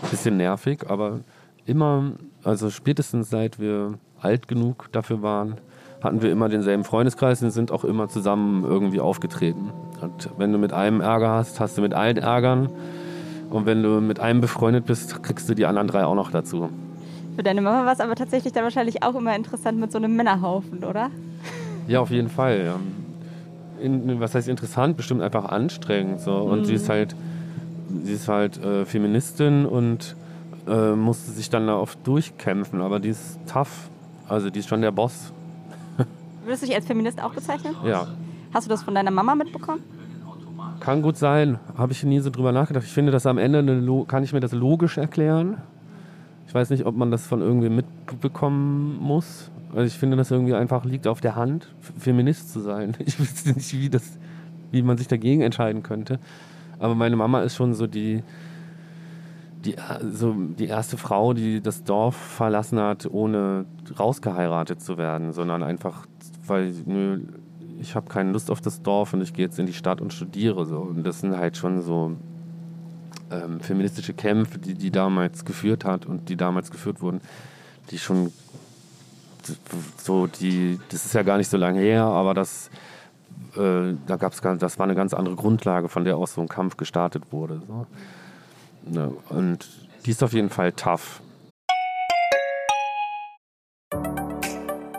ein 0.01 0.11
bisschen 0.11 0.37
nervig, 0.37 0.89
aber 0.89 1.23
immer, 1.65 2.13
also 2.45 2.71
spätestens 2.71 3.31
seit 3.31 3.59
wir 3.59 3.99
alt 4.21 4.49
genug 4.49 4.89
dafür 4.93 5.23
waren, 5.23 5.57
hatten 6.03 6.23
wir 6.23 6.31
immer 6.31 6.49
denselben 6.49 6.85
Freundeskreis 6.85 7.43
und 7.43 7.51
sind 7.51 7.73
auch 7.73 7.85
immer 7.85 8.09
zusammen 8.09 8.65
irgendwie 8.65 9.01
aufgetreten. 9.01 9.71
Und 10.01 10.31
wenn 10.39 10.53
du 10.53 10.59
mit 10.59 10.73
einem 10.73 11.01
Ärger 11.01 11.31
hast, 11.31 11.61
hast 11.61 11.79
du 11.79 11.83
mit 11.83 11.95
allen 11.95 12.17
Ärgern. 12.17 12.69
Und 13.51 13.67
wenn 13.67 13.83
du 13.83 14.01
mit 14.01 14.21
einem 14.21 14.41
befreundet 14.41 14.87
bist, 14.87 15.23
kriegst 15.23 15.49
du 15.49 15.55
die 15.55 15.67
anderen 15.67 15.89
drei 15.89 16.05
auch 16.05 16.15
noch 16.15 16.31
dazu. 16.31 16.69
Für 17.37 17.43
deine 17.43 17.61
Mama 17.61 17.85
war 17.85 17.93
es 17.93 18.01
aber 18.01 18.15
tatsächlich 18.15 18.53
dann 18.53 18.65
wahrscheinlich 18.65 19.03
auch 19.03 19.15
immer 19.15 19.37
interessant 19.37 19.79
mit 19.79 19.93
so 19.93 19.99
einem 19.99 20.17
Männerhaufen, 20.17 20.85
oder? 20.85 21.11
Ja, 21.87 22.01
auf 22.01 22.11
jeden 22.11 22.29
Fall. 22.29 22.75
In, 23.81 24.21
was 24.21 24.35
heißt 24.35 24.49
interessant? 24.49 24.97
Bestimmt 24.97 25.23
einfach 25.23 25.45
anstrengend. 25.45 26.21
So. 26.21 26.35
Und 26.35 26.65
sie 26.65 26.75
ist 26.75 26.89
halt, 26.89 27.15
sie 28.03 28.15
ist 28.15 28.29
halt 28.29 28.63
äh, 28.63 28.85
Feministin 28.85 29.67
und 29.67 30.17
äh, 30.67 30.93
musste 30.93 31.31
sich 31.31 31.51
dann 31.51 31.67
da 31.67 31.77
oft 31.77 32.05
durchkämpfen. 32.07 32.81
Aber 32.81 33.01
die 33.01 33.11
ist 33.11 33.39
tough. 33.47 33.91
Also 34.29 34.51
die 34.51 34.61
ist 34.61 34.69
schon 34.69 34.81
der 34.83 34.93
Boss. 34.93 35.33
Würdest 36.45 36.63
du 36.63 36.67
dich 36.67 36.77
als 36.77 36.87
Feminist 36.87 37.23
auch 37.23 37.33
bezeichnen? 37.33 37.75
Ja. 37.85 38.07
Hast 38.53 38.67
du 38.67 38.71
das 38.71 38.83
von 38.83 38.95
deiner 38.95 39.11
Mama 39.11 39.35
mitbekommen? 39.35 39.83
Kann 40.81 41.03
gut 41.03 41.17
sein. 41.17 41.59
Habe 41.77 41.93
ich 41.93 42.05
nie 42.05 42.21
so 42.21 42.31
drüber 42.31 42.53
nachgedacht. 42.53 42.85
Ich 42.85 42.93
finde 42.93 43.13
das 43.13 43.27
am 43.27 43.39
Ende, 43.39 43.59
eine 43.59 44.05
kann 44.07 44.23
ich 44.23 44.33
mir 44.33 44.41
das 44.41 44.53
logisch 44.53 44.99
erklären. 44.99 45.59
Ich 46.47 46.55
weiß 46.55 46.71
nicht, 46.71 46.87
ob 46.87 46.97
man 46.97 47.11
das 47.11 47.27
von 47.27 47.41
irgendwie 47.41 47.69
mitbekommen 47.69 48.99
muss. 49.01 49.51
Also 49.71 49.83
ich 49.83 49.99
finde, 49.99 50.17
das 50.17 50.31
irgendwie 50.31 50.55
einfach 50.55 50.85
liegt 50.85 51.07
auf 51.07 51.21
der 51.21 51.35
Hand, 51.37 51.75
Feminist 51.99 52.53
zu 52.53 52.61
sein. 52.61 52.97
Ich 53.05 53.19
wüsste 53.19 53.51
nicht, 53.51 53.73
wie, 53.73 53.91
das, 53.91 54.19
wie 54.71 54.83
man 54.83 54.97
sich 54.97 55.09
dagegen 55.09 55.43
entscheiden 55.43 55.83
könnte. 55.83 56.19
Aber 56.79 56.95
meine 56.95 57.17
Mama 57.17 57.43
ist 57.43 57.57
schon 57.57 57.75
so 57.75 57.87
die, 57.87 58.23
die, 59.67 59.79
also 59.79 60.33
die 60.33 60.67
erste 60.67 60.97
Frau, 60.97 61.33
die 61.33 61.61
das 61.61 61.83
Dorf 61.85 62.17
verlassen 62.17 62.79
hat, 62.79 63.07
ohne 63.11 63.67
rausgeheiratet 63.99 64.81
zu 64.81 64.97
werden, 64.97 65.33
sondern 65.33 65.63
einfach, 65.63 66.07
weil 66.47 66.73
nö, 66.87 67.21
ich 67.81 67.95
habe 67.95 68.09
keine 68.09 68.33
Lust 68.33 68.51
auf 68.51 68.61
das 68.61 68.83
Dorf 68.83 69.13
und 69.13 69.21
ich 69.21 69.35
gehe 69.35 69.45
jetzt 69.45 69.59
in 69.59 69.67
die 69.67 69.73
Stadt 69.73 70.01
und 70.01 70.13
studiere. 70.13 70.65
So. 70.67 70.79
Und 70.79 71.05
das 71.05 71.21
sind 71.21 71.37
halt 71.37 71.57
schon 71.57 71.83
so 71.83 72.17
ähm, 73.31 73.61
feministische 73.61 74.15
Kämpfe, 74.15 74.59
die 74.59 74.75
die 74.75 74.91
damals 74.91 75.45
geführt 75.45 75.85
hat 75.85 76.07
und 76.07 76.29
die 76.29 76.37
damals 76.37 76.71
geführt 76.71 77.01
wurden, 77.03 77.21
die 77.91 77.99
schon 77.99 78.33
so, 79.99 80.27
die, 80.27 80.81
das 80.91 81.07
ist 81.07 81.15
ja 81.15 81.23
gar 81.23 81.37
nicht 81.37 81.49
so 81.49 81.57
lange 81.57 81.81
her, 81.81 82.05
aber 82.05 82.35
das, 82.35 82.71
äh, 83.57 83.95
da 84.07 84.17
gab's, 84.17 84.41
das 84.41 84.79
war 84.79 84.85
eine 84.85 84.95
ganz 84.97 85.15
andere 85.15 85.37
Grundlage, 85.37 85.89
von 85.89 86.05
der 86.05 86.17
aus 86.17 86.35
so 86.35 86.41
ein 86.41 86.49
Kampf 86.49 86.77
gestartet 86.77 87.33
wurde. 87.33 87.63
So. 87.67 87.87
Ja, 88.91 89.11
und 89.29 89.69
die 90.05 90.11
ist 90.11 90.23
auf 90.23 90.33
jeden 90.33 90.51
Fall 90.51 90.73
tough. 90.73 91.21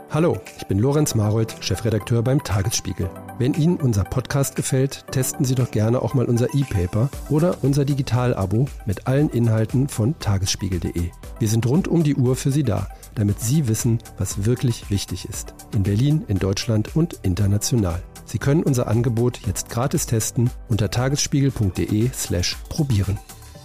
Hallo, 0.09 0.39
ich 0.57 0.65
bin 0.65 0.79
Lorenz 0.79 1.15
Marold, 1.15 1.55
Chefredakteur 1.59 2.23
beim 2.23 2.43
Tagesspiegel. 2.43 3.09
Wenn 3.38 3.53
Ihnen 3.53 3.77
unser 3.77 4.03
Podcast 4.03 4.55
gefällt, 4.55 5.05
testen 5.11 5.45
Sie 5.45 5.53
doch 5.53 5.69
gerne 5.69 6.01
auch 6.01 6.15
mal 6.15 6.25
unser 6.25 6.55
E-Paper 6.55 7.09
oder 7.29 7.57
unser 7.61 7.85
Digital-Abo 7.85 8.67
mit 8.88 9.05
allen 9.05 9.29
Inhalten 9.29 9.88
von 9.88 10.17
tagesspiegel.de. 10.17 11.11
Wir 11.39 11.47
sind 11.47 11.67
rund 11.67 11.88
um 11.88 12.03
die 12.03 12.15
Uhr 12.15 12.35
für 12.35 12.51
Sie 12.51 12.63
da, 12.63 12.88
damit 13.13 13.39
Sie 13.41 13.67
wissen, 13.67 13.99
was 14.17 14.45
wirklich 14.45 14.89
wichtig 14.89 15.25
ist. 15.29 15.53
In 15.75 15.83
Berlin, 15.83 16.23
in 16.27 16.39
Deutschland 16.39 16.95
und 16.95 17.19
international. 17.21 18.01
Sie 18.25 18.39
können 18.39 18.63
unser 18.63 18.88
Angebot 18.88 19.41
jetzt 19.45 19.69
gratis 19.69 20.07
testen 20.07 20.49
unter 20.67 20.89
tagesspiegel.de 20.89 22.09
slash 22.13 22.57
probieren. 22.69 23.19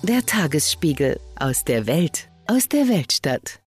Der 0.05 0.27
Tagesspiegel 0.27 1.21
aus 1.39 1.63
der 1.63 1.87
Welt, 1.87 2.29
aus 2.49 2.69
der 2.69 2.89
Weltstadt. 2.89 3.61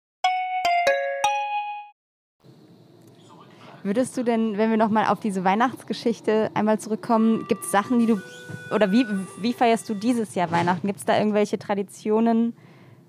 Würdest 3.82 4.18
du 4.18 4.22
denn, 4.22 4.58
wenn 4.58 4.68
wir 4.68 4.76
nochmal 4.76 5.06
auf 5.06 5.18
diese 5.18 5.44
Weihnachtsgeschichte 5.44 6.50
einmal 6.52 6.78
zurückkommen, 6.78 7.46
gibt 7.48 7.64
es 7.64 7.70
Sachen, 7.70 8.00
die 8.00 8.04
du, 8.06 8.20
oder 8.74 8.92
wie, 8.92 9.06
wie 9.40 9.54
feierst 9.54 9.88
du 9.88 9.94
dieses 9.94 10.34
Jahr 10.34 10.50
Weihnachten? 10.50 10.86
Gibt 10.86 10.98
es 10.98 11.06
da 11.06 11.16
irgendwelche 11.16 11.58
Traditionen, 11.58 12.54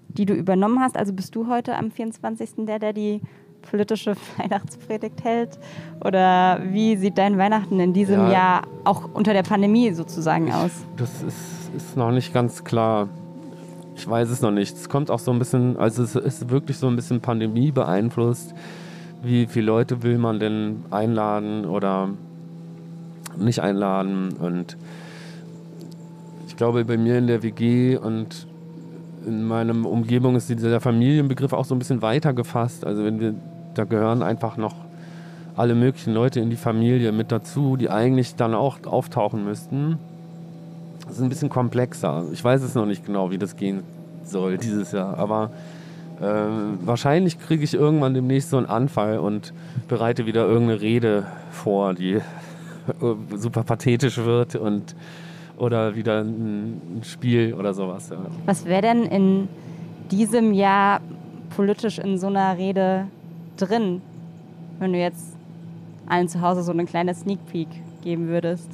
die 0.07 0.25
du 0.25 0.33
übernommen 0.33 0.79
hast? 0.79 0.95
Also 0.95 1.11
bist 1.11 1.35
du 1.35 1.49
heute 1.49 1.75
am 1.75 1.91
24. 1.91 2.65
der, 2.65 2.79
der 2.79 2.93
die 2.93 3.19
politische 3.61 4.15
Weihnachtspredigt 4.37 5.21
hält? 5.25 5.59
Oder 5.99 6.61
wie 6.63 6.95
sieht 6.95 7.17
dein 7.17 7.37
Weihnachten 7.37 7.81
in 7.81 7.91
diesem 7.91 8.27
ja, 8.27 8.31
Jahr 8.31 8.67
auch 8.85 9.13
unter 9.13 9.33
der 9.33 9.43
Pandemie 9.43 9.91
sozusagen 9.91 10.49
aus? 10.53 10.71
Das 10.95 11.23
ist, 11.23 11.56
ist 11.75 11.97
noch 11.97 12.11
nicht 12.11 12.33
ganz 12.33 12.63
klar. 12.63 13.09
Ich 13.95 14.07
weiß 14.07 14.29
es 14.29 14.41
noch 14.41 14.51
nicht. 14.51 14.75
Es 14.75 14.89
kommt 14.89 15.09
auch 15.09 15.19
so 15.19 15.31
ein 15.31 15.39
bisschen, 15.39 15.77
also 15.77 16.03
es 16.03 16.15
ist 16.15 16.49
wirklich 16.49 16.77
so 16.77 16.87
ein 16.87 16.95
bisschen 16.95 17.21
Pandemie 17.21 17.71
beeinflusst 17.71 18.53
wie 19.23 19.47
viele 19.47 19.65
Leute 19.65 20.03
will 20.03 20.17
man 20.17 20.39
denn 20.39 20.83
einladen 20.91 21.65
oder 21.65 22.09
nicht 23.37 23.61
einladen. 23.61 24.33
Und 24.39 24.77
ich 26.47 26.55
glaube, 26.55 26.85
bei 26.85 26.97
mir 26.97 27.17
in 27.17 27.27
der 27.27 27.43
WG 27.43 27.97
und 27.97 28.47
in 29.25 29.45
meiner 29.45 29.73
Umgebung 29.85 30.35
ist 30.35 30.49
dieser 30.49 30.79
Familienbegriff 30.79 31.53
auch 31.53 31.65
so 31.65 31.75
ein 31.75 31.79
bisschen 31.79 32.01
weiter 32.01 32.33
gefasst. 32.33 32.85
Also 32.85 33.03
wenn 33.03 33.19
wir, 33.19 33.35
da 33.73 33.83
gehören 33.83 34.23
einfach 34.23 34.57
noch 34.57 34.75
alle 35.55 35.75
möglichen 35.75 36.13
Leute 36.13 36.39
in 36.39 36.49
die 36.49 36.55
Familie 36.55 37.11
mit 37.11 37.31
dazu, 37.31 37.77
die 37.77 37.89
eigentlich 37.89 38.35
dann 38.35 38.53
auch 38.53 38.77
auftauchen 38.85 39.43
müssten. 39.43 39.97
Das 41.07 41.17
ist 41.17 41.21
ein 41.21 41.29
bisschen 41.29 41.49
komplexer. 41.49 42.25
Ich 42.33 42.43
weiß 42.43 42.61
es 42.61 42.75
noch 42.75 42.85
nicht 42.85 43.05
genau, 43.05 43.31
wie 43.31 43.37
das 43.37 43.55
gehen 43.55 43.83
soll 44.23 44.57
dieses 44.57 44.91
Jahr, 44.91 45.17
aber 45.17 45.51
äh, 46.19 46.25
wahrscheinlich 46.85 47.39
kriege 47.39 47.63
ich 47.63 47.73
irgendwann 47.73 48.13
demnächst 48.13 48.49
so 48.49 48.57
einen 48.57 48.65
Anfall 48.65 49.19
und 49.19 49.53
bereite 49.87 50.25
wieder 50.25 50.45
irgendeine 50.45 50.81
Rede 50.81 51.25
vor, 51.51 51.93
die 51.93 52.19
super 53.35 53.63
pathetisch 53.63 54.17
wird 54.17 54.55
und 54.55 54.95
oder 55.57 55.95
wieder 55.95 56.21
ein 56.21 57.01
Spiel 57.03 57.53
oder 57.53 57.73
sowas. 57.73 58.09
Ja. 58.09 58.17
Was 58.45 58.65
wäre 58.65 58.81
denn 58.81 59.03
in 59.03 59.47
diesem 60.11 60.53
Jahr 60.53 61.01
politisch 61.55 61.97
in 61.97 62.17
so 62.17 62.27
einer 62.27 62.57
Rede 62.57 63.07
drin, 63.57 64.01
wenn 64.79 64.93
du 64.93 64.99
jetzt 64.99 65.35
allen 66.07 66.27
zu 66.27 66.41
Hause 66.41 66.63
so 66.63 66.71
eine 66.71 66.85
kleine 66.85 67.13
Sneak 67.15 67.39
Peek 67.51 67.67
geben 68.03 68.27
würdest? 68.27 68.69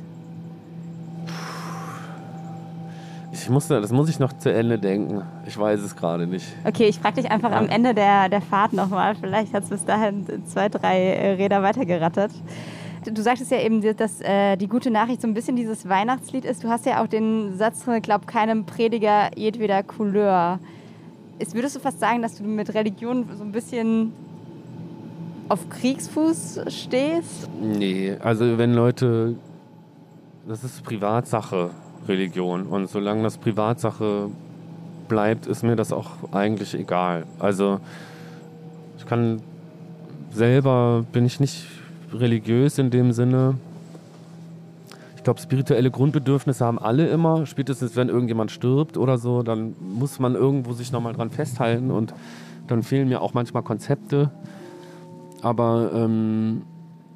Ich 3.44 3.50
muss, 3.50 3.68
das 3.68 3.92
muss 3.92 4.08
ich 4.08 4.20
noch 4.20 4.32
zu 4.32 4.54
Ende 4.54 4.80
denken. 4.80 5.22
Ich 5.46 5.58
weiß 5.58 5.82
es 5.82 5.98
gerade 5.98 6.26
nicht. 6.28 6.46
Okay, 6.64 6.86
ich 6.86 6.98
frage 6.98 7.22
dich 7.22 7.30
einfach 7.30 7.52
ja. 7.52 7.58
am 7.58 7.68
Ende 7.68 7.94
der, 7.94 8.30
der 8.30 8.40
Fahrt 8.40 8.72
nochmal. 8.72 9.16
Vielleicht 9.16 9.54
hat 9.54 9.64
es 9.64 9.70
bis 9.70 9.84
dahin 9.84 10.26
zwei, 10.46 10.70
drei 10.70 10.98
äh, 10.98 11.34
Räder 11.34 11.62
weitergerattert. 11.62 12.32
Du 13.04 13.22
sagtest 13.22 13.52
ja 13.52 13.60
eben, 13.60 13.82
dass 13.98 14.22
äh, 14.22 14.56
die 14.56 14.68
gute 14.68 14.90
Nachricht 14.90 15.22
so 15.22 15.28
ein 15.28 15.34
bisschen 15.34 15.58
dieses 15.58 15.90
Weihnachtslied 15.90 16.46
ist. 16.46 16.64
Du 16.64 16.70
hast 16.70 16.86
ja 16.86 17.04
auch 17.04 17.08
den 17.08 17.58
Satz 17.58 17.84
drin, 17.84 18.02
glaub 18.02 18.28
keinem 18.28 18.66
Prediger 18.66 19.38
jedweder 19.38 19.84
Couleur. 19.84 20.60
Ist, 21.38 21.54
würdest 21.54 21.76
du 21.76 21.82
fast 21.82 22.00
sagen, 22.00 22.22
dass 22.22 22.38
du 22.38 22.46
mit 22.46 22.74
Religion 22.74 23.26
so 23.38 23.44
ein 23.44 23.52
bisschen 23.52 24.14
auf 25.50 25.68
Kriegsfuß 25.68 26.62
stehst? 26.70 27.50
Nee, 27.62 28.16
also 28.24 28.58
wenn 28.58 28.74
Leute, 28.74 29.36
das 30.48 30.64
ist 30.64 30.82
Privatsache. 30.82 31.72
Religion. 32.08 32.68
Und 32.68 32.90
solange 32.90 33.24
das 33.24 33.38
Privatsache 33.38 34.30
bleibt, 35.08 35.48
ist 35.48 35.64
mir 35.64 35.76
das 35.76 35.92
auch 35.92 36.12
eigentlich 36.32 36.74
egal. 36.74 37.26
Also 37.40 37.80
ich 38.98 39.06
kann 39.06 39.42
selber, 40.32 41.06
bin 41.12 41.26
ich 41.26 41.40
nicht 41.40 41.66
religiös 42.14 42.78
in 42.78 42.90
dem 42.90 43.12
Sinne. 43.12 43.56
Ich 45.16 45.24
glaube, 45.24 45.40
spirituelle 45.40 45.90
Grundbedürfnisse 45.90 46.66
haben 46.66 46.80
alle 46.80 47.08
immer. 47.08 47.46
Spätestens, 47.46 47.96
wenn 47.96 48.10
irgendjemand 48.10 48.52
stirbt 48.52 48.98
oder 48.98 49.18
so, 49.18 49.42
dann 49.42 49.76
muss 49.80 50.20
man 50.20 50.36
irgendwo 50.36 50.74
sich 50.74 50.92
nochmal 50.92 51.14
dran 51.14 51.30
festhalten 51.30 51.92
und 51.92 52.14
dann 52.68 52.84
fehlen 52.84 53.08
mir 53.08 53.22
auch 53.22 53.34
manchmal 53.34 53.64
Konzepte. 53.64 54.32
Aber 55.42 55.92
ähm, 55.94 56.64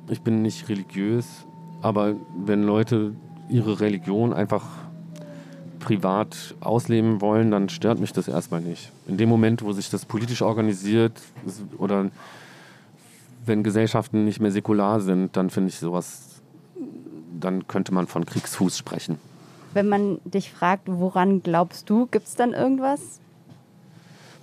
ich 0.09 0.21
bin 0.21 0.41
nicht 0.41 0.69
religiös. 0.69 1.45
Aber 1.81 2.15
wenn 2.45 2.63
Leute 2.63 3.13
ihre 3.49 3.79
Religion 3.79 4.33
einfach 4.33 4.63
privat 5.79 6.55
ausleben 6.59 7.21
wollen, 7.21 7.51
dann 7.51 7.69
stört 7.69 7.99
mich 7.99 8.11
das 8.11 8.27
erstmal 8.27 8.61
nicht. 8.61 8.91
In 9.07 9.17
dem 9.17 9.29
Moment, 9.29 9.63
wo 9.63 9.71
sich 9.71 9.89
das 9.89 10.05
politisch 10.05 10.41
organisiert 10.41 11.13
oder 11.77 12.09
wenn 13.45 13.63
Gesellschaften 13.63 14.25
nicht 14.25 14.41
mehr 14.41 14.51
säkular 14.51 14.99
sind, 14.99 15.37
dann 15.37 15.49
finde 15.49 15.69
ich 15.69 15.79
sowas, 15.79 16.41
dann 17.39 17.67
könnte 17.67 17.93
man 17.93 18.07
von 18.07 18.25
Kriegsfuß 18.25 18.77
sprechen. 18.77 19.17
Wenn 19.73 19.87
man 19.87 20.19
dich 20.25 20.51
fragt, 20.51 20.83
woran 20.87 21.41
glaubst 21.41 21.89
du, 21.89 22.07
gibt 22.07 22.27
es 22.27 22.35
dann 22.35 22.53
irgendwas? 22.53 23.19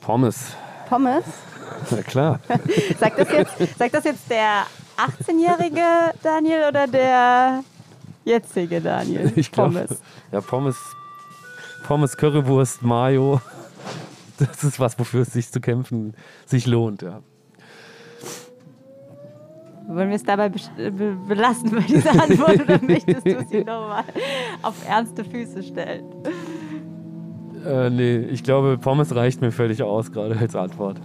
Pommes. 0.00 0.52
Pommes? 0.88 1.24
Na 1.90 2.02
klar. 2.02 2.40
sagt, 2.98 3.18
das 3.18 3.30
jetzt, 3.30 3.78
sagt 3.78 3.94
das 3.94 4.04
jetzt 4.04 4.30
der 4.30 4.64
18-jährige 4.96 6.14
Daniel 6.22 6.68
oder 6.68 6.86
der 6.86 7.64
jetzige 8.24 8.80
Daniel? 8.80 9.32
Ich 9.36 9.50
glaube, 9.52 9.86
ja, 10.32 10.40
Pommes, 10.40 10.76
Pommes, 11.86 12.16
Currywurst, 12.16 12.82
Mayo. 12.82 13.40
Das 14.38 14.64
ist 14.64 14.80
was, 14.80 14.98
wofür 14.98 15.22
es 15.22 15.32
sich 15.32 15.50
zu 15.50 15.60
kämpfen 15.60 16.14
sich 16.46 16.66
lohnt, 16.66 17.02
ja. 17.02 17.20
Wollen 19.86 20.08
wir 20.08 20.16
es 20.16 20.24
dabei 20.24 20.48
belassen 20.48 21.70
bei 21.74 21.80
dieser 21.80 22.10
Antwort 22.10 22.60
oder 22.62 22.80
möchtest 22.82 23.26
du 23.26 23.46
sie 23.48 23.58
nochmal 23.58 24.04
auf 24.62 24.74
ernste 24.88 25.24
Füße 25.24 25.62
stellen? 25.62 26.04
Äh, 27.64 27.90
nee, 27.90 28.16
ich 28.16 28.42
glaube, 28.42 28.78
Pommes 28.78 29.14
reicht 29.14 29.40
mir 29.40 29.52
völlig 29.52 29.82
aus, 29.82 30.10
gerade 30.10 30.36
als 30.38 30.56
Antwort. 30.56 31.00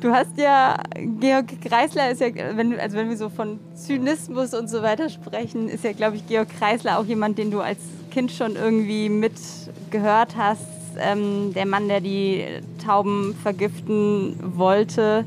Du 0.00 0.12
hast 0.12 0.36
ja, 0.36 0.76
Georg 1.20 1.58
Kreisler 1.62 2.10
ist 2.10 2.20
ja, 2.20 2.28
wenn, 2.54 2.78
also 2.78 2.98
wenn 2.98 3.08
wir 3.08 3.16
so 3.16 3.30
von 3.30 3.58
Zynismus 3.74 4.52
und 4.52 4.68
so 4.68 4.82
weiter 4.82 5.08
sprechen, 5.08 5.70
ist 5.70 5.84
ja, 5.84 5.92
glaube 5.92 6.16
ich, 6.16 6.26
Georg 6.26 6.48
Kreisler 6.50 6.98
auch 6.98 7.04
jemand, 7.06 7.38
den 7.38 7.50
du 7.50 7.60
als 7.60 7.78
Kind 8.10 8.30
schon 8.30 8.56
irgendwie 8.56 9.08
mitgehört 9.08 10.36
hast. 10.36 10.66
Ähm, 10.98 11.52
der 11.54 11.66
Mann, 11.66 11.88
der 11.88 12.00
die 12.00 12.44
Tauben 12.84 13.34
vergiften 13.42 14.36
wollte. 14.42 15.24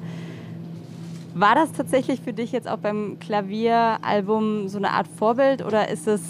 War 1.33 1.55
das 1.55 1.71
tatsächlich 1.71 2.21
für 2.21 2.33
dich 2.33 2.51
jetzt 2.51 2.67
auch 2.67 2.77
beim 2.77 3.17
Klavieralbum 3.19 4.67
so 4.67 4.77
eine 4.77 4.91
Art 4.91 5.07
Vorbild 5.07 5.65
oder 5.65 5.89
ist 5.89 6.07
es, 6.07 6.21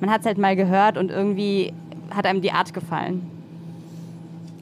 man 0.00 0.10
hat 0.10 0.20
es 0.20 0.26
halt 0.26 0.38
mal 0.38 0.56
gehört 0.56 0.96
und 0.96 1.10
irgendwie 1.10 1.72
hat 2.10 2.24
einem 2.24 2.40
die 2.40 2.52
Art 2.52 2.72
gefallen? 2.72 3.35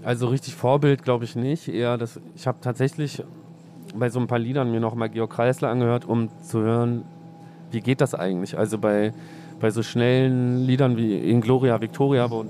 Also 0.04 0.28
richtig 0.28 0.54
Vorbild 0.54 1.02
glaube 1.02 1.24
ich 1.24 1.34
nicht. 1.34 1.68
Eher 1.68 1.96
das, 1.96 2.20
ich 2.36 2.46
habe 2.46 2.58
tatsächlich 2.60 3.22
bei 3.94 4.10
so 4.10 4.20
ein 4.20 4.26
paar 4.26 4.38
Liedern 4.38 4.70
mir 4.70 4.80
noch 4.80 4.94
mal 4.94 5.08
Georg 5.08 5.30
Kreisler 5.30 5.68
angehört, 5.68 6.04
um 6.04 6.28
zu 6.42 6.60
hören, 6.60 7.04
wie 7.70 7.80
geht 7.80 8.00
das 8.00 8.14
eigentlich? 8.14 8.58
Also 8.58 8.78
bei, 8.78 9.12
bei 9.60 9.70
so 9.70 9.82
schnellen 9.82 10.66
Liedern 10.66 10.96
wie 10.96 11.18
In 11.18 11.40
Gloria 11.40 11.80
Victoria, 11.80 12.30
wo, 12.30 12.44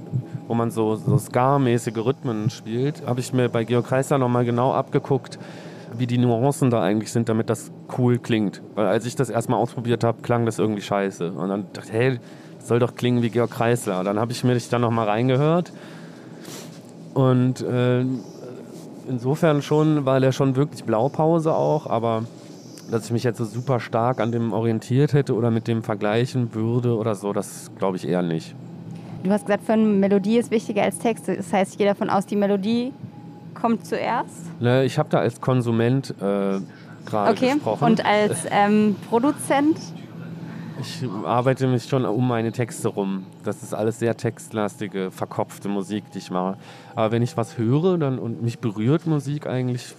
wo 0.48 0.54
man 0.54 0.70
so, 0.70 0.96
so 0.96 1.16
Ska-mäßige 1.16 1.98
Rhythmen 1.98 2.50
spielt, 2.50 3.06
habe 3.06 3.20
ich 3.20 3.32
mir 3.32 3.48
bei 3.48 3.64
Georg 3.64 3.86
Kreisler 3.86 4.18
nochmal 4.18 4.44
genau 4.44 4.72
abgeguckt, 4.72 5.38
wie 5.96 6.06
die 6.06 6.18
Nuancen 6.18 6.70
da 6.70 6.82
eigentlich 6.82 7.12
sind, 7.12 7.28
damit 7.28 7.50
das 7.50 7.70
cool 7.98 8.18
klingt. 8.18 8.62
Weil 8.74 8.86
als 8.86 9.06
ich 9.06 9.14
das 9.14 9.30
erstmal 9.30 9.60
ausprobiert 9.60 10.02
habe, 10.02 10.22
klang 10.22 10.44
das 10.44 10.58
irgendwie 10.58 10.82
scheiße. 10.82 11.32
Und 11.32 11.48
dann 11.48 11.66
dachte 11.72 11.88
ich, 11.88 11.94
hey, 11.94 12.18
soll 12.58 12.80
doch 12.80 12.96
klingen 12.96 13.22
wie 13.22 13.30
Georg 13.30 13.52
Kreisler. 13.52 14.02
Dann 14.02 14.18
habe 14.18 14.32
ich 14.32 14.42
mir 14.42 14.54
das 14.54 14.68
dann 14.68 14.80
nochmal 14.80 15.08
reingehört. 15.08 15.72
Und 17.14 17.62
äh, 17.62 18.04
insofern 19.08 19.62
schon 19.62 20.04
war 20.04 20.20
der 20.20 20.32
schon 20.32 20.56
wirklich 20.56 20.84
Blaupause 20.84 21.54
auch, 21.54 21.86
aber 21.86 22.24
dass 22.90 23.06
ich 23.06 23.12
mich 23.12 23.24
jetzt 23.24 23.38
so 23.38 23.44
super 23.44 23.80
stark 23.80 24.20
an 24.20 24.32
dem 24.32 24.52
orientiert 24.52 25.12
hätte 25.14 25.34
oder 25.34 25.50
mit 25.50 25.68
dem 25.68 25.82
vergleichen 25.82 26.54
würde 26.54 26.96
oder 26.96 27.14
so, 27.14 27.32
das 27.32 27.70
glaube 27.78 27.96
ich 27.96 28.06
eher 28.06 28.22
nicht. 28.22 28.54
Du 29.22 29.30
hast 29.30 29.46
gesagt, 29.46 29.64
für 29.64 29.72
eine 29.72 29.84
Melodie 29.84 30.36
ist 30.36 30.50
wichtiger 30.50 30.82
als 30.82 30.98
Texte. 30.98 31.36
Das 31.36 31.50
heißt, 31.50 31.72
ich 31.72 31.78
gehe 31.78 31.86
davon 31.86 32.10
aus, 32.10 32.26
die 32.26 32.36
Melodie 32.36 32.92
kommt 33.54 33.86
zuerst? 33.86 34.60
Ne, 34.60 34.84
ich 34.84 34.98
habe 34.98 35.08
da 35.08 35.20
als 35.20 35.40
Konsument 35.40 36.10
äh, 36.20 36.60
gerade 37.06 37.30
okay. 37.30 37.54
gesprochen. 37.54 37.84
Und 37.84 38.04
als 38.04 38.44
ähm, 38.50 38.96
Produzent? 39.08 39.78
Ich 40.80 41.04
arbeite 41.24 41.66
mich 41.68 41.84
schon 41.84 42.04
um 42.04 42.26
meine 42.26 42.50
Texte 42.50 42.88
rum. 42.88 43.26
Das 43.44 43.62
ist 43.62 43.74
alles 43.74 43.98
sehr 43.98 44.16
textlastige, 44.16 45.10
verkopfte 45.10 45.68
Musik, 45.68 46.10
die 46.12 46.18
ich 46.18 46.30
mache. 46.30 46.56
Aber 46.94 47.12
wenn 47.12 47.22
ich 47.22 47.36
was 47.36 47.58
höre 47.58 47.96
dann, 47.96 48.18
und 48.18 48.42
mich 48.42 48.58
berührt 48.58 49.06
Musik 49.06 49.46
eigentlich 49.46 49.94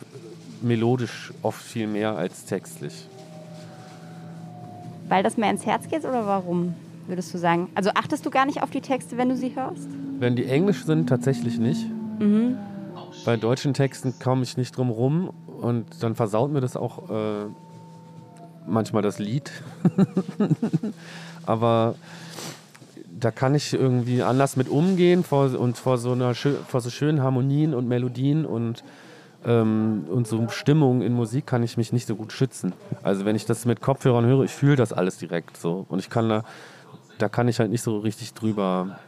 melodisch 0.62 1.34
oft 1.42 1.62
viel 1.62 1.88
mehr 1.88 2.18
als 2.18 2.46
textlich. 2.46 3.08
Weil 5.08 5.24
das 5.24 5.38
mehr 5.38 5.52
ins 5.52 5.66
Herz 5.66 5.88
geht 5.88 6.04
oder 6.04 6.26
warum, 6.26 6.74
würdest 7.08 7.34
du 7.34 7.38
sagen? 7.38 7.70
Also 7.76 7.92
achtest 7.94 8.26
du 8.26 8.30
gar 8.30 8.46
nicht 8.46 8.64
auf 8.64 8.72
die 8.72 8.82
Texte, 8.82 9.18
wenn 9.18 9.30
du 9.30 9.38
sie 9.38 9.56
hörst? 9.56 9.88
Wenn 10.20 10.36
die 10.36 10.46
englisch 10.46 10.84
sind, 10.84 11.08
tatsächlich 11.08 11.60
nicht. 11.60 11.86
Mhm. 12.20 12.58
Bei 13.24 13.38
deutschen 13.38 13.74
Texten 13.74 14.14
komme 14.22 14.44
ich 14.44 14.58
nicht 14.58 14.76
drum 14.76 14.90
rum 14.90 15.32
und 15.62 16.04
dann 16.04 16.16
versaut 16.16 16.52
mir 16.52 16.62
das 16.62 16.76
auch 16.76 17.10
äh, 17.10 17.46
manchmal 18.68 19.02
das 19.02 19.20
Lied. 19.20 19.52
Aber 21.46 21.96
da 23.20 23.32
kann 23.32 23.56
ich 23.56 23.74
irgendwie 23.74 24.24
anders 24.24 24.58
mit 24.58 24.70
umgehen 24.70 25.24
vor, 25.24 25.58
und 25.58 25.78
vor 25.78 25.98
so, 25.98 26.12
einer, 26.12 26.36
vor 26.36 26.82
so 26.82 26.90
schönen 26.90 27.22
Harmonien 27.22 27.74
und 27.74 27.88
Melodien 27.88 28.46
und, 28.46 28.84
ähm, 29.46 30.06
und 30.10 30.28
so 30.28 30.48
Stimmung 30.50 31.02
in 31.02 31.14
Musik 31.14 31.48
kann 31.48 31.64
ich 31.64 31.78
mich 31.78 31.94
nicht 31.94 32.08
so 32.08 32.16
gut 32.16 32.34
schützen. 32.34 32.74
Also 33.04 33.26
wenn 33.26 33.36
ich 33.36 33.46
das 33.46 33.66
mit 33.66 33.82
Kopfhörern 33.82 34.26
höre, 34.26 34.44
ich 34.44 34.52
fühle 34.52 34.76
das 34.76 34.92
alles 34.92 35.18
direkt 35.18 35.58
so 35.58 35.86
und 35.90 36.00
ich 36.00 36.10
kann 36.10 36.30
da, 36.30 36.44
da 37.18 37.30
kann 37.30 37.48
ich 37.48 37.60
halt 37.60 37.72
nicht 37.72 37.84
so 37.84 38.00
richtig 38.00 38.34
drüber 38.34 39.00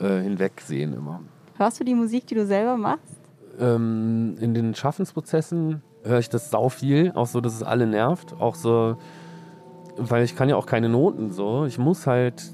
äh, 0.00 0.20
hinwegsehen 0.20 0.94
immer. 0.94 1.20
Hörst 1.56 1.80
du 1.80 1.84
die 1.84 1.94
Musik, 1.94 2.26
die 2.26 2.34
du 2.34 2.46
selber 2.46 2.76
machst? 2.76 3.16
Ähm, 3.58 4.36
in 4.38 4.54
den 4.54 4.74
Schaffensprozessen 4.74 5.82
höre 6.04 6.18
ich 6.18 6.28
das 6.28 6.50
sau 6.50 6.68
viel, 6.68 7.12
auch 7.14 7.26
so, 7.26 7.40
dass 7.40 7.54
es 7.54 7.62
alle 7.62 7.86
nervt, 7.86 8.34
auch 8.38 8.54
so, 8.54 8.96
weil 9.96 10.24
ich 10.24 10.36
kann 10.36 10.48
ja 10.48 10.56
auch 10.56 10.66
keine 10.66 10.88
Noten 10.88 11.30
so. 11.30 11.64
Ich 11.66 11.78
muss 11.78 12.06
halt, 12.06 12.52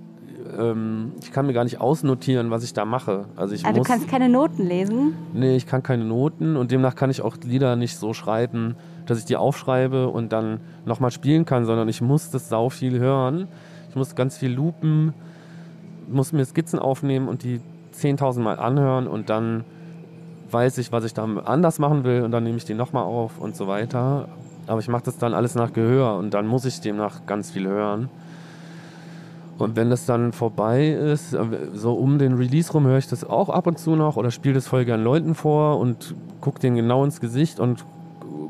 ähm, 0.59 1.13
ich 1.23 1.33
kann 1.33 1.47
mir 1.47 1.53
gar 1.53 1.65
nicht 1.65 1.81
ausnotieren, 1.81 2.51
was 2.51 2.65
ich 2.65 2.73
da 2.73 2.85
mache. 2.85 3.27
Also 3.37 3.55
ich 3.55 3.65
also 3.65 3.79
muss, 3.79 3.87
du 3.87 3.93
kannst 3.93 4.09
keine 4.09 4.29
Noten 4.29 4.67
lesen? 4.67 5.15
Nee, 5.33 5.57
ich 5.57 5.67
kann 5.67 5.83
keine 5.83 6.05
Noten 6.05 6.57
und 6.57 6.71
demnach 6.71 6.95
kann 6.95 7.11
ich 7.11 7.23
auch 7.23 7.37
Lieder 7.45 7.77
nicht 7.77 7.97
so 7.97 8.15
schreiben, 8.15 8.77
dass 9.07 9.19
ich 9.19 9.25
die 9.25 9.37
aufschreibe 9.37 10.09
und 10.09 10.33
dann 10.33 10.61
nochmal 10.85 11.11
spielen 11.11 11.45
kann, 11.45 11.67
sondern 11.67 11.89
ich 11.89 12.01
muss 12.01 12.31
das 12.31 12.49
sau 12.49 12.71
viel 12.71 12.99
hören. 12.99 13.49
Ich 13.91 13.97
muss 13.97 14.15
ganz 14.15 14.39
viel 14.39 14.53
loopen, 14.53 15.13
muss 16.09 16.33
mir 16.33 16.45
Skizzen 16.45 16.79
aufnehmen 16.79 17.29
und 17.29 17.45
die 17.45 17.61
10.000 17.95 18.41
Mal 18.41 18.59
anhören 18.59 19.07
und 19.07 19.31
dann 19.31 19.65
weiß 20.55 20.79
ich, 20.79 20.93
was 20.93 21.05
ich 21.05 21.13
da 21.13 21.25
anders 21.25 21.79
machen 21.79 22.05
will 22.05 22.23
und 22.23 22.31
dann 22.31 22.45
nehme 22.45 22.57
ich 22.57 22.65
die 22.65 22.75
nochmal 22.75 23.03
auf 23.03 23.39
und 23.39 23.57
so 23.57 23.67
weiter. 23.67 24.29
Aber 24.67 24.81
ich 24.81 24.89
mache 24.89 25.03
das 25.05 25.19
dann 25.19 25.35
alles 25.35 25.55
nach 25.55 25.75
Gehör 25.75 26.17
und 26.17 26.33
dann 26.33 26.47
muss 26.47 26.65
ich 26.65 26.81
demnach 26.81 27.27
ganz 27.27 27.51
viel 27.51 27.67
hören. 27.67 28.09
Und 29.59 29.77
wenn 29.77 29.91
das 29.91 30.07
dann 30.07 30.33
vorbei 30.33 30.89
ist, 30.89 31.35
äh, 31.35 31.45
so 31.75 31.95
um 31.95 32.19
den 32.19 32.35
Release 32.35 32.73
rum 32.73 32.87
höre 32.87 32.99
ich 32.99 33.09
das 33.09 33.25
auch 33.25 33.51
ab 33.51 33.67
und 33.67 33.79
zu 33.79 33.95
noch 33.95 34.17
oder 34.17 34.31
spiele 34.31 34.55
das 34.55 34.67
voll 34.67 34.85
gern 34.85 35.05
Leuten 35.05 35.35
vor 35.35 35.79
und 35.79 36.15
gucke 36.41 36.61
denen 36.61 36.77
genau 36.77 37.05
ins 37.05 37.21
Gesicht 37.21 37.61
und 37.61 37.85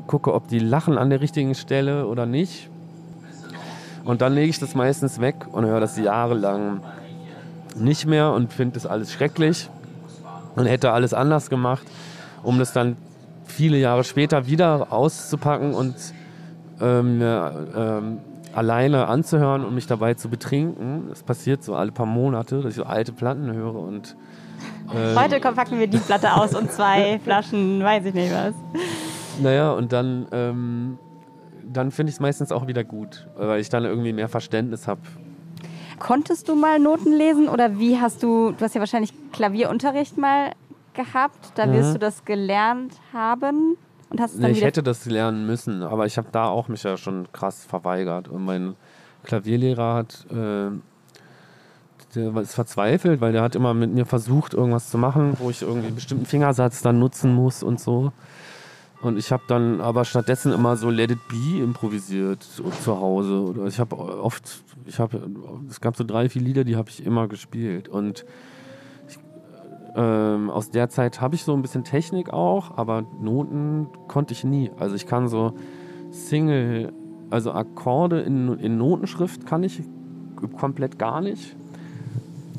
gucke, 0.07 0.33
ob 0.33 0.47
die 0.47 0.59
lachen 0.59 0.97
an 0.97 1.09
der 1.09 1.21
richtigen 1.21 1.53
Stelle 1.53 2.07
oder 2.07 2.25
nicht. 2.25 2.69
Und 4.03 4.21
dann 4.21 4.33
lege 4.33 4.49
ich 4.49 4.59
das 4.59 4.75
meistens 4.75 5.19
weg 5.19 5.47
und 5.51 5.65
höre 5.65 5.79
das 5.79 5.97
jahrelang 5.97 6.81
nicht 7.77 8.05
mehr 8.05 8.31
und 8.31 8.53
finde 8.53 8.75
das 8.75 8.85
alles 8.85 9.11
schrecklich 9.11 9.69
und 10.55 10.65
hätte 10.65 10.91
alles 10.91 11.13
anders 11.13 11.49
gemacht, 11.49 11.85
um 12.43 12.59
das 12.59 12.73
dann 12.73 12.97
viele 13.45 13.77
Jahre 13.77 14.03
später 14.03 14.47
wieder 14.47 14.91
auszupacken 14.91 15.73
und 15.73 15.95
ähm, 16.81 17.21
ähm, 17.21 18.17
alleine 18.53 19.07
anzuhören 19.07 19.65
und 19.65 19.75
mich 19.75 19.87
dabei 19.87 20.13
zu 20.13 20.29
betrinken. 20.29 21.05
Das 21.09 21.23
passiert 21.23 21.63
so 21.63 21.75
alle 21.75 21.91
paar 21.91 22.05
Monate, 22.05 22.61
dass 22.61 22.71
ich 22.71 22.75
so 22.75 22.83
alte 22.83 23.11
Platten 23.11 23.51
höre 23.53 23.75
und 23.75 24.15
äh, 24.93 25.15
Heute 25.15 25.39
packen 25.39 25.79
wir 25.79 25.87
die 25.87 25.97
Platte 25.97 26.33
aus 26.33 26.55
und 26.55 26.71
zwei 26.71 27.19
Flaschen, 27.23 27.83
weiß 27.83 28.05
ich 28.05 28.13
nicht 28.13 28.33
was. 28.33 28.53
Naja, 29.41 29.71
und 29.71 29.91
dann, 29.91 30.27
ähm, 30.31 30.97
dann 31.65 31.91
finde 31.91 32.09
ich 32.11 32.15
es 32.15 32.19
meistens 32.19 32.51
auch 32.51 32.67
wieder 32.67 32.83
gut, 32.83 33.27
weil 33.37 33.59
ich 33.59 33.69
dann 33.69 33.83
irgendwie 33.83 34.13
mehr 34.13 34.29
Verständnis 34.29 34.87
habe 34.87 35.01
Konntest 35.99 36.49
du 36.49 36.55
mal 36.55 36.79
Noten 36.79 37.13
lesen 37.13 37.47
oder 37.47 37.79
wie 37.79 37.99
hast 37.99 38.23
du, 38.23 38.51
du 38.51 38.63
hast 38.63 38.75
ja 38.75 38.79
wahrscheinlich 38.79 39.13
Klavierunterricht 39.31 40.17
mal 40.17 40.51
gehabt, 40.93 41.51
da 41.55 41.71
wirst 41.71 41.89
mhm. 41.89 41.93
du 41.93 41.99
das 41.99 42.25
gelernt 42.25 42.93
haben 43.13 43.77
und 44.09 44.21
hast 44.21 44.37
nee, 44.37 44.51
Ich 44.51 44.63
hätte 44.63 44.83
das 44.83 45.05
lernen 45.05 45.45
müssen, 45.45 45.83
aber 45.83 46.05
ich 46.05 46.17
habe 46.17 46.27
da 46.31 46.47
auch 46.47 46.67
mich 46.67 46.83
ja 46.83 46.97
schon 46.97 47.27
krass 47.33 47.65
verweigert 47.65 48.27
und 48.27 48.45
mein 48.45 48.75
Klavierlehrer 49.23 49.95
hat 49.95 50.25
äh, 50.31 50.71
der 52.15 52.35
ist 52.37 52.55
verzweifelt, 52.55 53.21
weil 53.21 53.33
der 53.33 53.41
hat 53.41 53.55
immer 53.55 53.73
mit 53.73 53.93
mir 53.93 54.05
versucht, 54.05 54.53
irgendwas 54.53 54.89
zu 54.89 54.97
machen, 54.97 55.35
wo 55.39 55.49
ich 55.49 55.61
irgendwie 55.61 55.87
einen 55.87 55.95
bestimmten 55.95 56.25
Fingersatz 56.25 56.81
dann 56.81 56.99
nutzen 56.99 57.33
muss 57.33 57.61
und 57.63 57.79
so. 57.79 58.11
Und 59.01 59.17
ich 59.17 59.31
habe 59.31 59.43
dann 59.47 59.81
aber 59.81 60.05
stattdessen 60.05 60.51
immer 60.51 60.77
so 60.77 60.89
Let 60.89 61.11
It 61.11 61.19
Be 61.27 61.61
improvisiert 61.61 62.43
zu 62.43 62.99
Hause. 62.99 63.41
Oder 63.41 63.65
ich 63.65 63.79
habe 63.79 63.97
oft, 63.97 64.63
ich 64.85 64.99
habe, 64.99 65.29
es 65.69 65.81
gab 65.81 65.95
so 65.95 66.03
drei, 66.03 66.29
vier 66.29 66.41
Lieder, 66.41 66.63
die 66.63 66.75
habe 66.75 66.89
ich 66.89 67.05
immer 67.05 67.27
gespielt. 67.27 67.87
Und 67.87 68.25
ich, 69.07 69.19
ähm, 69.95 70.49
aus 70.49 70.71
der 70.71 70.89
Zeit 70.89 71.21
habe 71.21 71.35
ich 71.35 71.43
so 71.43 71.53
ein 71.53 71.61
bisschen 71.61 71.83
Technik 71.83 72.31
auch, 72.31 72.77
aber 72.77 73.03
Noten 73.21 73.87
konnte 74.07 74.33
ich 74.33 74.43
nie. 74.43 74.71
Also 74.79 74.95
ich 74.95 75.05
kann 75.05 75.27
so 75.27 75.53
Single, 76.11 76.93
also 77.29 77.51
Akkorde 77.51 78.21
in, 78.21 78.57
in 78.59 78.77
Notenschrift 78.77 79.45
kann 79.45 79.63
ich 79.63 79.83
komplett 80.57 80.97
gar 80.97 81.21
nicht. 81.21 81.55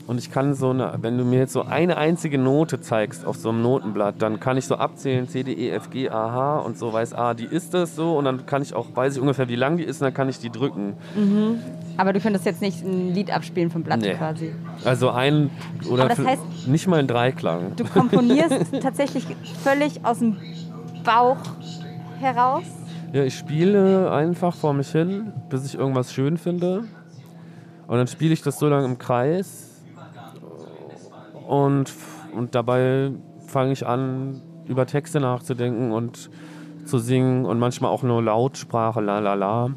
Und 0.06 0.18
ich 0.18 0.30
kann 0.30 0.54
so 0.54 0.70
eine, 0.70 0.94
wenn 1.00 1.18
du 1.18 1.24
mir 1.24 1.40
jetzt 1.40 1.52
so 1.52 1.62
eine 1.62 1.96
einzige 1.96 2.38
Note 2.38 2.80
zeigst 2.80 3.26
auf 3.26 3.36
so 3.36 3.48
einem 3.48 3.62
Notenblatt, 3.62 4.16
dann 4.20 4.38
kann 4.38 4.56
ich 4.56 4.66
so 4.66 4.76
abzählen, 4.76 5.28
C, 5.28 5.42
D, 5.42 5.52
E, 5.52 5.70
F, 5.70 5.90
G, 5.90 6.08
A, 6.08 6.30
H 6.30 6.58
und 6.60 6.78
so 6.78 6.92
weiß, 6.92 7.14
ah, 7.14 7.34
die 7.34 7.44
ist 7.44 7.74
das 7.74 7.96
so 7.96 8.16
und 8.16 8.24
dann 8.24 8.46
kann 8.46 8.62
ich 8.62 8.74
auch, 8.74 8.86
weiß 8.94 9.16
ich 9.16 9.20
ungefähr, 9.20 9.48
wie 9.48 9.56
lang 9.56 9.78
die 9.78 9.82
ist 9.82 10.00
und 10.00 10.04
dann 10.04 10.14
kann 10.14 10.28
ich 10.28 10.38
die 10.38 10.50
drücken. 10.50 10.94
Mhm. 11.16 11.58
Aber 11.96 12.12
du 12.12 12.20
könntest 12.20 12.46
jetzt 12.46 12.60
nicht 12.60 12.84
ein 12.84 13.14
Lied 13.14 13.34
abspielen 13.34 13.70
vom 13.70 13.82
Blatt 13.82 14.00
nee. 14.00 14.14
quasi. 14.14 14.52
Also 14.84 15.10
ein 15.10 15.50
oder 15.90 16.08
das 16.08 16.18
heißt, 16.18 16.68
nicht 16.68 16.86
mal 16.86 17.00
ein 17.00 17.08
Dreiklang. 17.08 17.74
Du 17.74 17.84
komponierst 17.84 18.80
tatsächlich 18.80 19.26
völlig 19.64 20.04
aus 20.04 20.20
dem 20.20 20.36
Bauch 21.04 21.38
heraus? 22.20 22.64
Ja, 23.12 23.24
ich 23.24 23.36
spiele 23.36 24.12
einfach 24.12 24.54
vor 24.54 24.72
mich 24.72 24.90
hin, 24.90 25.32
bis 25.48 25.64
ich 25.64 25.76
irgendwas 25.76 26.12
schön 26.12 26.36
finde. 26.36 26.84
Und 27.86 27.96
dann 27.96 28.08
spiele 28.08 28.34
ich 28.34 28.42
das 28.42 28.58
so 28.58 28.68
lange 28.68 28.84
im 28.84 28.98
Kreis, 28.98 29.65
und, 31.46 31.92
und 32.34 32.54
dabei 32.54 33.12
fange 33.46 33.72
ich 33.72 33.86
an, 33.86 34.42
über 34.66 34.86
Texte 34.86 35.20
nachzudenken 35.20 35.92
und 35.92 36.30
zu 36.84 36.98
singen 36.98 37.44
und 37.44 37.58
manchmal 37.58 37.90
auch 37.90 38.02
nur 38.02 38.22
Lautsprache, 38.22 39.00
la 39.00 39.18
la 39.18 39.34
la. 39.34 39.70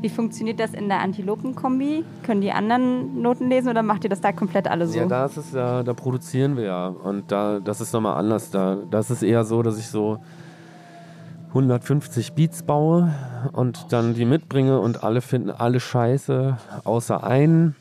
Wie 0.00 0.10
funktioniert 0.10 0.60
das 0.60 0.74
in 0.74 0.88
der 0.88 1.00
Antilopen-Kombi? 1.00 2.04
Können 2.22 2.40
die 2.42 2.52
anderen 2.52 3.22
Noten 3.22 3.48
lesen 3.48 3.68
oder 3.68 3.82
macht 3.82 4.04
ihr 4.04 4.10
das 4.10 4.20
da 4.20 4.30
komplett 4.32 4.68
alle 4.68 4.86
so? 4.86 4.98
Ja, 4.98 5.06
da 5.06 5.24
ist 5.24 5.38
es 5.38 5.52
ja, 5.52 5.82
da 5.82 5.94
produzieren 5.94 6.56
wir 6.56 6.64
ja. 6.64 6.88
Und 6.88 7.32
da, 7.32 7.60
das 7.60 7.80
ist 7.80 7.92
nochmal 7.92 8.16
anders. 8.18 8.50
Da, 8.50 8.76
das 8.90 9.10
ist 9.10 9.22
eher 9.22 9.44
so, 9.44 9.62
dass 9.62 9.78
ich 9.78 9.88
so 9.88 10.18
150 11.48 12.34
Beats 12.34 12.62
baue 12.62 13.14
und 13.52 13.90
dann 13.90 14.12
die 14.12 14.26
mitbringe 14.26 14.78
und 14.78 15.02
alle 15.02 15.22
finden 15.22 15.50
alle 15.50 15.80
scheiße, 15.80 16.58
außer 16.84 17.24
einen. 17.24 17.74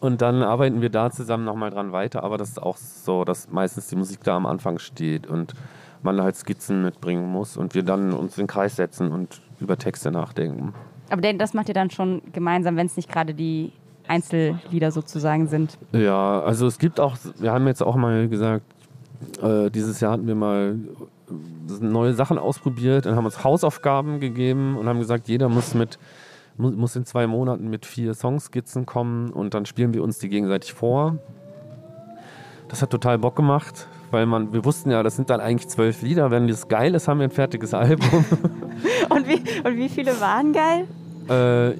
Und 0.00 0.22
dann 0.22 0.42
arbeiten 0.42 0.80
wir 0.80 0.88
da 0.88 1.10
zusammen 1.10 1.44
nochmal 1.44 1.70
dran 1.70 1.92
weiter. 1.92 2.24
Aber 2.24 2.38
das 2.38 2.50
ist 2.50 2.62
auch 2.62 2.76
so, 2.76 3.24
dass 3.24 3.50
meistens 3.50 3.88
die 3.88 3.96
Musik 3.96 4.24
da 4.24 4.36
am 4.36 4.46
Anfang 4.46 4.78
steht 4.78 5.26
und 5.26 5.54
man 6.02 6.22
halt 6.22 6.36
Skizzen 6.36 6.82
mitbringen 6.82 7.30
muss 7.30 7.58
und 7.58 7.74
wir 7.74 7.82
dann 7.82 8.12
uns 8.12 8.38
in 8.38 8.44
den 8.44 8.46
Kreis 8.48 8.76
setzen 8.76 9.12
und 9.12 9.42
über 9.60 9.76
Texte 9.76 10.10
nachdenken. 10.10 10.72
Aber 11.10 11.20
das 11.34 11.54
macht 11.54 11.68
ihr 11.68 11.74
dann 11.74 11.90
schon 11.90 12.22
gemeinsam, 12.32 12.76
wenn 12.76 12.86
es 12.86 12.96
nicht 12.96 13.10
gerade 13.10 13.34
die 13.34 13.72
Einzellieder 14.08 14.90
sozusagen 14.90 15.48
sind. 15.48 15.76
Ja, 15.92 16.40
also 16.40 16.66
es 16.66 16.78
gibt 16.78 16.98
auch, 16.98 17.16
wir 17.38 17.52
haben 17.52 17.66
jetzt 17.66 17.82
auch 17.82 17.96
mal 17.96 18.28
gesagt, 18.28 18.64
äh, 19.42 19.70
dieses 19.70 20.00
Jahr 20.00 20.12
hatten 20.12 20.26
wir 20.26 20.34
mal 20.34 20.78
neue 21.80 22.14
Sachen 22.14 22.38
ausprobiert 22.38 23.06
und 23.06 23.14
haben 23.16 23.24
uns 23.24 23.44
Hausaufgaben 23.44 24.18
gegeben 24.18 24.76
und 24.76 24.88
haben 24.88 24.98
gesagt, 24.98 25.28
jeder 25.28 25.48
muss 25.48 25.74
mit 25.74 25.98
muss 26.56 26.96
in 26.96 27.04
zwei 27.04 27.26
Monaten 27.26 27.68
mit 27.68 27.86
vier 27.86 28.14
Songskizzen 28.14 28.86
kommen 28.86 29.30
und 29.30 29.54
dann 29.54 29.66
spielen 29.66 29.94
wir 29.94 30.02
uns 30.02 30.18
die 30.18 30.28
gegenseitig 30.28 30.72
vor. 30.72 31.18
Das 32.68 32.82
hat 32.82 32.90
total 32.90 33.18
Bock 33.18 33.34
gemacht, 33.34 33.88
weil 34.10 34.26
man, 34.26 34.52
wir 34.52 34.64
wussten 34.64 34.90
ja, 34.90 35.02
das 35.02 35.16
sind 35.16 35.30
dann 35.30 35.40
eigentlich 35.40 35.68
zwölf 35.68 36.02
Lieder. 36.02 36.30
Wenn 36.30 36.46
das 36.46 36.68
geil 36.68 36.94
ist, 36.94 37.08
haben 37.08 37.18
wir 37.18 37.24
ein 37.24 37.32
fertiges 37.32 37.74
Album. 37.74 38.24
und, 39.08 39.28
wie, 39.28 39.42
und 39.66 39.76
wie 39.76 39.88
viele 39.88 40.20
waren 40.20 40.52
geil? 40.52 40.86
Äh, 41.30 41.76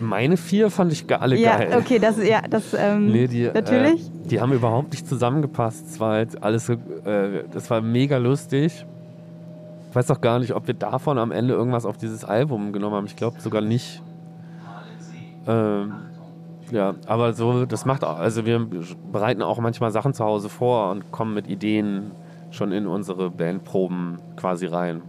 meine 0.00 0.36
vier 0.36 0.70
fand 0.70 0.92
ich 0.92 1.04
alle 1.14 1.36
ja, 1.36 1.58
geil. 1.58 1.76
Okay, 1.78 1.98
das, 1.98 2.16
ja, 2.22 2.40
das 2.48 2.74
ähm, 2.74 3.12
nee, 3.12 3.26
die, 3.26 3.50
natürlich. 3.52 4.06
Äh, 4.06 4.28
die 4.30 4.40
haben 4.40 4.52
überhaupt 4.52 4.92
nicht 4.92 5.06
zusammengepasst. 5.06 5.86
Es 5.88 6.00
war 6.00 6.12
halt 6.14 6.42
alles 6.42 6.70
äh, 6.70 6.78
das 7.52 7.68
war 7.68 7.82
mega 7.82 8.16
lustig. 8.16 8.86
Ich 9.90 9.96
weiß 9.96 10.10
auch 10.10 10.20
gar 10.20 10.38
nicht, 10.38 10.54
ob 10.54 10.66
wir 10.66 10.74
davon 10.74 11.18
am 11.18 11.32
Ende 11.32 11.54
irgendwas 11.54 11.84
auf 11.84 11.98
dieses 11.98 12.24
Album 12.24 12.72
genommen 12.72 12.96
haben. 12.96 13.06
Ich 13.06 13.16
glaube 13.16 13.40
sogar 13.40 13.60
nicht. 13.60 14.02
Ähm, 15.46 15.94
ja, 16.70 16.94
aber 17.06 17.32
so, 17.34 17.66
das 17.66 17.84
macht 17.84 18.04
auch, 18.04 18.18
also 18.18 18.46
wir 18.46 18.66
bereiten 19.12 19.42
auch 19.42 19.58
manchmal 19.58 19.90
Sachen 19.90 20.14
zu 20.14 20.24
Hause 20.24 20.48
vor 20.48 20.90
und 20.90 21.12
kommen 21.12 21.34
mit 21.34 21.46
Ideen 21.46 22.12
schon 22.50 22.72
in 22.72 22.86
unsere 22.86 23.30
Bandproben 23.30 24.18
quasi 24.36 24.66
rein. 24.66 25.02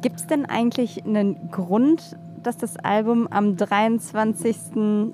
Gibt 0.00 0.16
es 0.16 0.26
denn 0.26 0.46
eigentlich 0.46 1.04
einen 1.04 1.50
Grund, 1.50 2.16
dass 2.42 2.56
das 2.56 2.76
Album 2.76 3.26
am 3.30 3.56
23. 3.56 4.56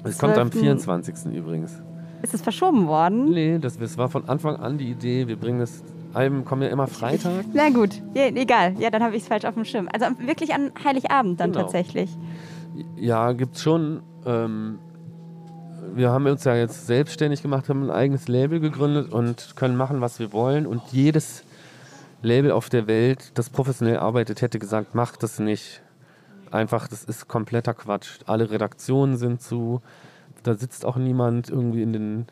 Es 0.05 0.19
kommt 0.19 0.37
am 0.37 0.53
24. 0.53 1.35
übrigens. 1.35 1.83
Ist 2.23 2.35
es 2.35 2.43
verschoben 2.43 2.87
worden? 2.87 3.31
Nee, 3.31 3.59
das, 3.59 3.79
das 3.79 3.99
war 3.99 4.09
von 4.09 4.29
Anfang 4.29 4.57
an 4.57 4.79
die 4.79 4.91
Idee, 4.91 5.27
wir 5.27 5.37
bringen 5.37 5.59
das 5.59 5.83
Alben 6.15 6.45
kommen 6.45 6.63
ja 6.63 6.69
immer 6.69 6.87
Freitag. 6.87 7.45
Na 7.53 7.71
gut, 7.71 8.01
ja, 8.15 8.27
egal. 8.27 8.75
Ja, 8.79 8.91
dann 8.91 9.03
habe 9.03 9.17
ich 9.17 9.23
es 9.23 9.29
falsch 9.29 9.45
auf 9.45 9.55
dem 9.55 9.65
Schirm. 9.65 9.89
Also 9.93 10.07
wirklich 10.21 10.55
an 10.55 10.71
Heiligabend 10.85 11.41
dann 11.41 11.51
genau. 11.51 11.65
tatsächlich. 11.65 12.17
Ja, 12.97 13.33
gibt 13.33 13.57
es 13.57 13.63
schon. 13.63 14.03
Ähm, 14.27 14.79
wir 15.95 16.11
haben 16.11 16.27
uns 16.27 16.45
ja 16.45 16.57
jetzt 16.57 16.87
selbstständig 16.87 17.43
gemacht, 17.43 17.69
haben 17.69 17.85
ein 17.85 17.91
eigenes 17.91 18.27
Label 18.27 18.59
gegründet 18.61 19.13
und 19.13 19.55
können 19.57 19.77
machen, 19.77 20.01
was 20.01 20.19
wir 20.19 20.33
wollen. 20.33 20.67
Und 20.67 20.83
jedes 20.91 21.45
Label 22.23 22.51
auf 22.51 22.69
der 22.69 22.87
Welt, 22.87 23.33
das 23.35 23.51
professionell 23.51 23.99
arbeitet, 23.99 24.43
hätte 24.43 24.59
gesagt, 24.59 24.95
macht 24.95 25.23
das 25.23 25.39
nicht. 25.39 25.83
Einfach, 26.51 26.89
das 26.89 27.05
ist 27.05 27.29
kompletter 27.29 27.75
Quatsch. 27.75 28.19
Alle 28.27 28.51
Redaktionen 28.51 29.17
sind 29.17 29.43
zu. 29.43 29.83
Da 30.43 30.55
sitzt 30.55 30.85
auch 30.85 30.97
niemand 30.97 31.49
irgendwie 31.49 31.83
in 31.83 31.93
den, 31.93 32.27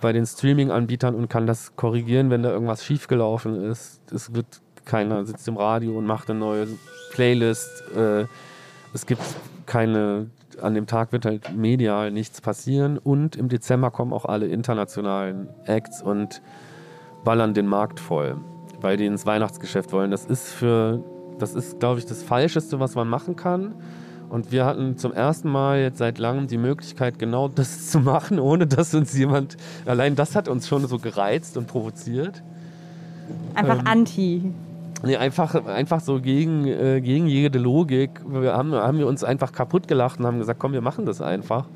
bei 0.00 0.12
den 0.12 0.26
Streaming-Anbietern 0.26 1.14
und 1.14 1.28
kann 1.28 1.46
das 1.46 1.76
korrigieren, 1.76 2.30
wenn 2.30 2.42
da 2.42 2.50
irgendwas 2.50 2.84
schiefgelaufen 2.84 3.62
ist. 3.64 4.00
Es 4.12 4.34
wird 4.34 4.60
keiner 4.84 5.24
sitzt 5.24 5.48
im 5.48 5.56
Radio 5.56 5.96
und 5.98 6.06
macht 6.06 6.28
eine 6.30 6.38
neue 6.38 6.68
Playlist. 7.12 7.84
Äh, 7.96 8.26
es 8.92 9.06
gibt 9.06 9.22
keine 9.66 10.26
an 10.62 10.74
dem 10.74 10.86
Tag 10.86 11.12
wird 11.12 11.24
halt 11.24 11.54
medial 11.54 12.10
nichts 12.10 12.40
passieren 12.40 12.98
und 12.98 13.36
im 13.36 13.48
Dezember 13.48 13.90
kommen 13.90 14.12
auch 14.12 14.24
alle 14.24 14.46
internationalen 14.46 15.48
Acts 15.64 16.02
und 16.02 16.42
ballern 17.24 17.54
den 17.54 17.66
Markt 17.66 18.00
voll, 18.00 18.36
weil 18.80 18.96
die 18.96 19.06
ins 19.06 19.26
Weihnachtsgeschäft 19.26 19.92
wollen. 19.92 20.10
Das 20.10 20.24
ist 20.24 20.52
für, 20.52 21.02
das 21.38 21.54
ist, 21.54 21.80
glaube 21.80 21.98
ich, 21.98 22.06
das 22.06 22.22
Falscheste, 22.22 22.80
was 22.80 22.94
man 22.94 23.08
machen 23.08 23.36
kann. 23.36 23.74
Und 24.28 24.52
wir 24.52 24.64
hatten 24.64 24.96
zum 24.96 25.12
ersten 25.12 25.48
Mal 25.48 25.80
jetzt 25.80 25.98
seit 25.98 26.18
langem 26.18 26.46
die 26.46 26.58
Möglichkeit, 26.58 27.18
genau 27.18 27.48
das 27.48 27.86
zu 27.90 28.00
machen, 28.00 28.38
ohne 28.38 28.66
dass 28.66 28.94
uns 28.94 29.16
jemand, 29.16 29.56
allein 29.86 30.16
das 30.16 30.34
hat 30.36 30.48
uns 30.48 30.68
schon 30.68 30.86
so 30.86 30.98
gereizt 30.98 31.56
und 31.56 31.66
provoziert. 31.66 32.42
Einfach 33.54 33.78
ähm, 33.78 33.86
anti. 33.86 34.52
Nee, 35.04 35.16
einfach, 35.16 35.54
einfach 35.66 36.00
so 36.00 36.20
gegen, 36.20 36.66
äh, 36.66 37.00
gegen 37.00 37.26
jede 37.26 37.58
Logik. 37.58 38.20
Wir 38.26 38.54
haben, 38.54 38.72
haben 38.72 38.98
wir 38.98 39.06
uns 39.06 39.24
einfach 39.24 39.52
kaputt 39.52 39.88
gelacht 39.88 40.18
und 40.18 40.26
haben 40.26 40.38
gesagt, 40.38 40.58
komm, 40.58 40.72
wir 40.72 40.80
machen 40.80 41.06
das 41.06 41.20
einfach. 41.20 41.66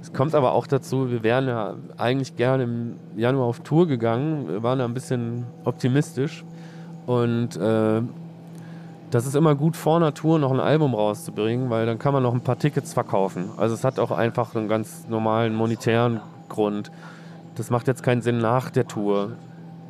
Es 0.00 0.12
kommt 0.12 0.34
aber 0.34 0.52
auch 0.52 0.66
dazu, 0.66 1.10
wir 1.10 1.22
wären 1.22 1.48
ja 1.48 1.74
eigentlich 1.96 2.36
gerne 2.36 2.62
im 2.64 2.96
Januar 3.16 3.46
auf 3.46 3.60
Tour 3.60 3.86
gegangen. 3.86 4.48
Wir 4.48 4.62
waren 4.62 4.78
da 4.78 4.84
ein 4.84 4.94
bisschen 4.94 5.44
optimistisch. 5.64 6.44
Und 7.06 7.56
äh, 7.56 8.02
das 9.10 9.26
ist 9.26 9.34
immer 9.34 9.54
gut, 9.54 9.76
vor 9.76 9.96
einer 9.96 10.14
Tour 10.14 10.38
noch 10.38 10.52
ein 10.52 10.60
Album 10.60 10.94
rauszubringen, 10.94 11.70
weil 11.70 11.86
dann 11.86 11.98
kann 11.98 12.12
man 12.12 12.22
noch 12.22 12.34
ein 12.34 12.42
paar 12.42 12.58
Tickets 12.58 12.92
verkaufen. 12.92 13.50
Also 13.56 13.74
es 13.74 13.82
hat 13.82 13.98
auch 13.98 14.10
einfach 14.10 14.54
einen 14.54 14.68
ganz 14.68 15.06
normalen 15.08 15.54
monetären 15.54 16.20
Grund. 16.48 16.90
Das 17.54 17.70
macht 17.70 17.88
jetzt 17.88 18.02
keinen 18.02 18.22
Sinn, 18.22 18.38
nach 18.38 18.70
der 18.70 18.86
Tour 18.86 19.32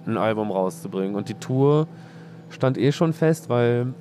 ein 0.07 0.17
Album 0.17 0.51
rauszubringen. 0.51 1.17
Und 1.17 1.29
die 1.29 1.35
Tour 1.35 1.87
stand 2.51 2.79
eh 2.79 2.93
schon 2.93 3.13
fest, 3.13 3.49
weil 3.49 3.95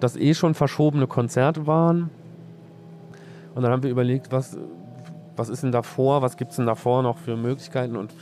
das 0.00 0.16
eh 0.16 0.34
schon 0.34 0.54
verschobene 0.54 1.06
Konzerte 1.06 1.66
waren. 1.66 2.10
Und 3.54 3.62
dann 3.62 3.70
haben 3.70 3.82
wir 3.82 3.90
überlegt, 3.90 4.32
was, 4.32 4.58
was 5.36 5.48
ist 5.48 5.62
denn 5.62 5.72
davor, 5.72 6.22
was 6.22 6.36
gibt 6.36 6.50
es 6.50 6.56
denn 6.56 6.66
davor 6.66 7.02
noch 7.02 7.18
für 7.18 7.36
Möglichkeiten 7.36 7.96
und 7.96 8.12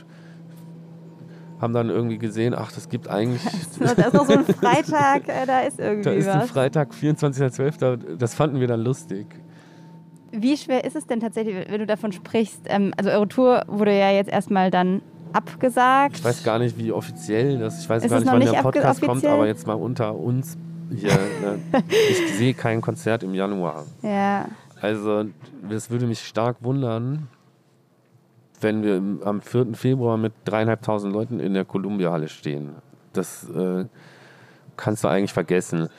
haben 1.59 1.73
dann 1.73 1.89
irgendwie 1.89 2.17
gesehen, 2.17 2.53
ach, 2.55 2.71
das 2.71 2.89
gibt 2.89 3.07
eigentlich. 3.07 3.41
da 3.79 4.03
ist 4.03 4.13
noch 4.13 4.25
so 4.25 4.33
ein 4.33 4.45
Freitag, 4.45 5.27
äh, 5.29 5.45
da 5.45 5.61
ist 5.61 5.79
irgendwie. 5.79 6.03
Da 6.03 6.11
ist 6.11 6.27
was. 6.27 6.35
ein 6.35 6.47
Freitag, 6.47 6.91
24.12., 6.93 8.17
das 8.17 8.33
fanden 8.35 8.59
wir 8.59 8.67
dann 8.67 8.81
lustig. 8.81 9.27
Wie 10.31 10.57
schwer 10.57 10.83
ist 10.83 10.95
es 10.95 11.05
denn 11.07 11.19
tatsächlich, 11.19 11.55
wenn 11.69 11.79
du 11.79 11.85
davon 11.85 12.11
sprichst? 12.11 12.61
Ähm, 12.65 12.93
also, 12.97 13.11
eure 13.11 13.27
Tour 13.27 13.63
wurde 13.67 13.97
ja 13.97 14.11
jetzt 14.11 14.29
erstmal 14.29 14.71
dann 14.71 15.01
abgesagt. 15.33 16.17
Ich 16.17 16.23
weiß 16.23 16.43
gar 16.43 16.59
nicht, 16.59 16.77
wie 16.77 16.91
offiziell 16.91 17.59
das 17.59 17.75
ist. 17.75 17.81
Ich 17.83 17.89
weiß 17.89 18.03
ist 18.03 18.09
gar 18.09 18.19
nicht, 18.19 18.31
wann 18.31 18.39
nicht 18.39 18.53
der 18.53 18.61
Podcast 18.61 19.01
kommt, 19.01 19.25
aber 19.25 19.47
jetzt 19.47 19.67
mal 19.67 19.73
unter 19.73 20.15
uns 20.15 20.57
hier. 20.95 21.11
Ne? 21.11 21.59
ich 22.09 22.35
sehe 22.35 22.53
kein 22.53 22.81
Konzert 22.81 23.23
im 23.23 23.33
Januar. 23.33 23.85
Ja. 24.01 24.47
Also, 24.81 25.25
es 25.69 25.89
würde 25.89 26.07
mich 26.07 26.19
stark 26.19 26.57
wundern, 26.61 27.27
wenn 28.59 28.83
wir 28.83 29.25
am 29.25 29.41
4. 29.41 29.73
Februar 29.73 30.17
mit 30.17 30.33
dreieinhalbtausend 30.45 31.13
Leuten 31.13 31.39
in 31.39 31.53
der 31.53 31.65
Columbia-Halle 31.65 32.27
stehen. 32.27 32.75
Das 33.13 33.49
äh, 33.49 33.85
kannst 34.77 35.03
du 35.03 35.07
eigentlich 35.07 35.33
vergessen. 35.33 35.89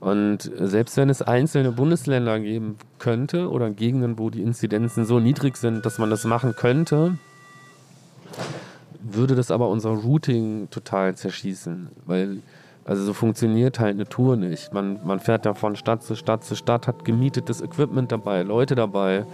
Und 0.00 0.50
selbst 0.54 0.96
wenn 0.96 1.08
es 1.08 1.22
einzelne 1.22 1.72
Bundesländer 1.72 2.38
geben 2.38 2.76
könnte 2.98 3.50
oder 3.50 3.70
Gegenden, 3.70 4.18
wo 4.18 4.30
die 4.30 4.42
Inzidenzen 4.42 5.04
so 5.04 5.20
niedrig 5.20 5.56
sind, 5.56 5.86
dass 5.86 5.98
man 5.98 6.10
das 6.10 6.24
machen 6.24 6.54
könnte, 6.54 7.18
würde 9.14 9.34
das 9.34 9.50
aber 9.50 9.68
unser 9.68 9.90
Routing 9.90 10.68
total 10.70 11.14
zerschießen, 11.14 11.88
weil 12.06 12.38
also 12.86 13.02
so 13.02 13.12
funktioniert 13.12 13.80
halt 13.80 13.96
eine 13.96 14.06
Tour 14.06 14.36
nicht. 14.36 14.72
Man, 14.72 15.00
man 15.04 15.18
fährt 15.18 15.44
da 15.44 15.54
von 15.54 15.74
Stadt 15.74 16.04
zu 16.04 16.14
Stadt 16.14 16.44
zu 16.44 16.54
Stadt, 16.54 16.86
hat 16.86 17.04
gemietetes 17.04 17.60
Equipment 17.60 18.12
dabei, 18.12 18.42
Leute 18.42 18.76
dabei. 18.76 19.26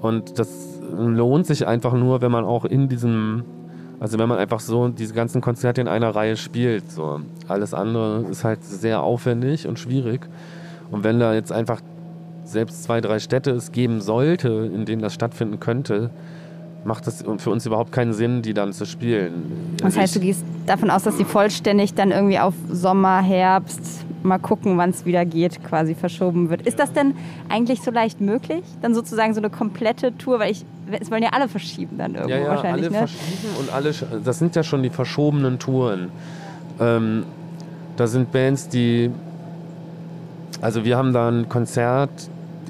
Und 0.00 0.38
das 0.38 0.80
lohnt 0.88 1.46
sich 1.46 1.66
einfach 1.66 1.94
nur, 1.94 2.20
wenn 2.20 2.30
man 2.30 2.44
auch 2.44 2.64
in 2.64 2.88
diesem, 2.88 3.42
also 3.98 4.20
wenn 4.20 4.28
man 4.28 4.38
einfach 4.38 4.60
so 4.60 4.86
diese 4.86 5.14
ganzen 5.14 5.40
Konzerte 5.40 5.80
in 5.80 5.88
einer 5.88 6.14
Reihe 6.14 6.36
spielt. 6.36 6.92
So. 6.92 7.20
Alles 7.48 7.74
andere 7.74 8.26
ist 8.30 8.44
halt 8.44 8.62
sehr 8.62 9.02
aufwendig 9.02 9.66
und 9.66 9.80
schwierig. 9.80 10.28
Und 10.92 11.02
wenn 11.02 11.18
da 11.18 11.34
jetzt 11.34 11.50
einfach 11.50 11.80
selbst 12.44 12.84
zwei, 12.84 13.00
drei 13.00 13.18
Städte 13.18 13.50
es 13.50 13.72
geben 13.72 14.00
sollte, 14.00 14.70
in 14.72 14.84
denen 14.84 15.02
das 15.02 15.12
stattfinden 15.12 15.58
könnte, 15.58 16.10
macht 16.84 17.06
es 17.06 17.24
für 17.38 17.50
uns 17.50 17.66
überhaupt 17.66 17.92
keinen 17.92 18.12
Sinn, 18.12 18.42
die 18.42 18.54
dann 18.54 18.72
zu 18.72 18.86
spielen. 18.86 19.76
Das 19.78 19.96
heißt, 19.96 20.16
du 20.16 20.20
gehst 20.20 20.44
davon 20.66 20.90
aus, 20.90 21.02
dass 21.02 21.16
die 21.16 21.24
vollständig 21.24 21.94
dann 21.94 22.10
irgendwie 22.10 22.38
auf 22.38 22.54
Sommer, 22.70 23.20
Herbst, 23.20 24.04
mal 24.22 24.38
gucken, 24.38 24.76
wann 24.78 24.90
es 24.90 25.04
wieder 25.04 25.24
geht, 25.24 25.62
quasi 25.64 25.94
verschoben 25.94 26.50
wird. 26.50 26.62
Ist 26.62 26.78
das 26.78 26.92
denn 26.92 27.14
eigentlich 27.48 27.82
so 27.82 27.90
leicht 27.90 28.20
möglich? 28.20 28.62
Dann 28.82 28.94
sozusagen 28.94 29.34
so 29.34 29.40
eine 29.40 29.50
komplette 29.50 30.16
Tour, 30.16 30.38
weil 30.38 30.52
ich, 30.52 30.64
es 31.00 31.10
wollen 31.10 31.22
ja 31.22 31.30
alle 31.32 31.48
verschieben 31.48 31.98
dann 31.98 32.14
irgendwo 32.14 32.34
ja, 32.34 32.42
ja, 32.42 32.48
wahrscheinlich. 32.48 32.86
Alle 32.86 32.92
ne? 32.92 33.08
verschieben 33.08 33.48
und 33.58 33.72
alle, 33.72 33.92
das 34.24 34.38
sind 34.38 34.56
ja 34.56 34.62
schon 34.62 34.82
die 34.82 34.90
verschobenen 34.90 35.58
Touren. 35.58 36.10
Ähm, 36.80 37.24
da 37.96 38.06
sind 38.06 38.32
Bands, 38.32 38.68
die, 38.68 39.10
also 40.60 40.84
wir 40.84 40.96
haben 40.96 41.12
da 41.12 41.28
ein 41.28 41.48
Konzert 41.48 42.10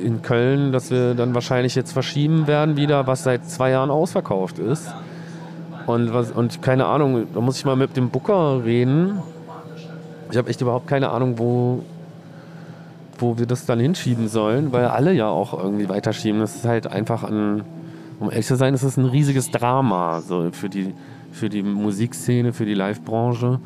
in 0.03 0.22
Köln, 0.22 0.72
das 0.72 0.90
wir 0.90 1.14
dann 1.14 1.34
wahrscheinlich 1.34 1.74
jetzt 1.74 1.92
verschieben 1.92 2.46
werden 2.46 2.76
wieder, 2.76 3.07
was 3.07 3.24
seit 3.24 3.48
zwei 3.48 3.70
Jahren 3.70 3.90
ausverkauft 3.90 4.59
ist. 4.59 4.92
Und, 5.86 6.12
was, 6.12 6.30
und 6.30 6.62
keine 6.62 6.86
Ahnung, 6.86 7.26
da 7.34 7.40
muss 7.40 7.59
ich 7.59 7.64
mal 7.64 7.76
mit 7.76 7.96
dem 7.96 8.11
Booker 8.11 8.64
reden. 8.64 9.18
Ich 10.30 10.36
habe 10.36 10.48
echt 10.48 10.61
überhaupt 10.61 10.86
keine 10.86 11.11
Ahnung, 11.11 11.38
wo, 11.38 11.82
wo 13.18 13.38
wir 13.38 13.46
das 13.46 13.66
dann 13.66 13.80
hinschieben 13.80 14.28
sollen, 14.28 14.72
weil 14.72 14.86
alle 14.86 15.12
ja 15.12 15.28
auch 15.28 15.53
irgendwie 15.53 15.88
weiterschieben. 15.88 16.40
Das 16.40 16.57
ist 16.57 16.64
halt 16.64 16.86
einfach 16.86 17.24
ein, 17.24 17.62
um 18.20 18.30
ehrlich 18.30 18.46
zu 18.46 18.57
sein, 18.57 18.74
ist 18.74 18.82
es 18.82 18.96
ein 18.96 19.07
riesiges 19.07 19.51
Drama 19.51 20.20
so 20.20 20.51
für, 20.53 20.68
die, 20.68 20.94
für 21.32 21.48
die 21.48 21.62
Musikszene, 21.62 22.53
für 22.53 22.66
die 22.66 22.74
Live-Branche. 22.74 23.59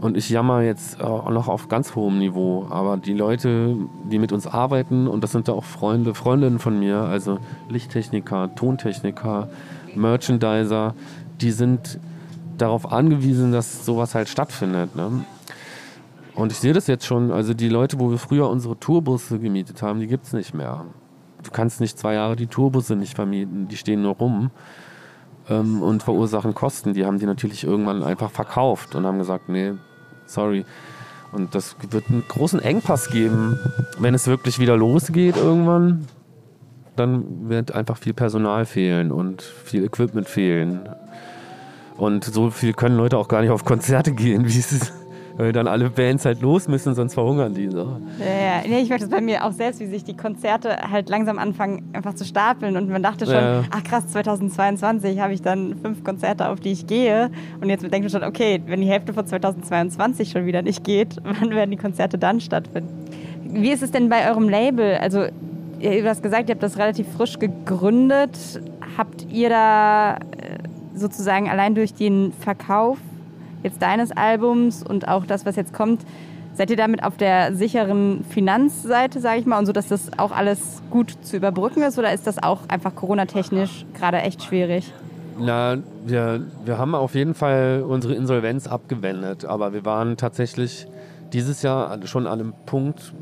Und 0.00 0.16
ich 0.16 0.28
jammer 0.28 0.62
jetzt 0.62 1.00
auch 1.00 1.30
noch 1.30 1.48
auf 1.48 1.68
ganz 1.68 1.94
hohem 1.94 2.18
Niveau. 2.18 2.66
Aber 2.70 2.96
die 2.96 3.14
Leute, 3.14 3.76
die 4.10 4.18
mit 4.18 4.32
uns 4.32 4.46
arbeiten, 4.46 5.08
und 5.08 5.24
das 5.24 5.32
sind 5.32 5.48
da 5.48 5.52
auch 5.52 5.64
Freunde, 5.64 6.14
Freundinnen 6.14 6.58
von 6.58 6.78
mir, 6.78 6.98
also 6.98 7.38
Lichttechniker, 7.68 8.54
Tontechniker, 8.54 9.48
Merchandiser, 9.94 10.94
die 11.40 11.50
sind 11.50 11.98
darauf 12.58 12.92
angewiesen, 12.92 13.52
dass 13.52 13.84
sowas 13.84 14.14
halt 14.14 14.28
stattfindet. 14.28 14.94
Ne? 14.94 15.24
Und 16.34 16.52
ich 16.52 16.58
sehe 16.58 16.72
das 16.72 16.86
jetzt 16.86 17.06
schon, 17.06 17.30
also 17.30 17.54
die 17.54 17.68
Leute, 17.68 17.98
wo 18.00 18.10
wir 18.10 18.18
früher 18.18 18.48
unsere 18.48 18.78
Tourbusse 18.78 19.38
gemietet 19.38 19.82
haben, 19.82 20.00
die 20.00 20.06
gibt 20.06 20.26
es 20.26 20.32
nicht 20.32 20.54
mehr. 20.54 20.84
Du 21.42 21.50
kannst 21.50 21.80
nicht 21.80 21.98
zwei 21.98 22.14
Jahre 22.14 22.36
die 22.36 22.46
Tourbusse 22.46 22.96
nicht 22.96 23.14
vermieten, 23.14 23.68
die 23.68 23.76
stehen 23.76 24.02
nur 24.02 24.14
rum 24.14 24.50
ähm, 25.48 25.82
und 25.82 26.02
verursachen 26.02 26.54
Kosten. 26.54 26.94
Die 26.94 27.04
haben 27.04 27.18
die 27.18 27.26
natürlich 27.26 27.64
irgendwann 27.64 28.02
einfach 28.02 28.30
verkauft 28.30 28.94
und 28.94 29.06
haben 29.06 29.18
gesagt, 29.18 29.48
nee, 29.48 29.72
sorry. 30.26 30.64
Und 31.32 31.54
das 31.54 31.76
wird 31.90 32.08
einen 32.08 32.24
großen 32.28 32.60
Engpass 32.60 33.10
geben, 33.10 33.58
wenn 33.98 34.14
es 34.14 34.26
wirklich 34.26 34.58
wieder 34.58 34.76
losgeht 34.76 35.36
irgendwann. 35.36 36.06
Dann 36.96 37.48
wird 37.48 37.72
einfach 37.72 37.96
viel 37.96 38.14
Personal 38.14 38.66
fehlen 38.66 39.10
und 39.10 39.42
viel 39.42 39.84
Equipment 39.84 40.28
fehlen. 40.28 40.88
Und 41.96 42.24
so 42.24 42.50
viel 42.50 42.72
können 42.72 42.96
Leute 42.96 43.18
auch 43.18 43.26
gar 43.26 43.40
nicht 43.40 43.50
auf 43.50 43.64
Konzerte 43.64 44.12
gehen, 44.12 44.44
wie 44.48 44.58
es 44.58 44.72
ist 44.72 44.92
weil 45.36 45.52
dann 45.52 45.66
alle 45.66 45.90
Bands 45.90 46.24
halt 46.24 46.40
los 46.40 46.68
müssen, 46.68 46.94
sonst 46.94 47.14
verhungern 47.14 47.54
die. 47.54 47.68
So. 47.68 47.98
Ja, 48.18 48.62
ja. 48.66 48.80
Ich 48.80 48.88
merke 48.88 49.04
das 49.04 49.10
bei 49.10 49.20
mir 49.20 49.44
auch 49.44 49.52
selbst, 49.52 49.80
wie 49.80 49.86
sich 49.86 50.04
die 50.04 50.16
Konzerte 50.16 50.76
halt 50.90 51.08
langsam 51.08 51.38
anfangen 51.38 51.90
einfach 51.92 52.14
zu 52.14 52.24
stapeln 52.24 52.76
und 52.76 52.88
man 52.88 53.02
dachte 53.02 53.26
schon, 53.26 53.34
ja. 53.34 53.62
ach 53.70 53.82
krass, 53.82 54.06
2022 54.08 55.18
habe 55.20 55.32
ich 55.32 55.42
dann 55.42 55.76
fünf 55.76 56.04
Konzerte, 56.04 56.48
auf 56.48 56.60
die 56.60 56.72
ich 56.72 56.86
gehe 56.86 57.30
und 57.60 57.68
jetzt 57.68 57.82
denkt 57.82 58.00
man 58.00 58.10
schon, 58.10 58.24
okay, 58.24 58.62
wenn 58.66 58.80
die 58.80 58.86
Hälfte 58.86 59.12
von 59.12 59.26
2022 59.26 60.30
schon 60.30 60.46
wieder 60.46 60.62
nicht 60.62 60.84
geht, 60.84 61.16
wann 61.24 61.50
werden 61.50 61.70
die 61.70 61.76
Konzerte 61.76 62.18
dann 62.18 62.40
stattfinden? 62.40 62.92
Wie 63.42 63.70
ist 63.70 63.82
es 63.82 63.90
denn 63.90 64.08
bei 64.08 64.28
eurem 64.28 64.48
Label? 64.48 64.96
Also 64.96 65.26
ihr 65.80 66.08
hast 66.08 66.22
gesagt, 66.22 66.48
ihr 66.48 66.54
habt 66.54 66.62
das 66.62 66.78
relativ 66.78 67.06
frisch 67.16 67.38
gegründet. 67.38 68.60
Habt 68.96 69.26
ihr 69.30 69.48
da 69.48 70.14
äh, 70.14 70.18
sozusagen 70.94 71.48
allein 71.48 71.74
durch 71.74 71.94
den 71.94 72.32
Verkauf 72.32 72.98
jetzt 73.64 73.82
deines 73.82 74.12
Albums 74.12 74.84
und 74.84 75.08
auch 75.08 75.26
das, 75.26 75.44
was 75.44 75.56
jetzt 75.56 75.72
kommt, 75.72 76.02
seid 76.54 76.70
ihr 76.70 76.76
damit 76.76 77.02
auf 77.02 77.16
der 77.16 77.54
sicheren 77.54 78.24
Finanzseite, 78.30 79.20
sage 79.20 79.40
ich 79.40 79.46
mal, 79.46 79.58
und 79.58 79.66
so, 79.66 79.72
dass 79.72 79.88
das 79.88 80.16
auch 80.18 80.30
alles 80.30 80.82
gut 80.90 81.16
zu 81.22 81.36
überbrücken 81.36 81.82
ist? 81.82 81.98
Oder 81.98 82.12
ist 82.12 82.26
das 82.26 82.40
auch 82.42 82.60
einfach 82.68 82.94
Corona-technisch 82.94 83.84
gerade 83.94 84.18
echt 84.18 84.42
schwierig? 84.42 84.92
Na, 85.38 85.78
wir, 86.06 86.42
wir 86.64 86.78
haben 86.78 86.94
auf 86.94 87.16
jeden 87.16 87.34
Fall 87.34 87.84
unsere 87.86 88.14
Insolvenz 88.14 88.68
abgewendet, 88.68 89.44
aber 89.44 89.72
wir 89.72 89.84
waren 89.84 90.16
tatsächlich 90.16 90.86
dieses 91.32 91.62
Jahr 91.62 91.98
schon 92.06 92.28
an 92.28 92.40
einem 92.40 92.54
Punkt, 92.66 93.12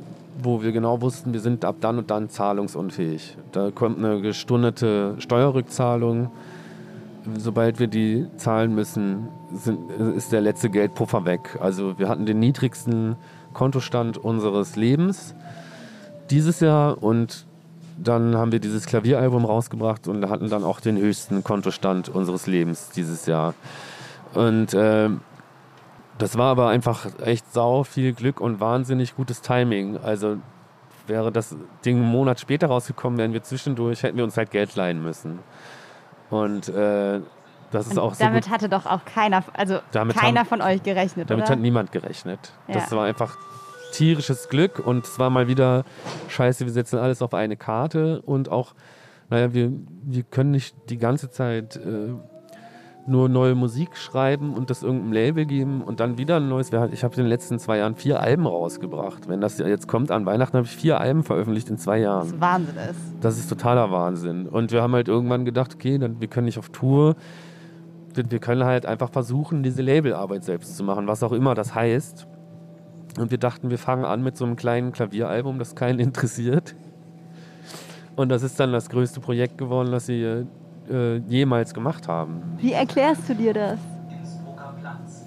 wo 0.43 0.63
wir 0.63 0.73
genau 0.73 1.01
wussten, 1.01 1.33
wir 1.33 1.41
sind 1.41 1.65
ab 1.65 1.77
dann 1.81 1.99
und 1.99 2.11
dann 2.11 2.29
zahlungsunfähig. 2.29 3.39
Da 3.53 3.71
kommt 3.71 3.99
eine 3.99 4.21
gestundete 4.21 5.15
Steuerrückzahlung 5.19 6.31
sobald 7.37 7.79
wir 7.79 7.87
die 7.87 8.27
zahlen 8.37 8.75
müssen, 8.75 9.29
sind, 9.55 9.91
ist 10.17 10.33
der 10.33 10.41
letzte 10.41 10.71
Geldpuffer 10.71 11.25
weg. 11.25 11.59
Also 11.61 11.99
wir 11.99 12.09
hatten 12.09 12.27
den 12.27 12.39
niedrigsten 12.39 13.17
Kontostand 13.53 14.19
unseres 14.19 14.77
Lebens 14.77 15.35
dieses 16.31 16.61
Jahr 16.61 17.03
und 17.03 17.47
dann 17.99 18.37
haben 18.37 18.53
wir 18.53 18.59
dieses 18.59 18.87
Klavieralbum 18.87 19.45
rausgebracht 19.45 20.09
und 20.09 20.29
hatten 20.29 20.49
dann 20.49 20.65
auch 20.65 20.81
den 20.81 20.97
höchsten 20.97 21.45
Kontostand 21.45 22.09
unseres 22.09 22.47
Lebens 22.47 22.91
dieses 22.91 23.27
Jahr. 23.27 23.55
Und 24.35 24.75
äh, 24.75 25.11
das 26.19 26.39
war 26.39 26.51
aber 26.51 26.69
einfach 26.69 27.07
echt 27.25 27.53
sau 27.53 27.85
viel 27.85 28.13
Glück 28.13 28.41
und 28.41 28.61
wahnsinnig 28.61 29.15
gutes 29.15 29.43
Timing. 29.43 29.99
Also 29.99 30.39
wäre 31.07 31.33
das 31.33 31.55
Ding 31.85 31.97
einen 31.97 32.11
Monat 32.11 32.41
später 32.41 32.69
rausgekommen, 32.69 33.19
wären 33.19 33.33
wir 33.33 33.43
zwischendurch, 33.43 34.03
hätten 34.03 34.17
wir 34.17 34.25
uns 34.25 34.37
halt 34.37 34.51
Geld 34.51 34.75
leihen 34.77 35.03
müssen. 35.03 35.41
Und 36.33 36.69
äh, 36.69 37.21
das 37.71 37.87
ist 37.87 37.93
Und 37.93 37.99
auch 37.99 38.15
so. 38.15 38.25
Damit 38.25 38.45
gut. 38.45 38.53
hatte 38.53 38.69
doch 38.69 38.87
auch 38.87 39.05
keiner, 39.05 39.45
also 39.55 39.81
damit 39.93 40.17
keiner 40.17 40.41
haben, 40.41 40.47
von 40.47 40.63
euch 40.63 40.83
gerechnet. 40.83 41.31
Damit 41.31 41.45
oder? 41.45 41.53
hat 41.53 41.59
niemand 41.59 41.93
gerechnet. 41.93 42.53
Ja. 42.69 42.75
Das 42.75 42.91
war 42.93 43.05
einfach 43.05 43.37
tierisches 43.93 44.49
Glück 44.49 44.79
und 44.79 45.05
es 45.05 45.19
war 45.19 45.31
mal 45.31 45.49
wieder 45.49 45.85
scheiße, 46.29 46.65
wir 46.65 46.73
setzen 46.73 46.99
alles 46.99 47.21
auf 47.21 47.35
eine 47.35 47.57
Karte 47.57 48.23
und 48.23 48.51
auch, 48.51 48.75
naja, 49.29 49.53
wir, 49.53 49.73
wir 50.05 50.23
können 50.23 50.53
nicht 50.53 50.75
die 50.89 50.97
ganze 50.97 51.31
Zeit 51.31 51.77
äh, 51.77 52.15
nur 53.07 53.29
neue 53.29 53.55
Musik 53.55 53.97
schreiben 53.97 54.55
und 54.55 54.71
das 54.71 54.83
irgendeinem 54.83 55.13
Label 55.13 55.45
geben 55.47 55.83
und 55.83 56.01
dann 56.01 56.19
wieder 56.19 56.37
ein 56.37 56.49
neues. 56.49 56.71
Ich 56.93 57.05
habe 57.05 57.15
in 57.17 57.23
den 57.23 57.27
letzten 57.27 57.59
zwei 57.59 57.79
Jahren 57.79 57.97
vier 57.97 58.21
Alben 58.21 58.47
rausgebracht. 58.47 59.29
Wenn 59.29 59.41
das 59.41 59.59
jetzt 59.59 59.89
kommt 59.89 60.11
an 60.11 60.25
Weihnachten, 60.25 60.57
habe 60.57 60.67
ich 60.67 60.77
vier 60.77 61.01
Alben 61.01 61.25
veröffentlicht 61.25 61.69
in 61.69 61.79
zwei 61.79 61.99
Jahren. 61.99 62.31
Das 62.31 62.41
Wahnsinn 62.41 62.77
ist. 62.77 63.01
Das 63.21 63.39
ist 63.39 63.49
totaler 63.49 63.91
Wahnsinn. 63.91 64.47
Und 64.47 64.73
wir 64.73 64.83
haben 64.83 64.93
halt 64.93 65.09
irgendwann 65.09 65.45
gedacht, 65.45 65.75
okay, 65.75 65.99
dann, 65.99 66.21
wir 66.21 66.29
können 66.29 66.45
nicht 66.45 66.59
auf 66.59 66.69
Tour. 66.69 67.17
Wir 68.15 68.39
können 68.39 68.65
halt 68.65 68.87
einfach 68.87 69.11
versuchen, 69.11 69.63
diese 69.63 69.83
Labelarbeit 69.83 70.45
selbst 70.45 70.77
zu 70.77 70.85
machen, 70.85 71.07
was 71.09 71.23
auch 71.23 71.33
immer 71.33 71.55
das 71.55 71.75
heißt. 71.75 72.29
Und 73.19 73.31
wir 73.31 73.39
dachten, 73.39 73.71
wir 73.71 73.79
fangen 73.79 74.05
an 74.05 74.23
mit 74.23 74.37
so 74.37 74.45
einem 74.45 74.57
kleinen 74.57 74.93
Klavieralbum, 74.93 75.59
das 75.59 75.75
keinen 75.75 75.99
interessiert. 75.99 76.75
Und 78.15 78.29
das 78.29 78.43
ist 78.43 78.61
dann 78.61 78.73
das 78.73 78.91
größte 78.91 79.21
Projekt 79.21 79.59
geworden, 79.59 79.91
das 79.91 80.07
sie 80.07 80.45
äh, 80.93 81.17
jemals 81.29 81.75
gemacht 81.75 82.07
haben. 82.07 82.43
Wie 82.61 82.73
erklärst 82.73 83.29
du 83.29 83.35
dir 83.35 83.55
das? 83.55 83.79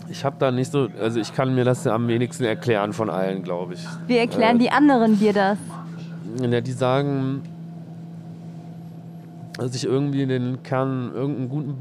Ich 0.07 0.23
habe 0.23 0.35
da 0.37 0.51
nicht 0.51 0.71
so, 0.71 0.87
also 1.01 1.19
ich 1.19 1.33
kann 1.33 1.55
mir 1.55 1.65
das 1.65 1.87
am 1.87 2.07
wenigsten 2.07 2.43
erklären 2.43 2.93
von 2.93 3.09
allen, 3.09 3.41
glaube 3.43 3.73
ich. 3.73 3.85
Wie 4.07 4.17
erklären 4.17 4.57
Äh, 4.57 4.59
die 4.59 4.71
anderen 4.71 5.17
dir 5.17 5.33
das? 5.33 5.57
Ja, 6.39 6.61
die 6.61 6.71
sagen, 6.71 7.41
dass 9.57 9.73
ich 9.73 9.85
irgendwie 9.85 10.25
den 10.25 10.61
Kern, 10.63 11.11
irgendeinen 11.13 11.49
guten, 11.49 11.77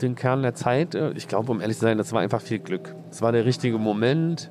den 0.00 0.14
Kern 0.14 0.42
der 0.42 0.54
Zeit, 0.54 0.94
äh, 0.94 1.10
ich 1.12 1.28
glaube, 1.28 1.52
um 1.52 1.60
ehrlich 1.60 1.76
zu 1.76 1.84
sein, 1.84 1.98
das 1.98 2.12
war 2.12 2.20
einfach 2.20 2.40
viel 2.40 2.58
Glück. 2.58 2.94
Es 3.10 3.20
war 3.20 3.32
der 3.32 3.44
richtige 3.44 3.78
Moment. 3.78 4.50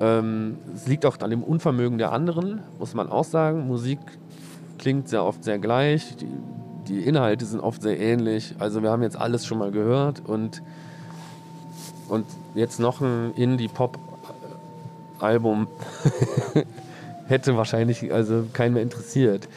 Ähm, 0.00 0.58
es 0.74 0.86
liegt 0.86 1.04
auch 1.04 1.18
an 1.20 1.30
dem 1.30 1.42
Unvermögen 1.42 1.98
der 1.98 2.12
anderen, 2.12 2.60
muss 2.78 2.94
man 2.94 3.08
auch 3.08 3.24
sagen. 3.24 3.66
Musik 3.66 3.98
klingt 4.78 5.08
sehr 5.08 5.24
oft 5.24 5.42
sehr 5.42 5.58
gleich, 5.58 6.16
die, 6.16 6.28
die 6.88 7.04
Inhalte 7.04 7.44
sind 7.44 7.60
oft 7.60 7.82
sehr 7.82 8.00
ähnlich. 8.00 8.56
Also 8.58 8.82
wir 8.82 8.90
haben 8.90 9.02
jetzt 9.02 9.16
alles 9.16 9.46
schon 9.46 9.58
mal 9.58 9.70
gehört 9.70 10.22
und, 10.24 10.62
und 12.08 12.26
jetzt 12.54 12.80
noch 12.80 13.00
ein 13.00 13.32
Indie-Pop-Album 13.34 15.68
hätte 17.28 17.56
wahrscheinlich 17.56 18.12
also 18.12 18.46
keinen 18.52 18.74
mehr 18.74 18.82
interessiert. 18.82 19.48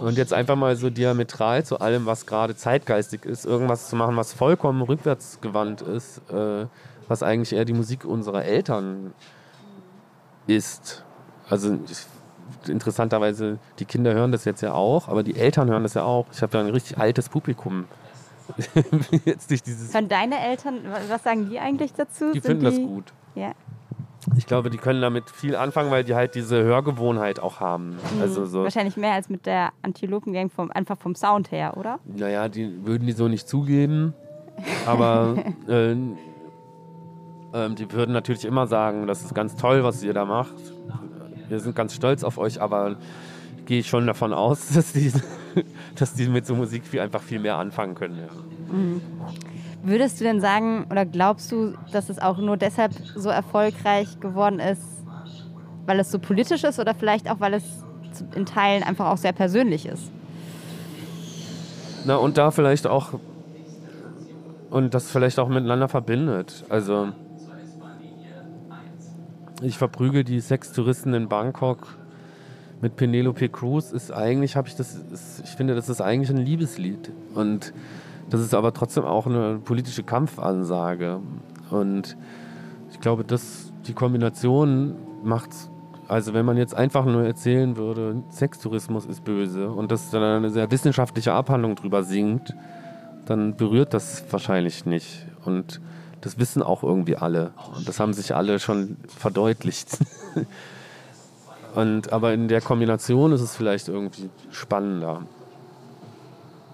Und 0.00 0.16
jetzt 0.16 0.32
einfach 0.32 0.56
mal 0.56 0.76
so 0.76 0.88
diametral 0.88 1.62
zu 1.64 1.80
allem, 1.80 2.06
was 2.06 2.24
gerade 2.24 2.56
zeitgeistig 2.56 3.26
ist, 3.26 3.44
irgendwas 3.44 3.90
zu 3.90 3.96
machen, 3.96 4.16
was 4.16 4.32
vollkommen 4.32 4.80
rückwärtsgewandt 4.80 5.82
ist, 5.82 6.22
äh, 6.30 6.64
was 7.06 7.22
eigentlich 7.22 7.52
eher 7.52 7.66
die 7.66 7.74
Musik 7.74 8.06
unserer 8.06 8.44
Eltern 8.44 9.12
ist. 10.46 11.04
Also 11.50 11.78
ich, 11.90 11.98
interessanterweise, 12.68 13.58
die 13.78 13.84
Kinder 13.84 14.12
hören 14.14 14.32
das 14.32 14.44
jetzt 14.44 14.60
ja 14.60 14.72
auch, 14.72 15.08
aber 15.08 15.22
die 15.22 15.36
Eltern 15.36 15.68
hören 15.68 15.82
das 15.82 15.94
ja 15.94 16.02
auch. 16.02 16.26
Ich 16.32 16.42
habe 16.42 16.56
ja 16.58 16.64
ein 16.64 16.70
richtig 16.70 16.98
altes 16.98 17.28
Publikum. 17.28 17.86
jetzt 19.24 19.50
durch 19.50 19.62
dieses. 19.62 19.94
Hören 19.94 20.08
deine 20.08 20.40
Eltern, 20.40 20.80
was 21.08 21.22
sagen 21.22 21.48
die 21.48 21.58
eigentlich 21.58 21.92
dazu? 21.92 22.32
Die 22.32 22.40
Sind 22.40 22.60
finden 22.60 22.64
das 22.64 22.76
gut. 22.76 23.12
Ja. 23.34 23.52
Ich 24.36 24.46
glaube, 24.46 24.68
die 24.68 24.76
können 24.76 25.00
damit 25.00 25.30
viel 25.30 25.56
anfangen, 25.56 25.90
weil 25.90 26.04
die 26.04 26.14
halt 26.14 26.34
diese 26.34 26.62
Hörgewohnheit 26.62 27.40
auch 27.40 27.60
haben. 27.60 27.96
Also 28.20 28.44
so, 28.44 28.64
Wahrscheinlich 28.64 28.96
mehr 28.98 29.12
als 29.12 29.30
mit 29.30 29.46
der 29.46 29.70
Antilopengang 29.82 30.50
vom, 30.50 30.70
einfach 30.70 30.98
vom 30.98 31.14
Sound 31.14 31.50
her, 31.52 31.76
oder? 31.78 32.00
naja, 32.04 32.48
die 32.48 32.84
würden 32.84 33.06
die 33.06 33.12
so 33.12 33.28
nicht 33.28 33.48
zugeben, 33.48 34.12
aber 34.86 35.36
äh, 35.68 35.92
ähm, 37.52 37.74
die 37.76 37.90
würden 37.92 38.12
natürlich 38.12 38.44
immer 38.44 38.66
sagen, 38.66 39.06
das 39.06 39.22
ist 39.22 39.34
ganz 39.34 39.56
toll, 39.56 39.84
was 39.84 40.02
ihr 40.02 40.12
da 40.12 40.24
macht. 40.24 40.54
Wir 41.50 41.58
sind 41.60 41.74
ganz 41.74 41.94
stolz 41.94 42.22
auf 42.22 42.38
euch, 42.38 42.62
aber 42.62 42.96
gehe 43.66 43.80
ich 43.80 43.88
schon 43.88 44.06
davon 44.06 44.32
aus, 44.32 44.68
dass 44.74 44.92
die, 44.92 45.12
dass 45.96 46.14
die 46.14 46.28
mit 46.28 46.46
so 46.46 46.54
Musik 46.54 46.86
viel, 46.86 47.00
einfach 47.00 47.22
viel 47.22 47.40
mehr 47.40 47.56
anfangen 47.56 47.94
können. 47.94 48.18
Ja. 48.18 48.28
Würdest 49.82 50.20
du 50.20 50.24
denn 50.24 50.40
sagen 50.40 50.86
oder 50.90 51.04
glaubst 51.04 51.50
du, 51.50 51.74
dass 51.92 52.08
es 52.08 52.18
auch 52.18 52.38
nur 52.38 52.56
deshalb 52.56 52.92
so 53.16 53.28
erfolgreich 53.30 54.20
geworden 54.20 54.60
ist, 54.60 54.82
weil 55.86 55.98
es 55.98 56.10
so 56.10 56.18
politisch 56.18 56.62
ist 56.64 56.78
oder 56.78 56.94
vielleicht 56.94 57.28
auch, 57.28 57.40
weil 57.40 57.54
es 57.54 57.64
in 58.34 58.46
Teilen 58.46 58.82
einfach 58.82 59.06
auch 59.06 59.16
sehr 59.16 59.32
persönlich 59.32 59.86
ist? 59.86 60.12
Na, 62.04 62.16
und 62.16 62.38
da 62.38 62.50
vielleicht 62.50 62.86
auch, 62.86 63.18
und 64.70 64.94
das 64.94 65.10
vielleicht 65.10 65.38
auch 65.38 65.48
miteinander 65.48 65.88
verbindet. 65.88 66.64
Also, 66.68 67.08
ich 69.62 69.78
verprügel 69.78 70.24
die 70.24 70.40
Sextouristen 70.40 71.14
in 71.14 71.28
Bangkok 71.28 71.96
mit 72.80 72.96
Penelope 72.96 73.48
Cruz, 73.48 73.92
ist 73.92 74.12
eigentlich, 74.12 74.56
habe 74.56 74.68
ich 74.68 74.76
das, 74.76 74.94
ist, 74.94 75.42
ich 75.44 75.50
finde, 75.50 75.74
das 75.74 75.88
ist 75.88 76.00
eigentlich 76.00 76.30
ein 76.30 76.38
Liebeslied. 76.38 77.12
Und 77.34 77.72
das 78.30 78.40
ist 78.40 78.54
aber 78.54 78.72
trotzdem 78.72 79.04
auch 79.04 79.26
eine 79.26 79.58
politische 79.58 80.02
Kampfansage. 80.02 81.20
Und 81.70 82.16
ich 82.90 83.00
glaube, 83.00 83.24
dass 83.24 83.72
die 83.86 83.92
Kombination 83.92 84.96
macht, 85.22 85.50
also 86.08 86.32
wenn 86.32 86.46
man 86.46 86.56
jetzt 86.56 86.74
einfach 86.74 87.04
nur 87.04 87.24
erzählen 87.24 87.76
würde, 87.76 88.22
Sextourismus 88.30 89.06
ist 89.06 89.24
böse 89.24 89.70
und 89.70 89.92
das 89.92 90.10
dann 90.10 90.22
eine 90.22 90.50
sehr 90.50 90.70
wissenschaftliche 90.70 91.32
Abhandlung 91.32 91.76
drüber 91.76 92.02
singt, 92.02 92.54
dann 93.26 93.56
berührt 93.56 93.94
das 93.94 94.24
wahrscheinlich 94.30 94.86
nicht. 94.86 95.26
Und 95.44 95.80
das 96.20 96.38
wissen 96.38 96.62
auch 96.62 96.82
irgendwie 96.82 97.16
alle. 97.16 97.52
Und 97.76 97.88
das 97.88 97.98
haben 98.00 98.12
sich 98.12 98.34
alle 98.34 98.58
schon 98.58 98.96
verdeutlicht. 99.18 99.98
und, 101.74 102.12
aber 102.12 102.32
in 102.32 102.48
der 102.48 102.60
Kombination 102.60 103.32
ist 103.32 103.40
es 103.40 103.56
vielleicht 103.56 103.88
irgendwie 103.88 104.28
spannender. 104.50 105.22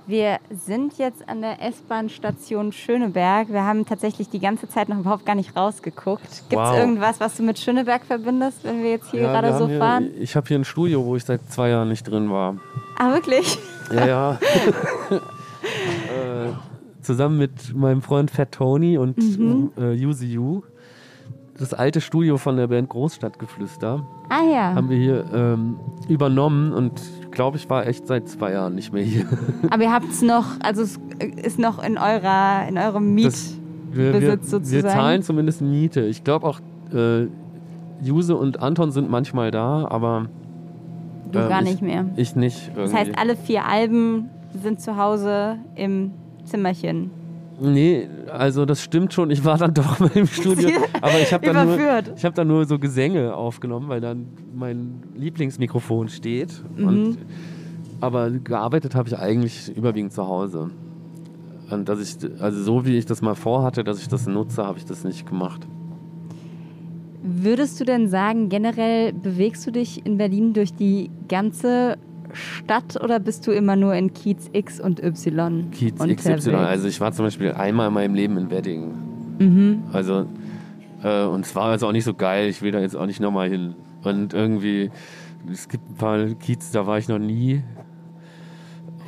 Wir 0.09 0.39
sind 0.51 0.99
jetzt 0.99 1.29
an 1.29 1.41
der 1.41 1.61
S-Bahn-Station 1.61 2.71
Schöneberg. 2.71 3.49
Wir 3.49 3.65
haben 3.65 3.85
tatsächlich 3.87 4.29
die 4.29 4.39
ganze 4.39 4.69
Zeit 4.69 4.89
noch 4.89 4.99
überhaupt 5.01 5.27
gar 5.27 5.35
nicht 5.35 5.57
rausgeguckt. 5.57 6.45
Gibt 6.49 6.63
es 6.63 6.69
Wow. 6.71 6.79
irgendwas, 6.79 7.19
was 7.19 7.37
du 7.37 7.43
mit 7.43 7.59
Schöneberg 7.59 8.05
verbindest, 8.05 8.63
wenn 8.63 8.85
wir 8.85 8.91
jetzt 8.91 9.11
hier 9.11 9.23
Ja, 9.23 9.33
gerade 9.33 9.59
so 9.59 9.67
hier, 9.67 9.81
fahren? 9.81 10.11
Ich 10.21 10.37
habe 10.37 10.47
hier 10.47 10.61
ein 10.61 10.65
Studio, 10.65 11.05
wo 11.05 11.17
ich 11.17 11.25
seit 11.25 11.51
zwei 11.51 11.71
Jahren 11.71 11.89
nicht 11.89 12.09
drin 12.09 12.31
war. 12.31 12.55
Ah, 12.99 13.13
wirklich? 13.15 13.59
Ja, 13.93 14.07
ja. 14.07 14.39
äh, 17.07 17.13
zusammen 17.13 17.39
mit 17.39 17.75
meinem 17.75 18.03
Freund 18.03 18.31
Fat 18.31 18.53
Tony 18.53 18.99
und 18.99 19.17
Mhm. 19.39 19.71
äh, 19.79 19.93
Yuzi 19.93 20.27
Yu. 20.27 20.63
Das 21.59 21.73
alte 21.73 22.03
Studio 22.03 22.37
von 22.37 22.57
der 22.59 22.67
Band 22.67 22.91
Großstadtgeflüster 22.91 24.07
Ah 24.29 24.43
ja. 24.53 24.75
haben 24.75 24.91
wir 24.91 24.99
hier 24.99 25.25
ähm, 25.33 25.77
übernommen 26.07 26.73
und 26.75 26.93
glaube, 27.31 27.57
ich 27.57 27.69
war 27.71 27.87
echt 27.87 28.07
seit 28.07 28.29
zwei 28.29 28.53
Jahren 28.53 28.75
nicht 28.75 28.93
mehr 28.93 29.03
hier. 29.03 29.25
Aber 29.71 29.83
ihr 29.85 29.93
habt 29.93 30.11
es 30.11 30.21
noch, 30.21 30.45
also 30.63 30.83
es 30.83 30.99
ist 31.43 31.59
noch 31.59 31.83
in 31.83 31.97
eurer, 31.97 32.69
in 32.69 32.77
eurem 32.77 33.15
Miet. 33.15 33.27
Das- 33.29 33.57
wir, 33.93 34.39
sozusagen. 34.43 34.83
zahlen 34.89 35.23
zumindest 35.23 35.63
Miete. 35.63 36.03
Ich 36.03 36.23
glaube 36.25 36.47
auch, 36.47 36.61
äh, 36.93 37.29
Juse 38.03 38.37
und 38.37 38.61
Anton 38.61 38.91
sind 38.91 39.09
manchmal 39.09 39.51
da, 39.51 39.87
aber 39.89 40.27
du 41.33 41.39
ähm, 41.39 41.49
gar 41.49 41.63
ich, 41.63 41.69
nicht 41.71 41.83
mehr. 41.83 42.05
Ich 42.17 42.37
nicht. 42.37 42.69
Irgendwie. 42.77 42.83
Das 42.83 42.93
heißt, 42.93 43.19
alle 43.19 43.37
vier 43.37 43.65
Alben 43.65 44.29
sind 44.63 44.83
zu 44.83 44.99
Hause 44.99 45.57
im 45.75 46.11
Zimmerchen. 46.47 47.11
Nee, 47.61 48.07
also 48.31 48.67
das 48.67 48.83
stimmt 48.83 49.13
schon. 49.15 49.31
Ich 49.31 49.45
war 49.45 49.57
dann 49.59 49.73
doch 49.75 49.99
mal 49.99 50.11
im 50.15 50.27
Studio. 50.27 50.71
Aber 51.01 51.19
ich 51.21 51.33
habe 51.33 51.47
dann, 51.47 51.67
nur- 51.69 51.79
ich 52.17 52.25
hab 52.25 52.35
dann 52.35 52.49
nur 52.49 52.65
so 52.67 52.79
Gesänge 52.79 53.35
aufgenommen, 53.35 53.89
weil 53.89 54.01
dann 54.01 54.27
mein 54.55 55.03
Lieblingsmikrofon 55.17 56.09
steht. 56.09 56.63
Mhm. 56.77 56.87
Und, 56.89 57.19
aber 58.01 58.31
gearbeitet 58.31 58.95
habe 58.95 59.09
ich 59.09 59.19
eigentlich 59.19 59.75
überwiegend 59.77 60.13
zu 60.13 60.27
Hause. 60.27 60.71
Und 61.71 61.89
dass 61.89 62.01
ich, 62.01 62.31
also 62.41 62.63
so 62.63 62.87
wie 62.87 62.97
ich 62.97 63.07
das 63.07 63.23
mal 63.23 63.35
vorhatte, 63.35 63.83
dass 63.85 64.01
ich 64.01 64.09
das 64.09 64.27
nutze, 64.27 64.65
habe 64.65 64.79
ich 64.79 64.85
das 64.85 65.03
nicht 65.05 65.27
gemacht. 65.27 65.67
Würdest 67.23 67.81
du 67.81 67.85
denn 67.85 68.07
sagen, 68.09 68.49
generell 68.51 69.13
bewegst 69.13 69.67
du 69.67 69.73
dich 69.73 70.05
in 70.07 70.17
Berlin 70.17 70.53
durch 70.53 70.75
die 70.75 71.11
ganze 71.29 71.97
Stadt 72.33 73.03
oder 73.03 73.19
bist 73.19 73.47
du 73.47 73.53
immer 73.53 73.77
nur 73.77 73.95
in 73.95 74.13
Kiez 74.13 74.49
X 74.53 74.81
und 74.81 75.03
Y? 75.03 75.71
Kiez 75.71 76.01
unterwegs? 76.01 76.25
XY. 76.25 76.55
Also 76.55 76.89
ich 76.89 77.01
war 77.01 77.13
zum 77.13 77.25
Beispiel 77.25 77.53
einmal 77.53 77.89
in 77.89 77.95
meinem 77.95 78.15
Leben 78.15 78.37
in 78.37 78.51
Wedding. 78.51 78.95
Mhm. 79.39 79.83
Also, 79.93 80.27
äh, 81.03 81.25
und 81.25 81.45
es 81.45 81.55
war 81.55 81.65
also 81.65 81.89
auch 81.89 81.93
nicht 81.93 82.05
so 82.05 82.15
geil. 82.15 82.49
Ich 82.49 82.63
will 82.63 82.73
da 82.73 82.81
jetzt 82.81 82.97
auch 82.97 83.07
nicht 83.07 83.21
nochmal 83.21 83.49
hin. 83.49 83.75
Und 84.03 84.35
irgendwie, 84.35 84.91
es 85.51 85.69
gibt 85.69 85.91
ein 85.91 85.95
paar 85.95 86.27
Kiez, 86.27 86.71
da 86.71 86.87
war 86.87 86.99
ich 86.99 87.09
noch 87.09 87.19
nie. 87.19 87.63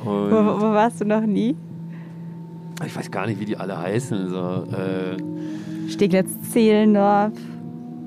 Wo, 0.03 0.11
wo 0.11 0.61
warst 0.61 1.01
du 1.01 1.05
noch 1.05 1.25
nie? 1.25 1.55
ich 2.85 2.95
weiß 2.95 3.11
gar 3.11 3.27
nicht, 3.27 3.39
wie 3.39 3.45
die 3.45 3.57
alle 3.57 3.77
heißen. 3.77 4.29
So, 4.29 4.65
äh, 4.71 5.17
Steglitz, 5.89 6.29
Zehlendorf. 6.51 7.33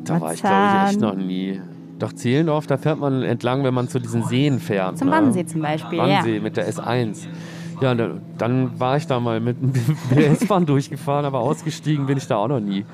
da 0.04 0.20
war 0.20 0.34
ich, 0.34 0.40
glaube 0.40 0.56
ich, 0.56 0.90
echt 0.90 1.00
Marzahn. 1.00 1.00
noch 1.00 1.14
nie. 1.14 1.60
Doch 2.02 2.12
Zehlendorf, 2.12 2.66
da 2.66 2.78
fährt 2.78 2.98
man 2.98 3.22
entlang, 3.22 3.62
wenn 3.62 3.74
man 3.74 3.86
zu 3.86 4.00
diesen 4.00 4.24
Seen 4.24 4.58
fährt. 4.58 4.98
Zum 4.98 5.06
ne? 5.06 5.14
Wannsee 5.14 5.46
zum 5.46 5.62
Beispiel, 5.62 6.00
Wannsee 6.00 6.34
ja. 6.34 6.42
mit 6.42 6.56
der 6.56 6.68
S1. 6.68 7.28
Ja, 7.80 7.94
da, 7.94 8.10
dann 8.38 8.80
war 8.80 8.96
ich 8.96 9.06
da 9.06 9.20
mal 9.20 9.38
mit, 9.40 9.56
der 10.10 10.32
S-Bahn 10.32 10.66
durchgefahren, 10.66 11.24
aber 11.24 11.38
ausgestiegen 11.38 12.06
bin 12.06 12.18
ich 12.18 12.26
da 12.26 12.38
auch 12.38 12.48
noch 12.48 12.58
nie. 12.58 12.84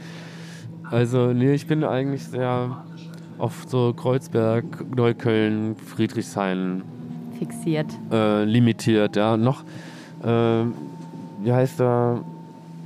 Also, 0.90 1.32
nee, 1.32 1.54
ich 1.54 1.66
bin 1.66 1.84
eigentlich 1.84 2.26
sehr 2.26 2.84
auf 3.38 3.64
so 3.66 3.94
Kreuzberg, 3.94 4.64
Neukölln, 4.94 5.76
Friedrichshain 5.76 6.82
Fixiert. 7.38 7.86
äh, 8.12 8.44
limitiert. 8.44 9.16
Ja, 9.16 9.38
noch, 9.38 9.62
äh, 10.22 10.64
wie 11.42 11.52
heißt 11.52 11.80
da? 11.80 12.20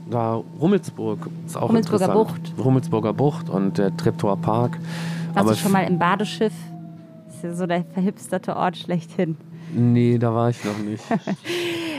Da 0.09 0.41
Rummelsburg 0.61 1.19
ist 1.47 1.57
auch 1.57 1.69
Rummelsburger 1.69 2.05
interessant. 2.05 2.53
Rummelsburger 2.65 3.13
Bucht 3.13 3.51
und 3.51 3.79
der 3.79 3.97
Treptower 3.97 4.37
Park. 4.37 4.79
Warst 5.35 5.51
du 5.51 5.55
schon 5.55 5.73
mal 5.73 5.83
im 5.87 5.99
Badeschiff? 5.99 6.53
Das 7.27 7.37
ist 7.37 7.45
ja 7.45 7.55
so 7.55 7.67
der 7.67 7.85
verhipsterte 7.85 8.57
Ort 8.57 8.77
schlechthin. 8.77 9.37
Nee, 9.75 10.19
da 10.19 10.35
war 10.35 10.51
ich 10.51 10.65
noch 10.65 10.79
nicht. 10.79 11.05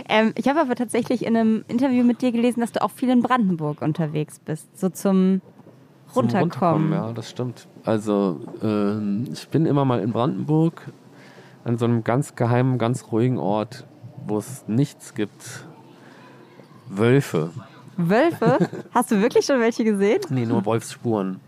Ähm, 0.10 0.34
ich 0.36 0.50
habe 0.50 0.60
aber 0.60 0.76
tatsächlich 0.76 1.26
in 1.26 1.38
einem 1.38 1.64
Interview 1.70 2.04
mit 2.04 2.22
dir 2.22 2.34
gelesen, 2.34 2.60
dass 2.60 2.74
du 2.74 2.82
auch 2.82 2.92
viel 2.92 3.10
in 3.10 3.22
Brandenburg 3.22 3.82
unterwegs 3.82 4.38
bist. 4.38 4.78
So 4.78 4.90
zum 4.90 5.40
Zum 6.12 6.26
Runterkommen. 6.26 6.92
Ja, 6.92 7.14
das 7.14 7.30
stimmt. 7.30 7.68
Also, 7.86 8.42
ähm, 8.62 9.30
ich 9.32 9.48
bin 9.48 9.66
immer 9.66 9.86
mal 9.86 10.02
in 10.02 10.12
Brandenburg 10.12 10.92
an 11.64 11.78
so 11.78 11.86
einem 11.86 12.04
ganz 12.04 12.36
geheimen, 12.36 12.78
ganz 12.78 13.14
ruhigen 13.14 13.38
Ort, 13.40 13.86
wo 14.28 14.38
es 14.38 14.66
nichts 14.68 15.14
gibt. 15.14 15.66
Wölfe. 16.90 17.52
Wölfe? 17.96 18.70
Hast 18.94 19.10
du 19.10 19.22
wirklich 19.22 19.46
schon 19.46 19.62
welche 19.62 19.86
gesehen? 19.86 20.20
Nee, 20.30 20.46
nur 20.46 20.66
Wolfsspuren. 20.66 21.40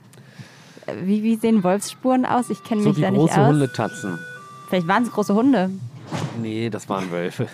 Wie, 1.04 1.24
wie 1.24 1.36
sehen 1.36 1.64
Wolfsspuren 1.64 2.26
aus? 2.26 2.50
Ich 2.50 2.64
kenne 2.64 2.84
So 2.84 2.90
mich 2.90 3.02
da 3.02 3.12
nicht 3.12 3.20
große 3.20 3.42
aus. 3.42 3.48
Hundetatzen. 3.48 4.20
Vielleicht 4.70 4.88
waren 4.88 5.04
es 5.04 5.12
große 5.12 5.34
Hunde 5.34 5.70
Nee, 6.42 6.70
das 6.70 6.88
waren 6.90 7.12
Wölfe. 7.12 7.48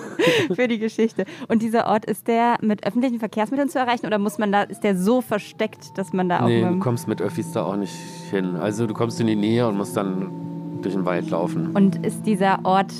für 0.54 0.68
die 0.68 0.78
Geschichte. 0.78 1.24
Und 1.48 1.62
dieser 1.62 1.86
Ort, 1.86 2.04
ist 2.04 2.28
der 2.28 2.56
mit 2.60 2.86
öffentlichen 2.86 3.18
Verkehrsmitteln 3.18 3.68
zu 3.68 3.78
erreichen 3.78 4.06
oder 4.06 4.18
muss 4.18 4.38
man 4.38 4.52
da, 4.52 4.62
ist 4.62 4.80
der 4.80 4.96
so 4.96 5.20
versteckt, 5.20 5.96
dass 5.96 6.12
man 6.12 6.28
da 6.28 6.40
auch 6.40 6.48
nee, 6.48 6.62
du 6.62 6.78
kommst 6.78 7.08
mit 7.08 7.20
Öffis 7.20 7.52
da 7.52 7.64
auch 7.64 7.76
nicht 7.76 7.94
hin. 8.30 8.56
Also 8.56 8.86
du 8.86 8.94
kommst 8.94 9.20
in 9.20 9.26
die 9.26 9.36
Nähe 9.36 9.66
und 9.66 9.76
musst 9.76 9.96
dann 9.96 10.80
durch 10.82 10.94
den 10.94 11.04
Wald 11.04 11.30
laufen. 11.30 11.70
Und 11.74 12.04
ist 12.04 12.22
dieser 12.24 12.64
Ort, 12.64 12.92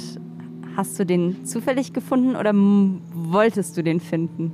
hast 0.77 0.99
du 0.99 1.05
den 1.07 1.45
zufällig 1.45 1.93
gefunden 1.93 2.37
oder 2.37 2.53
wolltest 2.55 3.77
du 3.77 3.83
den 3.83 4.01
finden? 4.01 4.53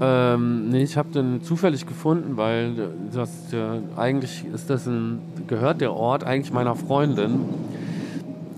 Ähm, 0.00 0.68
nee, 0.68 0.82
ich 0.82 0.96
habe 0.96 1.10
den 1.10 1.42
zufällig 1.42 1.86
gefunden, 1.86 2.36
weil 2.36 2.90
das 3.12 3.30
ja, 3.50 3.78
eigentlich 3.96 4.44
ist 4.52 4.68
das 4.68 4.86
ein 4.86 5.20
gehört 5.46 5.80
der 5.80 5.92
Ort 5.94 6.24
eigentlich 6.24 6.52
meiner 6.52 6.74
Freundin 6.74 7.40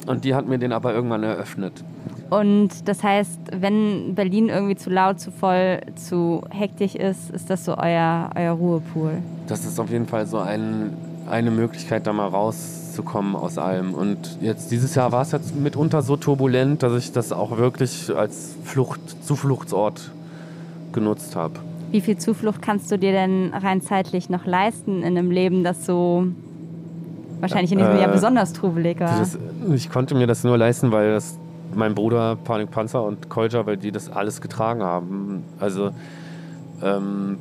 und 0.07 0.25
die 0.25 0.35
hat 0.35 0.49
mir 0.49 0.59
den 0.59 0.73
aber 0.73 0.95
irgendwann 0.95 1.23
eröffnet. 1.23 1.85
Und 2.31 2.89
das 2.89 3.03
heißt, 3.03 3.39
wenn 3.59 4.15
Berlin 4.15 4.49
irgendwie 4.49 4.77
zu 4.77 4.91
laut, 4.91 5.21
zu 5.21 5.31
voll, 5.31 5.81
zu 5.95 6.43
hektisch 6.51 6.95
ist, 6.95 7.31
ist 7.31 7.49
das 7.49 7.65
so 7.65 7.77
euer, 7.79 8.31
euer 8.35 8.53
Ruhepool. 8.53 9.23
Das 9.47 9.65
ist 9.65 9.79
auf 9.81 9.91
jeden 9.91 10.07
Fall 10.07 10.27
so 10.27 10.39
ein, 10.39 10.95
eine 11.31 11.51
Möglichkeit, 11.51 12.07
da 12.07 12.13
mal 12.13 12.29
rauszukommen 12.29 13.35
aus 13.35 13.57
allem. 13.57 13.95
Und 13.95 14.39
jetzt 14.43 14.71
dieses 14.71 14.95
Jahr 14.95 15.11
war 15.13 15.23
es 15.23 15.33
jetzt 15.33 15.57
mitunter 15.57 16.03
so 16.03 16.17
turbulent, 16.17 16.83
dass 16.83 16.95
ich 17.03 17.13
das 17.13 17.33
auch 17.33 17.57
wirklich 17.57 18.15
als 18.15 18.57
Flucht, 18.65 19.01
Zufluchtsort 19.25 20.11
genutzt 20.99 21.37
habe. 21.37 21.55
Wie 21.91 22.01
viel 22.01 22.19
Zuflucht 22.19 22.61
kannst 22.61 22.91
du 22.91 22.99
dir 22.99 23.13
denn 23.13 23.53
rein 23.55 23.81
zeitlich 23.81 24.29
noch 24.29 24.45
leisten 24.45 24.99
in 25.03 25.17
einem 25.17 25.31
Leben, 25.31 25.65
das 25.65 25.87
so 25.87 26.27
wahrscheinlich 27.41 27.73
in 27.73 27.79
diesem 27.79 27.97
Äh, 27.97 28.01
Jahr 28.01 28.13
besonders 28.13 28.53
trubelig 28.53 29.01
war? 29.01 29.19
Das, 29.19 29.39
ich 29.73 29.91
konnte 29.91 30.15
mir 30.15 30.27
das 30.27 30.45
nur 30.45 30.59
leisten, 30.59 30.93
weil 30.93 31.13
das 31.13 31.39
mein 31.75 31.95
Bruder 31.95 32.37
Panik 32.37 32.71
Panzer 32.71 33.03
und 33.05 33.29
Kolja, 33.29 33.65
weil 33.67 33.77
die 33.77 33.93
das 33.93 34.11
alles 34.11 34.41
getragen 34.41 34.83
haben. 34.83 35.45
Also 35.59 35.91
ähm, 36.83 37.39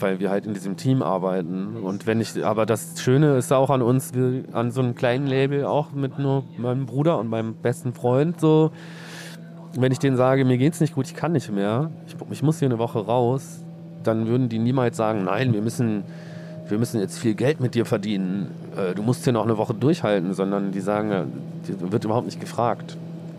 weil 0.00 0.18
wir 0.18 0.30
halt 0.30 0.46
in 0.46 0.54
diesem 0.54 0.76
Team 0.76 1.02
arbeiten. 1.02 1.76
Und 1.82 2.06
wenn 2.06 2.20
ich, 2.20 2.44
aber 2.44 2.66
das 2.66 3.00
Schöne 3.00 3.36
ist 3.36 3.52
auch 3.52 3.70
an 3.70 3.82
uns, 3.82 4.12
an 4.52 4.70
so 4.70 4.80
einem 4.80 4.94
kleinen 4.94 5.26
Label 5.26 5.64
auch 5.64 5.92
mit 5.92 6.18
nur 6.18 6.44
meinem 6.56 6.86
Bruder 6.86 7.18
und 7.18 7.28
meinem 7.28 7.54
besten 7.54 7.92
Freund 7.92 8.40
so. 8.40 8.70
Wenn 9.74 9.92
ich 9.92 9.98
denen 9.98 10.16
sage, 10.16 10.44
mir 10.44 10.58
geht's 10.58 10.80
nicht 10.80 10.94
gut, 10.94 11.06
ich 11.06 11.14
kann 11.14 11.32
nicht 11.32 11.50
mehr, 11.50 11.90
ich, 12.06 12.16
ich 12.30 12.42
muss 12.42 12.58
hier 12.58 12.66
eine 12.66 12.78
Woche 12.78 12.98
raus, 12.98 13.62
dann 14.02 14.26
würden 14.26 14.48
die 14.48 14.58
niemals 14.58 14.96
sagen, 14.96 15.24
nein, 15.24 15.52
wir 15.52 15.62
müssen, 15.62 16.02
wir 16.68 16.78
müssen 16.78 17.00
jetzt 17.00 17.18
viel 17.18 17.34
Geld 17.34 17.60
mit 17.60 17.74
dir 17.74 17.86
verdienen, 17.86 18.48
äh, 18.76 18.94
du 18.94 19.02
musst 19.02 19.24
hier 19.24 19.32
noch 19.32 19.44
eine 19.44 19.58
Woche 19.58 19.74
durchhalten, 19.74 20.34
sondern 20.34 20.72
die 20.72 20.80
sagen, 20.80 21.10
ja, 21.10 21.24
die 21.68 21.92
wird 21.92 22.04
überhaupt 22.04 22.26
nicht 22.26 22.40
gefragt. 22.40 22.96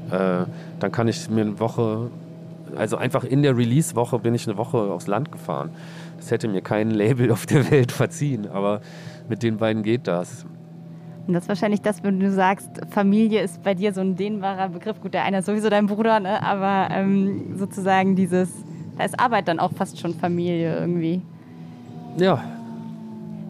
Äh, 0.09 0.45
dann 0.79 0.91
kann 0.91 1.07
ich 1.07 1.29
mir 1.29 1.41
eine 1.41 1.59
Woche, 1.59 2.09
also 2.75 2.97
einfach 2.97 3.23
in 3.23 3.43
der 3.43 3.57
Release-Woche 3.57 4.19
bin 4.19 4.33
ich 4.33 4.47
eine 4.47 4.57
Woche 4.57 4.77
aufs 4.77 5.07
Land 5.07 5.31
gefahren. 5.31 5.69
Das 6.17 6.31
hätte 6.31 6.47
mir 6.47 6.61
kein 6.61 6.91
Label 6.91 7.31
auf 7.33 7.45
der 7.45 7.69
Welt 7.71 7.91
verziehen, 7.91 8.47
aber 8.51 8.81
mit 9.27 9.43
den 9.43 9.57
beiden 9.57 9.83
geht 9.83 10.07
das. 10.07 10.45
Und 11.27 11.33
das 11.33 11.43
ist 11.43 11.49
wahrscheinlich 11.49 11.81
das, 11.81 12.03
wenn 12.03 12.19
du 12.19 12.31
sagst, 12.31 12.69
Familie 12.89 13.41
ist 13.41 13.63
bei 13.63 13.73
dir 13.73 13.93
so 13.93 14.01
ein 14.01 14.15
dehnbarer 14.15 14.69
Begriff. 14.69 14.99
Gut, 15.01 15.13
der 15.13 15.23
eine 15.23 15.39
ist 15.39 15.45
sowieso 15.45 15.69
dein 15.69 15.87
Bruder, 15.87 16.19
ne? 16.19 16.41
aber 16.43 16.93
ähm, 16.93 17.57
sozusagen 17.57 18.15
dieses, 18.15 18.49
da 18.97 19.05
ist 19.05 19.19
Arbeit 19.19 19.47
dann 19.47 19.59
auch 19.59 19.71
fast 19.73 19.99
schon 19.99 20.13
Familie 20.15 20.77
irgendwie. 20.77 21.21
Ja, 22.17 22.43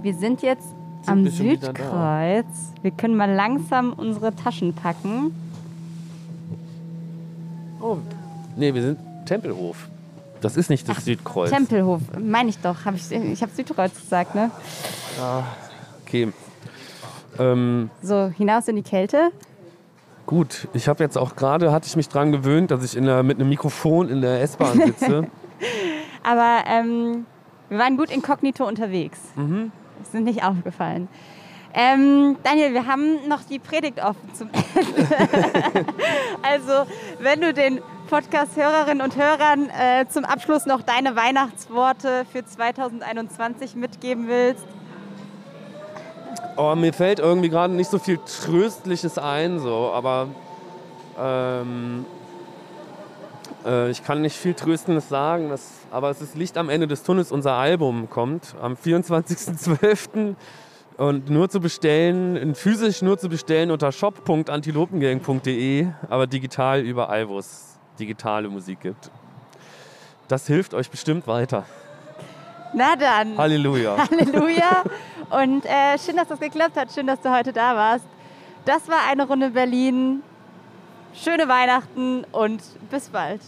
Wir 0.04 0.14
sind 0.14 0.42
jetzt 0.42 0.68
Sind 1.04 1.10
am 1.10 1.28
Südkreuz. 1.28 2.46
Wir 2.82 2.92
können 2.92 3.16
mal 3.16 3.32
langsam 3.32 3.94
unsere 3.94 4.36
Taschen 4.36 4.74
packen. 4.74 5.34
Oh, 7.80 7.98
nee, 8.56 8.74
wir 8.74 8.82
sind 8.82 9.00
Tempelhof. 9.26 9.88
Das 10.42 10.58
ist 10.58 10.70
nicht 10.70 10.88
das 10.90 11.06
Südkreuz. 11.06 11.50
Tempelhof, 11.52 12.02
meine 12.20 12.50
ich 12.50 12.58
doch. 12.60 12.86
Hab 12.86 12.96
ich 12.96 13.12
ich 13.12 13.42
habe 13.42 13.52
Südkreuz 13.56 13.94
gesagt, 14.00 14.36
ne? 14.36 14.52
Okay. 16.06 16.32
Ähm, 17.40 17.90
So, 18.02 18.32
hinaus 18.36 18.68
in 18.68 18.76
die 18.76 18.84
Kälte. 18.84 19.32
gut, 20.26 20.68
ich 20.74 20.88
habe 20.88 21.04
jetzt 21.04 21.18
auch 21.18 21.36
gerade, 21.36 21.72
hatte 21.72 21.88
ich 21.88 21.96
mich 21.96 22.08
dran 22.10 22.32
gewöhnt, 22.32 22.72
dass 22.72 22.84
ich 22.84 22.96
in 22.96 23.06
der, 23.06 23.24
mit 23.24 23.40
einem 23.40 23.50
Mikrofon 23.50 24.10
in 24.10 24.22
der 24.22 24.42
S-Bahn 24.42 24.80
sitze. 24.86 25.28
Aber 26.24 26.64
ähm, 26.68 27.26
wir 27.70 27.78
waren 27.80 27.98
gut 27.98 28.12
inkognito 28.12 28.66
unterwegs. 28.68 29.20
Mhm. 29.36 29.72
Ist 30.02 30.12
sind 30.12 30.24
nicht 30.26 30.44
aufgefallen. 30.44 31.08
Ähm, 31.74 32.36
Daniel, 32.44 32.74
wir 32.74 32.86
haben 32.86 33.28
noch 33.30 33.44
die 33.44 33.58
Predigt 33.60 34.04
offen 34.04 34.34
zum 34.34 34.50
Ende. 34.76 35.86
also, 36.42 36.90
wenn 37.20 37.40
du 37.40 37.54
den 37.54 37.80
Podcast-Hörerinnen 38.10 39.02
und 39.02 39.16
Hörern 39.16 39.70
äh, 39.70 40.06
zum 40.10 40.26
Abschluss 40.26 40.66
noch 40.66 40.82
deine 40.82 41.16
Weihnachtsworte 41.16 42.26
für 42.32 42.44
2021 42.46 43.76
mitgeben 43.76 44.28
willst. 44.28 44.66
Oh, 46.58 46.76
mir 46.76 46.94
fällt 46.94 47.20
irgendwie 47.20 47.50
gerade 47.50 47.74
nicht 47.74 47.90
so 47.90 47.98
viel 47.98 48.18
Tröstliches 48.18 49.18
ein, 49.18 49.60
so, 49.60 49.92
aber 49.94 50.28
ähm, 51.20 52.06
äh, 53.66 53.90
ich 53.90 54.04
kann 54.04 54.22
nicht 54.22 54.36
viel 54.36 54.54
Tröstendes 54.54 55.10
sagen, 55.10 55.50
das, 55.50 55.72
aber 55.92 56.10
es 56.10 56.22
ist 56.22 56.36
Licht 56.36 56.58
am 56.58 56.70
Ende 56.70 56.88
des 56.88 57.04
Tunnels. 57.04 57.32
Unser 57.32 57.54
Album 57.54 58.10
kommt 58.10 58.56
am 58.62 58.74
24.12. 58.74 60.36
und 60.98 61.30
nur 61.30 61.50
zu 61.50 61.60
bestellen, 61.60 62.56
physisch 62.56 63.02
nur 63.02 63.18
zu 63.18 63.30
bestellen 63.30 63.72
unter 63.72 63.92
shop.antilopengang.de, 63.92 65.88
aber 66.10 66.28
digital 66.28 66.82
überall, 66.82 67.30
wo 67.30 67.40
es 67.40 67.80
digitale 68.00 68.50
Musik 68.50 68.82
gibt. 68.82 69.10
Das 70.28 70.48
hilft 70.48 70.74
euch 70.74 70.90
bestimmt 70.90 71.28
weiter. 71.28 71.66
Na 72.74 72.96
dann. 72.96 73.38
Halleluja. 73.38 73.98
Halleluja. 74.12 74.84
Und 75.32 75.66
äh, 75.66 75.98
schön, 75.98 76.18
dass 76.18 76.28
das 76.28 76.40
geklappt 76.40 76.76
hat. 76.76 76.92
Schön, 76.92 77.08
dass 77.08 77.22
du 77.22 77.32
heute 77.32 77.54
da 77.54 77.76
warst. 77.76 78.06
Das 78.66 78.90
war 78.90 79.08
eine 79.10 79.26
Runde 79.26 79.52
Berlin. 79.52 80.24
Schöne 81.14 81.48
Weihnachten 81.48 82.26
und 82.32 82.62
bis 82.90 83.10
bald. 83.10 83.42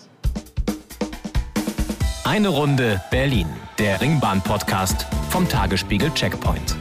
Eine 2.26 2.50
Runde 2.50 3.02
Berlin, 3.12 3.48
der 3.78 4.00
Ringbahn-Podcast 4.00 5.06
vom 5.30 5.48
Tagesspiegel 5.48 6.10
Checkpoint. 6.14 6.78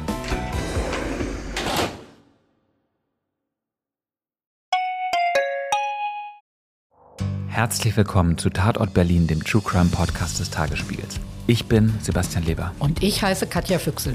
Herzlich 7.48 7.96
willkommen 7.96 8.38
zu 8.38 8.50
Tatort 8.50 8.94
Berlin, 8.94 9.26
dem 9.26 9.44
True 9.44 9.62
Crime 9.62 9.90
Podcast 9.90 10.40
des 10.40 10.50
Tagesspiegels. 10.50 11.20
Ich 11.46 11.66
bin 11.66 11.92
Sebastian 12.00 12.44
Leber. 12.44 12.72
Und 12.78 13.02
ich 13.02 13.22
heiße 13.22 13.46
Katja 13.46 13.78
Füchsel. 13.78 14.14